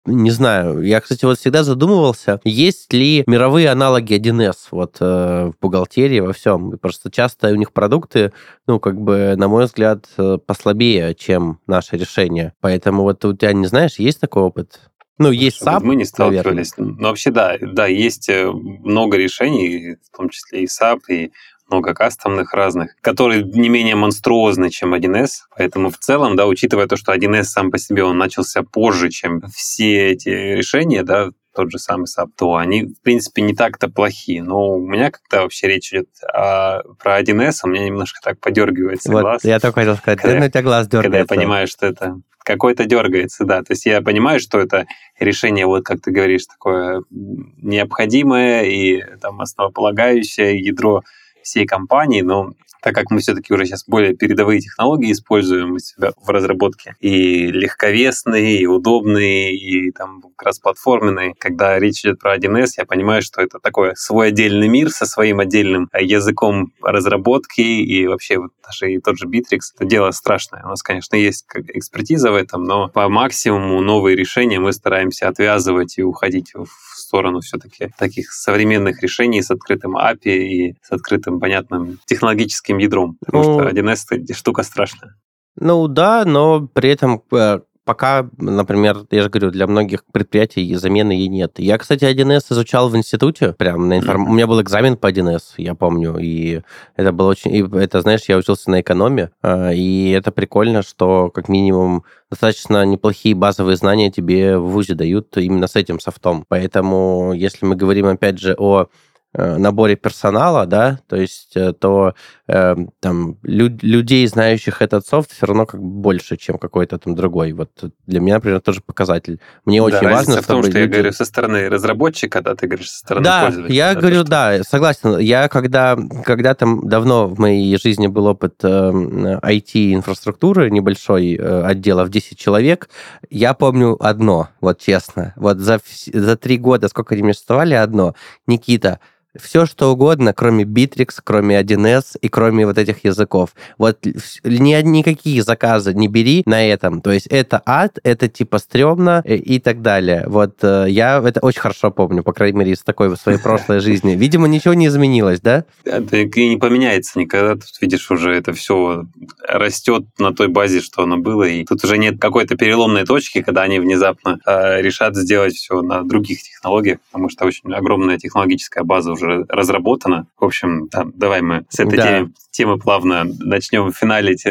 не 0.10 0.32
знаю. 0.32 0.82
Я, 0.82 1.02
кстати, 1.02 1.26
вот 1.26 1.38
всегда 1.38 1.64
задумывался, 1.64 2.40
есть 2.44 2.92
ли 2.94 3.24
мировые 3.28 3.70
аналоги 3.70 4.16
1С 4.16 4.56
вот 4.72 4.98
э, 5.00 5.52
в 5.52 5.56
бухгалтерии, 5.62 6.20
во 6.20 6.34
всем. 6.34 6.78
Просто 6.80 7.12
часто 7.12 7.50
у 7.50 7.56
них 7.56 7.72
продукты, 7.72 8.34
ну, 8.68 8.80
как 8.80 9.00
бы, 9.00 9.36
на 9.38 9.48
мой 9.48 9.66
взгляд, 9.66 10.06
э, 10.18 10.38
послабее, 10.46 11.14
чем 11.16 11.60
наше 11.68 11.98
решение. 11.98 12.54
Поэтому 12.62 13.04
вот 13.04 13.24
у 13.26 13.34
тебя, 13.34 13.54
не 13.54 13.68
знаешь, 13.68 14.00
есть 14.00 14.20
такой 14.20 14.44
опыт? 14.44 14.80
Ну, 15.20 15.32
есть 15.32 15.62
SAP, 15.62 15.82
Мы 15.84 15.96
не 15.96 16.06
сталкивались. 16.06 16.78
Наверное. 16.78 17.00
Ну, 17.00 17.08
вообще, 17.10 17.30
да, 17.30 17.58
да, 17.62 17.88
есть 17.88 18.30
э, 18.30 18.50
много 18.50 19.18
решений, 19.18 19.98
в 20.02 20.18
том 20.18 20.30
числе 20.30 20.64
и 20.64 20.66
SAP, 20.66 21.00
и 21.10 21.32
много 21.70 21.94
кастомных 21.94 22.54
разных, 22.54 22.96
которые 23.02 23.44
не 23.44 23.70
менее 23.70 23.96
монструозны, 23.96 24.70
чем 24.70 24.94
1С. 24.94 25.30
Поэтому 25.58 25.90
в 25.92 25.98
целом, 25.98 26.36
да, 26.36 26.48
учитывая 26.48 26.88
то, 26.88 26.96
что 26.96 27.14
1С 27.14 27.44
сам 27.44 27.70
по 27.70 27.78
себе 27.78 28.04
он 28.04 28.18
начался 28.18 28.64
позже, 28.64 29.10
чем 29.10 29.42
все 29.54 30.12
эти 30.12 30.30
решения, 30.30 31.04
да, 31.04 31.30
тот 31.54 31.72
же 31.72 31.80
самый 31.80 32.06
SAP, 32.06 32.30
то 32.38 32.56
они, 32.56 32.86
в 32.86 33.02
принципе, 33.02 33.42
не 33.42 33.54
так-то 33.54 33.90
плохие. 33.90 34.44
Но 34.44 34.76
у 34.76 34.86
меня 34.86 35.12
когда 35.12 35.44
вообще 35.44 35.68
речь 35.68 35.92
идет 35.92 36.10
о, 36.34 36.82
про 37.00 37.20
1С, 37.22 37.60
у 37.64 37.68
меня 37.68 37.86
немножко 37.86 38.20
так 38.24 38.40
подергивается 38.40 39.12
вот, 39.12 39.22
глаз. 39.22 39.44
Я 39.44 39.60
только 39.60 39.82
хотел 39.82 39.96
сказать, 39.96 40.20
когда, 40.20 40.46
у 40.46 40.50
тебя 40.50 40.62
глаз 40.62 40.88
дергается. 40.88 41.10
Когда 41.10 41.18
я 41.20 41.26
понимаю, 41.26 41.68
что 41.68 41.86
это 41.86 42.22
какой-то 42.44 42.86
дергается, 42.86 43.46
да. 43.46 43.62
То 43.62 43.74
есть 43.74 43.86
я 43.86 44.02
понимаю, 44.02 44.40
что 44.40 44.60
это 44.60 44.86
решение, 45.20 45.66
вот 45.66 45.86
как 45.86 46.02
ты 46.02 46.12
говоришь, 46.12 46.48
такое 46.48 47.04
необходимое 47.12 48.64
и 48.64 49.04
там 49.22 49.42
основополагающее 49.42 50.60
ядро 50.60 51.04
всей 51.44 51.66
компании, 51.66 52.22
но 52.22 52.54
так 52.82 52.96
как 52.96 53.12
мы 53.12 53.20
все-таки 53.20 53.54
уже 53.54 53.66
сейчас 53.66 53.86
более 53.86 54.16
передовые 54.16 54.62
технологии 54.62 55.12
используем 55.12 55.74
у 55.74 55.80
себя 55.80 56.12
в 56.22 56.30
разработке, 56.30 56.96
и 57.00 57.48
легковесные, 57.48 58.62
и 58.62 58.66
удобные, 58.66 59.56
и 59.56 59.92
там 59.92 60.22
кроссплатформенные, 60.36 61.34
когда 61.38 61.78
речь 61.80 62.02
идет 62.02 62.20
про 62.20 62.38
1С, 62.38 62.74
я 62.78 62.86
понимаю, 62.86 63.22
что 63.22 63.42
это 63.42 63.60
такой 63.60 63.96
свой 63.96 64.30
отдельный 64.30 64.68
мир 64.68 64.90
со 64.90 65.06
своим 65.06 65.40
отдельным 65.40 65.90
языком 66.00 66.72
разработки, 66.82 67.62
и 67.62 68.08
вообще 68.08 68.38
вот 68.38 68.52
даже 68.64 68.94
и 68.94 69.00
тот 69.00 69.18
же 69.18 69.28
Bittrex, 69.28 69.60
это 69.76 69.86
дело 69.86 70.12
страшное. 70.12 70.64
У 70.64 70.68
нас, 70.68 70.84
конечно, 70.84 71.16
есть 71.16 71.46
экспертиза 71.74 72.32
в 72.32 72.36
этом, 72.36 72.64
но 72.64 72.88
по 72.88 73.10
максимуму 73.10 73.82
новые 73.82 74.16
решения 74.16 74.60
мы 74.60 74.74
стараемся 74.74 75.28
отвязывать 75.28 75.98
и 75.98 76.04
уходить 76.04 76.54
в 76.54 76.68
сторону 76.96 77.42
все-таки 77.42 77.90
таких 77.98 78.32
современных 78.32 79.02
решений 79.02 79.42
с 79.42 79.50
открытым 79.50 79.98
API 79.98 80.38
и 80.38 80.76
с 80.84 80.92
открытым, 80.92 81.40
понятным 81.40 82.00
технологическим 82.06 82.69
ядром. 82.78 83.18
Потому 83.26 83.44
ну, 83.44 83.60
что 83.60 83.70
1С— 83.70 84.06
это 84.12 84.34
штука 84.34 84.64
страшная. 84.64 85.16
Ну 85.60 85.88
да, 85.88 86.24
но 86.26 86.68
при 86.68 86.90
этом 86.90 87.22
э, 87.32 87.60
пока, 87.90 88.30
например, 88.38 89.00
я 89.10 89.24
же 89.24 89.30
говорю, 89.30 89.50
для 89.50 89.66
многих 89.66 90.06
предприятий 90.06 90.76
замены 90.76 91.14
ей 91.14 91.28
нет. 91.28 91.58
Я, 91.58 91.76
кстати, 91.80 92.04
1С 92.06 92.54
изучал 92.54 92.88
в 92.88 92.96
институте, 92.96 93.54
прям 93.54 93.88
на 93.88 93.98
информ... 93.98 94.26
mm-hmm. 94.26 94.30
у 94.30 94.34
меня 94.34 94.46
был 94.46 94.62
экзамен 94.62 94.96
по 94.96 95.10
1С, 95.12 95.56
я 95.58 95.74
помню, 95.74 96.16
и 96.20 96.62
это 96.96 97.12
было 97.12 97.30
очень... 97.32 97.52
И 97.52 97.68
это, 97.78 98.02
знаешь, 98.02 98.26
я 98.28 98.38
учился 98.38 98.70
на 98.70 98.82
экономе, 98.82 99.32
а, 99.42 99.72
и 99.72 100.12
это 100.12 100.32
прикольно, 100.32 100.84
что 100.84 101.32
как 101.32 101.50
минимум 101.50 102.04
достаточно 102.30 102.86
неплохие 102.86 103.34
базовые 103.34 103.76
знания 103.76 104.12
тебе 104.12 104.60
в 104.60 104.70
ВУЗе 104.70 104.94
дают 104.94 105.36
именно 105.38 105.66
с 105.66 105.76
этим 105.76 106.00
софтом. 106.00 106.46
Поэтому, 106.48 107.34
если 107.34 107.66
мы 107.66 107.76
говорим, 107.76 108.06
опять 108.06 108.38
же, 108.38 108.56
о 108.56 108.84
Э, 108.84 108.86
наборе 109.34 109.96
персонала, 109.96 110.66
да, 110.66 111.00
то 111.08 111.16
есть 111.16 111.56
э, 111.56 111.74
то 111.74 112.16
э, 112.48 112.76
там 113.00 113.38
лю- 113.44 113.78
людей, 113.82 114.26
знающих 114.26 114.82
этот 114.82 115.06
софт, 115.06 115.32
все 115.32 115.46
равно 115.46 115.68
как 115.68 115.82
больше, 115.82 116.36
чем 116.36 116.58
какой-то 116.58 116.98
там 116.98 117.16
другой. 117.16 117.52
Вот 117.52 117.70
для 118.08 118.22
меня, 118.22 118.36
например, 118.36 118.60
тоже 118.60 118.82
показатель. 118.82 119.40
Мне 119.66 119.80
да, 119.80 119.86
очень 119.86 120.10
важно, 120.10 120.42
в 120.42 120.48
том, 120.48 120.64
что 120.64 120.72
люди... 120.72 120.80
я 120.80 120.88
говорю 120.88 121.12
со 121.12 121.26
стороны 121.26 121.70
разработчика, 121.70 122.42
да, 122.42 122.56
ты 122.56 122.66
говоришь 122.66 122.90
со 122.90 123.00
стороны 123.00 123.24
да, 123.24 123.46
пользователя. 123.46 123.76
я 123.76 123.94
да, 123.94 124.00
говорю, 124.00 124.20
что... 124.22 124.30
да, 124.30 124.64
согласен. 124.64 125.20
Я 125.20 125.48
когда, 125.48 125.98
когда 126.26 126.56
там 126.56 126.90
давно 126.90 127.28
в 127.28 127.40
моей 127.40 127.78
жизни 127.78 128.08
был 128.08 128.26
опыт 128.26 128.56
э, 128.64 128.68
IT-инфраструктуры, 128.68 130.72
небольшой 130.72 131.36
э, 131.36 131.64
отдела 131.66 132.04
в 132.04 132.10
10 132.10 132.38
человек, 132.38 132.90
я 133.30 133.54
помню 133.54 133.96
одно, 134.04 134.50
вот 134.60 134.80
честно. 134.80 135.34
Вот 135.36 135.60
за, 135.60 135.80
за 136.12 136.36
три 136.36 136.58
года, 136.58 136.88
сколько 136.88 137.14
они 137.14 137.24
мне 137.24 137.80
одно. 137.80 138.16
Никита, 138.48 139.00
все, 139.38 139.66
что 139.66 139.92
угодно, 139.92 140.34
кроме 140.34 140.64
Bittrex, 140.64 141.20
кроме 141.24 141.60
1С 141.60 142.18
и 142.20 142.30
кроме 142.30 142.66
вот 142.66 142.78
этих 142.78 143.04
языков. 143.04 143.52
Вот 143.78 144.04
ни, 144.06 144.82
никакие 144.82 145.44
заказы 145.44 145.94
не 145.94 146.08
бери 146.08 146.42
на 146.46 146.66
этом. 146.66 147.02
То 147.02 147.12
есть 147.12 147.28
это 147.28 147.62
ад, 147.66 148.00
это 148.04 148.28
типа 148.28 148.58
стрёмно 148.58 149.22
и, 149.26 149.36
и 149.36 149.60
так 149.60 149.82
далее. 149.82 150.26
Вот 150.28 150.64
э, 150.64 150.86
я 150.90 151.22
это 151.24 151.42
очень 151.42 151.62
хорошо 151.62 151.92
помню, 151.92 152.24
по 152.24 152.34
крайней 152.34 152.58
мере, 152.58 152.72
из 152.72 152.82
такой 152.82 153.16
своей 153.18 153.38
прошлой 153.38 153.82
жизни. 153.82 154.16
Видимо, 154.16 154.48
ничего 154.48 154.74
не 154.74 154.88
изменилось, 154.88 155.42
да? 155.42 155.66
Это 155.86 156.18
и 156.18 156.50
не 156.50 156.58
поменяется 156.58 157.20
никогда. 157.20 157.54
Тут, 157.54 157.70
видишь, 157.82 158.10
уже 158.10 158.34
это 158.34 158.54
все 158.54 159.06
растет 159.48 160.06
на 160.18 160.34
той 160.34 160.48
базе, 160.48 160.82
что 160.82 161.04
оно 161.04 161.18
было. 161.18 161.44
И 161.44 161.64
тут 161.66 161.84
уже 161.84 162.00
нет 162.00 162.20
какой-то 162.20 162.56
переломной 162.56 163.06
точки, 163.06 163.44
когда 163.44 163.62
они 163.62 163.80
внезапно 163.80 164.40
э, 164.46 164.82
решат 164.82 165.16
сделать 165.16 165.54
все 165.54 165.82
на 165.84 166.04
других 166.04 166.42
технологиях, 166.42 166.98
потому 167.12 167.30
что 167.30 167.46
очень 167.46 167.72
огромная 167.72 168.18
технологическая 168.18 168.84
база 168.84 169.14
уже 169.22 169.46
разработана. 169.50 170.28
В 170.38 170.46
общем, 170.46 170.88
там, 170.90 171.12
давай 171.16 171.42
мы 171.42 171.66
с 171.70 171.80
этой 171.80 171.98
да. 171.98 172.08
темы, 172.08 172.34
темы 172.52 172.80
плавно 172.80 173.26
начнем 173.40 173.92
финалить 173.92 174.46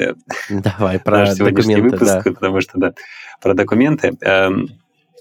давай, 0.49 0.99
про 1.05 1.19
наш 1.19 1.35
сегодняшний 1.35 1.81
выпуск, 1.81 2.01
да. 2.03 2.23
потому 2.23 2.61
что, 2.61 2.79
да, 2.79 2.95
про 3.41 3.55
документы. 3.55 4.17
Эм, 4.21 4.69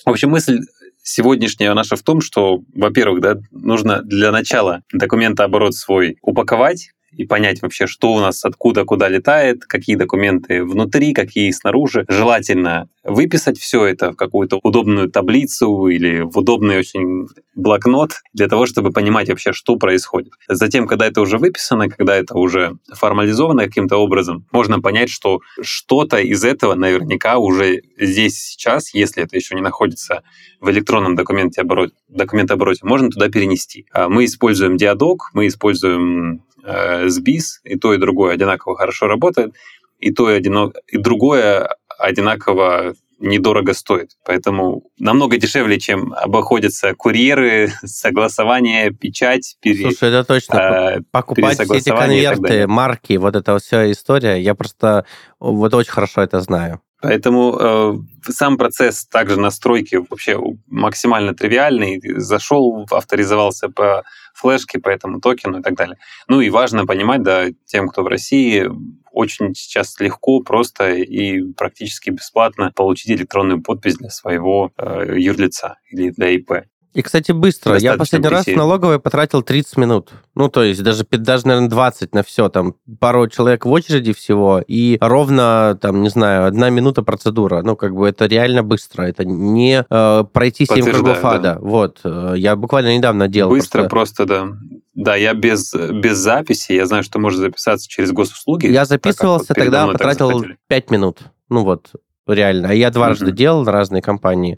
в 0.06 0.10
общем, 0.10 0.30
мысль 0.30 0.60
сегодняшняя 1.02 1.74
наша 1.74 1.96
в 1.96 2.04
том, 2.04 2.22
что, 2.22 2.62
во-первых, 2.76 3.22
да, 3.22 3.38
нужно 3.52 4.02
для 4.02 4.32
начала 4.32 4.84
документооборот 4.92 5.74
свой 5.74 6.18
упаковать, 6.22 6.92
и 7.12 7.26
понять 7.26 7.62
вообще, 7.62 7.88
что 7.88 8.14
у 8.14 8.20
нас 8.20 8.44
откуда 8.46 8.86
куда 8.86 9.08
летает, 9.08 9.66
какие 9.66 9.96
документы 9.96 10.64
внутри, 10.64 11.14
какие 11.14 11.52
снаружи. 11.52 12.06
Желательно 12.08 12.90
выписать 13.04 13.58
все 13.58 13.86
это 13.86 14.12
в 14.12 14.16
какую-то 14.16 14.60
удобную 14.64 15.10
таблицу 15.10 15.88
или 15.88 16.22
в 16.22 16.38
удобный 16.38 16.78
очень 16.78 17.28
блокнот 17.56 18.22
для 18.34 18.48
того, 18.48 18.66
чтобы 18.66 18.92
понимать 18.92 19.30
вообще, 19.30 19.54
что 19.54 19.78
происходит. 19.78 20.34
Затем, 20.48 20.88
когда 20.88 21.08
это 21.08 21.22
уже 21.22 21.38
выписано, 21.38 21.90
когда 21.90 22.16
это 22.16 22.38
уже 22.38 22.78
формализовано 22.94 23.64
каким-то 23.64 23.98
образом, 23.98 24.46
можно 24.52 24.82
понять, 24.82 25.10
что 25.10 25.40
что-то 25.62 26.18
из 26.18 26.44
этого 26.44 26.76
наверняка 26.76 27.38
уже 27.38 27.82
здесь 27.98 28.40
сейчас, 28.40 28.94
если 28.94 29.24
это 29.24 29.36
еще 29.36 29.56
не 29.56 29.62
находится 29.62 30.24
в 30.60 30.70
электронном 30.70 31.16
документе 31.16 31.62
обороте, 31.62 31.94
документообороте, 32.10 32.86
можно 32.86 33.10
туда 33.10 33.30
перенести. 33.30 33.86
А 33.92 34.10
мы 34.10 34.26
используем 34.26 34.78
диадок, 34.78 35.30
мы 35.34 35.48
используем 35.48 36.44
э, 36.68 37.10
сбис, 37.10 37.62
и 37.64 37.78
то, 37.78 37.94
и 37.94 37.98
другое 37.98 38.34
одинаково 38.34 38.76
хорошо 38.76 39.08
работает, 39.08 39.54
и 40.00 40.12
то, 40.12 40.30
и, 40.30 40.36
одино... 40.36 40.72
и 40.88 40.98
другое 40.98 41.70
одинаково 41.98 42.94
недорого 43.20 43.74
стоит. 43.74 44.12
Поэтому 44.26 44.84
намного 45.00 45.38
дешевле, 45.38 45.80
чем 45.80 46.14
обходятся 46.14 46.94
курьеры, 46.94 47.72
согласование, 47.84 48.92
печать, 48.92 49.58
пере... 49.62 49.90
Слушай, 49.92 50.10
это 50.10 50.24
точно. 50.24 50.58
Э, 50.58 51.02
Покупать 51.12 51.60
все 51.60 51.74
эти 51.76 51.90
конверты, 51.90 52.68
марки, 52.68 53.14
вот 53.18 53.36
эта 53.36 53.58
вся 53.58 53.92
история, 53.92 54.40
я 54.42 54.54
просто 54.56 55.06
вот 55.40 55.74
очень 55.74 55.92
хорошо 55.92 56.22
это 56.22 56.42
знаю. 56.42 56.82
Поэтому 57.00 57.56
э, 57.60 57.94
сам 58.32 58.58
процесс 58.58 59.06
также 59.06 59.40
настройки 59.40 60.00
вообще 60.10 60.40
максимально 60.66 61.36
тривиальный. 61.36 62.02
Зашел, 62.18 62.88
авторизовался 62.90 63.70
по 63.70 64.04
флешке, 64.38 64.80
по 64.80 64.90
этому 64.90 65.20
токену 65.20 65.60
и 65.60 65.62
так 65.62 65.76
далее. 65.76 65.98
Ну 66.28 66.42
и 66.42 66.50
важно 66.50 66.86
понимать, 66.86 67.24
да, 67.24 67.48
тем, 67.66 67.90
кто 67.90 68.04
в 68.04 68.08
России, 68.08 68.70
очень 69.12 69.56
сейчас 69.56 70.00
легко, 70.00 70.42
просто 70.42 70.94
и 70.94 71.42
практически 71.54 72.12
бесплатно 72.12 72.72
получить 72.76 73.12
электронную 73.12 73.62
подпись 73.62 73.96
для 73.96 74.10
своего 74.10 74.72
э, 74.78 75.16
юрлица 75.18 75.78
или 75.90 76.12
для 76.12 76.30
ИП. 76.30 76.52
И, 76.98 77.04
кстати, 77.04 77.32
быстро. 77.32 77.74
Достаточно 77.74 77.94
я 77.94 77.98
последний 78.00 78.28
раз 78.28 78.46
в 78.48 78.56
налоговой 78.56 79.00
потратил 79.00 79.44
30 79.44 79.78
минут. 79.78 80.10
Ну, 80.34 80.50
то 80.50 80.64
есть 80.64 80.82
даже, 80.82 81.06
даже, 81.12 81.46
наверное, 81.46 81.70
20 81.70 82.16
на 82.16 82.24
все. 82.24 82.50
Там 82.50 82.74
пару 83.00 83.28
человек 83.28 83.68
в 83.68 83.70
очереди 83.70 84.14
всего, 84.14 84.64
и 84.68 84.98
ровно, 85.00 85.78
там, 85.80 86.02
не 86.02 86.10
знаю, 86.10 86.48
одна 86.48 86.72
минута 86.72 87.04
процедура. 87.04 87.62
Ну, 87.62 87.76
как 87.76 87.94
бы 87.94 88.10
это 88.10 88.26
реально 88.26 88.64
быстро. 88.64 89.04
Это 89.04 89.26
не 89.26 89.86
э, 89.88 90.24
пройти 90.34 90.66
7 90.66 90.92
кругов 90.92 91.24
ада. 91.24 91.54
Да. 91.54 91.60
Вот. 91.62 92.00
Э, 92.04 92.34
я 92.36 92.56
буквально 92.56 92.98
недавно 92.98 93.28
делал. 93.28 93.52
Быстро 93.52 93.88
просто, 93.88 94.26
просто 94.26 94.26
да. 94.26 94.58
Да, 94.96 95.16
я 95.16 95.36
без, 95.36 95.76
без 95.76 96.18
записи. 96.18 96.72
Я 96.72 96.88
знаю, 96.88 97.04
что 97.04 97.20
можно 97.20 97.42
записаться 97.42 97.88
через 97.88 98.12
госуслуги. 98.12 98.66
Я 98.66 98.86
записывался, 98.86 99.46
вот 99.50 99.56
тогда 99.56 99.86
потратил 99.86 100.44
5 100.68 100.90
минут. 100.90 101.20
Ну 101.50 101.64
вот, 101.64 101.92
реально. 102.26 102.70
А 102.70 102.74
я 102.74 102.90
дважды 102.90 103.28
mm-hmm. 103.28 103.36
делал 103.36 103.64
на 103.64 103.72
разные 103.72 104.02
компании. 104.02 104.58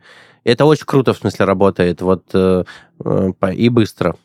Это 0.52 0.66
очень 0.66 0.86
круто, 0.86 1.14
в 1.14 1.18
смысле, 1.18 1.46
работает. 1.46 2.02
Вот 2.02 2.26
э, 2.34 2.64
э, 3.04 3.54
и 3.54 3.70
быстро. 3.70 4.16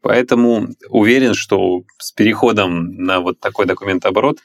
Поэтому 0.00 0.68
уверен, 0.88 1.34
что 1.34 1.82
с 1.98 2.12
переходом 2.12 2.94
на 2.96 3.20
вот 3.20 3.40
такой 3.40 3.66
документооборот, 3.66 4.38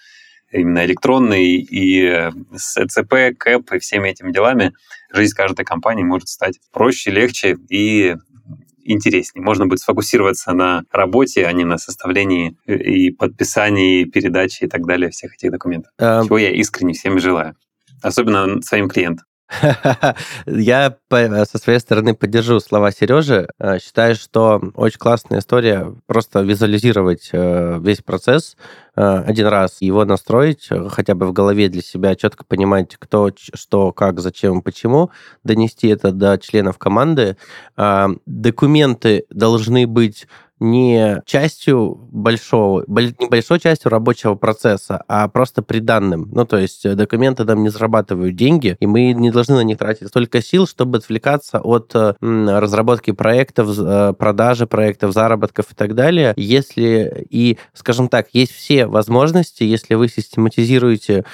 именно 0.52 0.86
электронный, 0.86 1.56
и 1.56 2.30
с 2.56 2.78
ЭЦП, 2.78 3.38
КЭП 3.38 3.74
и 3.74 3.80
всеми 3.80 4.10
этими 4.10 4.32
делами, 4.32 4.74
жизнь 5.14 5.34
каждой 5.36 5.66
компании 5.66 6.04
может 6.04 6.28
стать 6.28 6.60
проще, 6.72 7.12
легче 7.12 7.58
и 7.70 8.16
интереснее. 8.84 9.44
Можно 9.44 9.66
будет 9.66 9.80
сфокусироваться 9.80 10.54
на 10.54 10.84
работе, 10.92 11.46
а 11.46 11.52
не 11.52 11.64
на 11.64 11.78
составлении 11.78 12.58
и 12.68 13.10
подписании, 13.10 14.06
передаче 14.06 14.66
и 14.66 14.70
так 14.70 14.86
далее 14.86 15.10
всех 15.10 15.34
этих 15.36 15.52
документов. 15.52 15.92
А... 15.98 16.24
Чего 16.24 16.38
я 16.38 16.52
искренне 16.52 16.94
всем 16.94 17.20
желаю. 17.20 17.56
Особенно 18.02 18.62
своим 18.62 18.88
клиентам. 18.88 19.26
Я 20.46 20.98
со 21.10 21.58
своей 21.58 21.80
стороны 21.80 22.16
поддержу 22.16 22.60
слова 22.60 22.92
Сережи. 22.92 23.48
Э, 23.60 23.80
считаю, 23.80 24.16
что 24.16 24.62
очень 24.76 24.98
классная 24.98 25.40
история 25.40 25.94
просто 26.08 26.42
визуализировать 26.42 27.30
э, 27.32 27.80
весь 27.80 28.02
процесс 28.02 28.58
э, 28.96 29.02
один 29.02 29.48
раз, 29.48 29.78
его 29.82 30.04
настроить, 30.04 30.70
хотя 30.90 31.14
бы 31.14 31.28
в 31.28 31.34
голове 31.34 31.70
для 31.70 31.82
себя 31.82 32.16
четко 32.16 32.44
понимать, 32.44 32.96
кто, 32.98 33.30
что, 33.54 33.92
как, 33.92 34.20
зачем, 34.20 34.62
почему, 34.62 35.12
донести 35.44 35.88
это 35.90 36.12
до 36.12 36.38
членов 36.38 36.78
команды. 36.78 37.38
Документы 38.26 39.26
должны 39.30 39.86
быть 39.86 40.28
не 40.60 41.22
частью 41.26 41.96
большого, 42.12 42.84
небольшой 42.88 43.60
частью 43.60 43.92
рабочего 43.92 44.36
процесса, 44.36 45.04
а 45.08 45.28
просто 45.28 45.62
приданным. 45.62 46.30
Ну, 46.32 46.46
то 46.46 46.58
есть 46.58 46.86
э, 46.86 46.96
документы 46.96 47.44
нам 47.44 47.64
не 47.64 47.70
зарабатывают 47.70 48.36
деньги, 48.36 48.78
и 48.80 48.88
мы 48.88 49.14
не 49.14 49.32
должны 49.32 49.56
на 49.56 49.64
них 49.64 49.78
тратить 49.78 50.08
столько 50.08 50.42
сил, 50.42 50.68
чтобы 50.68 51.00
отвлекаться 51.00 51.60
от 51.60 51.92
э, 51.94 52.14
разработки 52.22 53.12
проектов, 53.12 53.78
э, 53.78 54.14
продажи 54.18 54.66
проектов, 54.68 55.14
заработков 55.14 55.72
и 55.72 55.76
так 55.76 55.94
далее. 55.94 56.34
Если 56.38 57.26
и, 57.30 57.58
скажем 57.74 58.08
так, 58.08 58.28
есть 58.34 58.54
все 58.54 58.88
возможности, 58.88 59.64
если 59.64 59.96
вы 59.96 60.08
систематизируете 60.08 61.26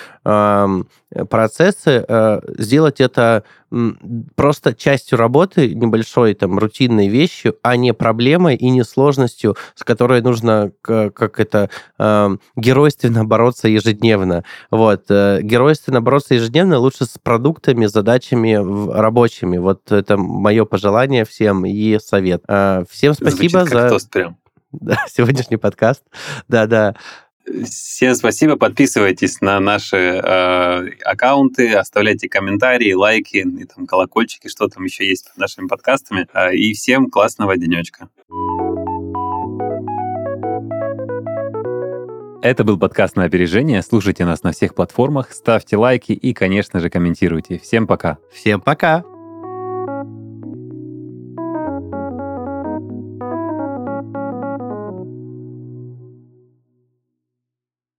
процессы, 1.29 2.05
сделать 2.57 3.01
это 3.01 3.43
просто 4.35 4.73
частью 4.73 5.17
работы, 5.17 5.73
небольшой 5.73 6.33
там 6.33 6.59
рутинной 6.59 7.07
вещью, 7.07 7.55
а 7.63 7.77
не 7.77 7.93
проблемой 7.93 8.55
и 8.55 8.69
не 8.69 8.83
сложностью, 8.83 9.55
с 9.75 9.83
которой 9.83 10.21
нужно 10.21 10.71
как 10.81 11.39
это 11.39 11.69
э, 11.97 12.37
геройственно 12.55 13.23
бороться 13.31 13.69
ежедневно. 13.69 14.43
Вот 14.71 15.05
э, 15.09 15.39
геройственно 15.41 16.01
бороться 16.01 16.33
ежедневно 16.33 16.79
лучше 16.79 17.05
с 17.05 17.17
продуктами, 17.17 17.85
задачами 17.85 18.55
рабочими. 18.91 19.57
Вот 19.57 19.91
это 19.91 20.17
мое 20.17 20.65
пожелание 20.65 21.23
всем 21.23 21.65
и 21.65 21.97
совет. 21.99 22.43
Э, 22.47 22.83
всем 22.89 23.13
спасибо 23.13 23.59
Звучит 23.59 23.73
за 23.73 23.89
тост 23.89 24.09
прям. 24.09 24.37
Да, 24.71 24.97
сегодняшний 25.09 25.57
подкаст. 25.57 26.03
Да, 26.47 26.65
да. 26.65 26.95
Всем 27.65 28.15
спасибо. 28.15 28.55
Подписывайтесь 28.55 29.41
на 29.41 29.59
наши 29.59 29.97
э, 29.97 30.89
аккаунты, 31.03 31.73
оставляйте 31.73 32.29
комментарии, 32.29 32.93
лайки 32.93 33.37
и 33.37 33.65
там 33.65 33.87
колокольчики, 33.87 34.47
что 34.47 34.67
там 34.67 34.83
еще 34.83 35.07
есть 35.07 35.27
под 35.27 35.37
нашими 35.37 35.67
подкастами. 35.67 36.27
Э, 36.33 36.53
и 36.53 36.73
всем 36.73 37.09
классного 37.09 37.57
денечка. 37.57 38.09
Это 42.43 42.63
был 42.63 42.79
подкаст 42.79 43.15
на 43.15 43.25
опережение. 43.25 43.83
Слушайте 43.83 44.25
нас 44.25 44.41
на 44.41 44.51
всех 44.51 44.73
платформах, 44.73 45.31
ставьте 45.31 45.77
лайки 45.77 46.11
и, 46.11 46.33
конечно 46.33 46.79
же, 46.79 46.89
комментируйте. 46.89 47.59
Всем 47.59 47.85
пока. 47.85 48.17
Всем 48.33 48.61
пока. 48.61 49.03